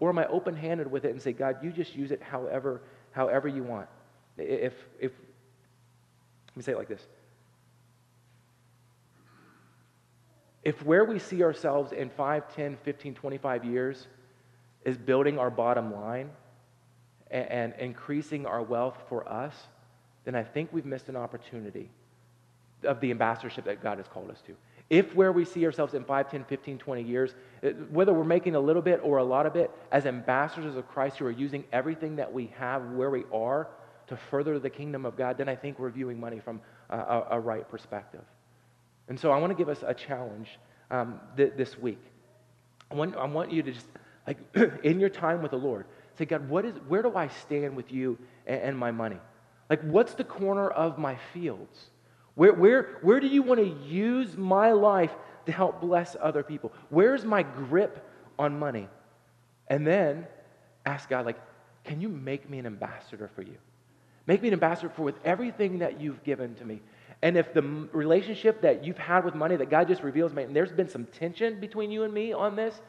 Or 0.00 0.08
am 0.08 0.18
I 0.18 0.26
open 0.28 0.56
handed 0.56 0.90
with 0.90 1.04
it 1.04 1.10
and 1.10 1.20
say, 1.20 1.32
God, 1.32 1.58
you 1.62 1.70
just 1.70 1.94
use 1.94 2.10
it 2.10 2.22
however, 2.22 2.82
however 3.10 3.48
you 3.48 3.62
want? 3.62 3.88
If, 4.38 4.72
if, 4.98 5.12
let 6.48 6.56
me 6.56 6.62
say 6.62 6.72
it 6.72 6.78
like 6.78 6.88
this. 6.88 7.06
If 10.68 10.84
where 10.84 11.06
we 11.06 11.18
see 11.18 11.42
ourselves 11.42 11.92
in 11.92 12.10
5, 12.10 12.54
10, 12.54 12.76
15, 12.84 13.14
25 13.14 13.64
years 13.64 14.06
is 14.84 14.98
building 14.98 15.38
our 15.38 15.48
bottom 15.48 15.94
line 15.94 16.28
and, 17.30 17.50
and 17.50 17.74
increasing 17.78 18.44
our 18.44 18.60
wealth 18.60 18.98
for 19.08 19.26
us, 19.26 19.54
then 20.26 20.34
I 20.34 20.42
think 20.42 20.68
we've 20.70 20.84
missed 20.84 21.08
an 21.08 21.16
opportunity 21.16 21.88
of 22.84 23.00
the 23.00 23.10
ambassadorship 23.10 23.64
that 23.64 23.82
God 23.82 23.96
has 23.96 24.08
called 24.08 24.30
us 24.30 24.42
to. 24.42 24.54
If 24.90 25.14
where 25.14 25.32
we 25.32 25.46
see 25.46 25.64
ourselves 25.64 25.94
in 25.94 26.04
5, 26.04 26.30
10, 26.30 26.44
15, 26.44 26.76
20 26.76 27.02
years, 27.02 27.34
uh, 27.64 27.68
whether 27.88 28.12
we're 28.12 28.24
making 28.24 28.54
a 28.54 28.60
little 28.60 28.82
bit 28.82 29.00
or 29.02 29.16
a 29.16 29.24
lot 29.24 29.46
of 29.46 29.56
it, 29.56 29.70
as 29.90 30.04
ambassadors 30.04 30.76
of 30.76 30.86
Christ 30.86 31.16
who 31.16 31.24
are 31.24 31.30
using 31.30 31.64
everything 31.72 32.16
that 32.16 32.30
we 32.30 32.52
have 32.58 32.84
where 32.90 33.08
we 33.08 33.24
are 33.32 33.68
to 34.08 34.18
further 34.18 34.58
the 34.58 34.68
kingdom 34.68 35.06
of 35.06 35.16
God, 35.16 35.38
then 35.38 35.48
I 35.48 35.56
think 35.56 35.78
we're 35.78 35.88
viewing 35.88 36.20
money 36.20 36.40
from 36.40 36.60
a, 36.90 37.22
a 37.30 37.40
right 37.40 37.66
perspective. 37.66 38.24
And 39.08 39.18
so 39.18 39.30
I 39.30 39.38
want 39.38 39.50
to 39.50 39.56
give 39.56 39.68
us 39.68 39.82
a 39.86 39.94
challenge 39.94 40.48
um, 40.90 41.20
th- 41.36 41.52
this 41.56 41.78
week. 41.78 42.00
I 42.90 42.94
want, 42.94 43.16
I 43.16 43.26
want 43.26 43.52
you 43.52 43.62
to 43.62 43.72
just, 43.72 43.86
like, 44.26 44.38
in 44.84 45.00
your 45.00 45.08
time 45.08 45.42
with 45.42 45.50
the 45.50 45.58
Lord, 45.58 45.86
say, 46.18 46.24
God, 46.24 46.48
what 46.48 46.64
is, 46.64 46.74
where 46.88 47.02
do 47.02 47.14
I 47.16 47.28
stand 47.28 47.76
with 47.76 47.92
you 47.92 48.18
and, 48.46 48.60
and 48.60 48.78
my 48.78 48.90
money? 48.90 49.18
Like, 49.70 49.82
what's 49.82 50.14
the 50.14 50.24
corner 50.24 50.68
of 50.68 50.98
my 50.98 51.16
fields? 51.32 51.90
Where, 52.34 52.52
where, 52.52 52.98
where 53.02 53.20
do 53.20 53.26
you 53.26 53.42
want 53.42 53.60
to 53.60 53.86
use 53.86 54.36
my 54.36 54.72
life 54.72 55.12
to 55.46 55.52
help 55.52 55.80
bless 55.80 56.16
other 56.20 56.42
people? 56.42 56.72
Where's 56.88 57.24
my 57.24 57.42
grip 57.42 58.06
on 58.38 58.58
money? 58.58 58.88
And 59.68 59.86
then 59.86 60.26
ask 60.86 61.08
God, 61.08 61.26
like, 61.26 61.38
can 61.84 62.00
you 62.00 62.08
make 62.08 62.48
me 62.48 62.58
an 62.58 62.66
ambassador 62.66 63.30
for 63.34 63.42
you? 63.42 63.56
Make 64.26 64.42
me 64.42 64.48
an 64.48 64.54
ambassador 64.54 64.90
for 64.90 65.02
with 65.02 65.18
everything 65.24 65.78
that 65.78 66.00
you've 66.00 66.22
given 66.22 66.54
to 66.56 66.64
me. 66.64 66.80
And 67.22 67.36
if 67.36 67.52
the 67.52 67.62
relationship 67.62 68.60
that 68.62 68.84
you've 68.84 68.98
had 68.98 69.24
with 69.24 69.34
money 69.34 69.56
that 69.56 69.70
God 69.70 69.88
just 69.88 70.02
reveals, 70.02 70.32
man, 70.32 70.46
and 70.46 70.56
there's 70.56 70.70
been 70.70 70.88
some 70.88 71.04
tension 71.06 71.58
between 71.58 71.90
you 71.90 72.04
and 72.04 72.14
me 72.14 72.32
on 72.32 72.54
this, 72.54 72.80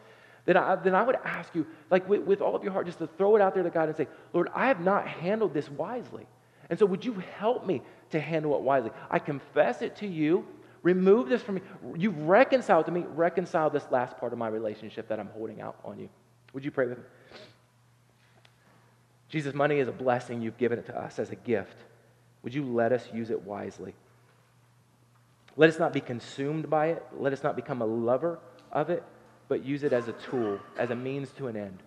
then 0.45 0.55
I, 0.55 0.75
then 0.75 0.95
I 0.95 1.03
would 1.03 1.17
ask 1.23 1.53
you, 1.55 1.65
like 1.89 2.07
with, 2.07 2.21
with 2.21 2.41
all 2.41 2.55
of 2.55 2.63
your 2.63 2.71
heart, 2.71 2.85
just 2.85 2.99
to 2.99 3.07
throw 3.07 3.35
it 3.35 3.41
out 3.41 3.53
there 3.53 3.63
to 3.63 3.69
God 3.69 3.87
and 3.87 3.97
say, 3.97 4.07
Lord, 4.33 4.49
I 4.53 4.67
have 4.67 4.79
not 4.79 5.07
handled 5.07 5.53
this 5.53 5.69
wisely. 5.69 6.27
And 6.69 6.77
so 6.77 6.85
would 6.85 7.03
you 7.03 7.13
help 7.37 7.65
me 7.65 7.81
to 8.11 8.19
handle 8.19 8.55
it 8.55 8.61
wisely? 8.61 8.91
I 9.09 9.19
confess 9.19 9.81
it 9.81 9.95
to 9.97 10.07
you. 10.07 10.45
Remove 10.83 11.27
this 11.27 11.41
from 11.41 11.55
me. 11.55 11.61
You've 11.97 12.17
reconciled 12.21 12.85
to 12.85 12.91
me. 12.91 13.05
Reconcile 13.07 13.69
this 13.69 13.85
last 13.91 14.17
part 14.17 14.31
of 14.31 14.39
my 14.39 14.47
relationship 14.47 15.07
that 15.09 15.19
I'm 15.19 15.29
holding 15.29 15.59
out 15.61 15.77
on 15.83 15.99
you. 15.99 16.09
Would 16.53 16.63
you 16.63 16.71
pray 16.71 16.85
with 16.85 16.99
me? 16.99 17.03
Jesus, 19.27 19.53
money 19.53 19.79
is 19.79 19.87
a 19.87 19.91
blessing. 19.91 20.41
You've 20.41 20.57
given 20.57 20.79
it 20.79 20.85
to 20.87 20.99
us 20.99 21.19
as 21.19 21.31
a 21.31 21.35
gift. 21.35 21.75
Would 22.43 22.53
you 22.53 22.63
let 22.63 22.91
us 22.91 23.07
use 23.13 23.29
it 23.29 23.41
wisely? 23.43 23.93
Let 25.59 25.69
us 25.69 25.77
not 25.77 25.91
be 25.91 25.99
consumed 25.99 26.69
by 26.69 26.85
it. 26.87 27.05
Let 27.17 27.33
us 27.33 27.43
not 27.43 27.57
become 27.57 27.81
a 27.81 27.85
lover 27.85 28.39
of 28.71 28.89
it, 28.89 29.03
but 29.49 29.61
use 29.61 29.83
it 29.83 29.91
as 29.91 30.07
a 30.07 30.13
tool, 30.13 30.57
as 30.77 30.89
a 30.89 30.95
means 30.95 31.31
to 31.33 31.47
an 31.47 31.57
end. 31.57 31.83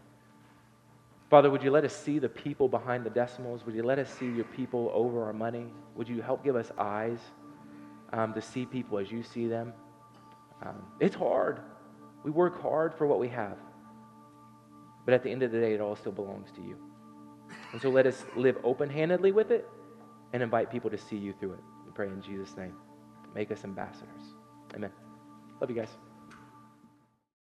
Father, 1.31 1.49
would 1.49 1.63
you 1.63 1.71
let 1.71 1.83
us 1.83 1.97
see 1.97 2.19
the 2.19 2.29
people 2.29 2.69
behind 2.69 3.03
the 3.03 3.09
decimals? 3.09 3.65
Would 3.65 3.75
you 3.75 3.83
let 3.83 3.99
us 3.99 4.13
see 4.19 4.27
your 4.27 4.45
people 4.45 4.91
over 4.93 5.25
our 5.25 5.33
money? 5.33 5.69
Would 5.95 6.07
you 6.07 6.21
help 6.21 6.45
give 6.45 6.55
us 6.55 6.71
eyes 6.77 7.19
um, 8.13 8.35
to 8.35 8.43
see 8.43 8.67
people 8.67 8.99
as 8.99 9.11
you 9.11 9.23
see 9.23 9.47
them? 9.49 9.73
Um, 10.63 10.85
it's 11.01 11.17
hard. 11.17 11.61
We 12.25 12.31
work 12.31 12.61
hard 12.61 12.93
for 12.93 13.07
what 13.07 13.21
we 13.21 13.29
have. 13.29 13.57
But 15.07 15.15
at 15.15 15.23
the 15.23 15.31
end 15.31 15.43
of 15.45 15.51
the 15.51 15.59
day, 15.59 15.73
it 15.73 15.81
all 15.81 15.97
still 15.97 16.13
belongs 16.13 16.51
to 16.57 16.61
you. 16.61 16.77
And 17.73 17.81
so 17.81 17.89
let 17.89 18.07
us 18.07 18.23
live 18.37 18.59
open 18.65 18.91
handedly 18.91 19.33
with 19.33 19.51
it 19.51 19.67
and 20.35 20.43
invite 20.43 20.71
people 20.71 20.91
to 20.91 20.99
see 20.99 21.17
you 21.17 21.33
through 21.41 21.55
it. 21.55 21.61
We 21.87 21.93
pray 21.93 22.09
in 22.09 22.21
Jesus' 22.21 22.55
name. 22.55 22.75
Make 23.35 23.51
us 23.51 23.65
ambassadors. 23.65 24.35
Amen. 24.75 24.91
Love 25.61 25.71
you 25.71 25.77
guys. 25.77 26.12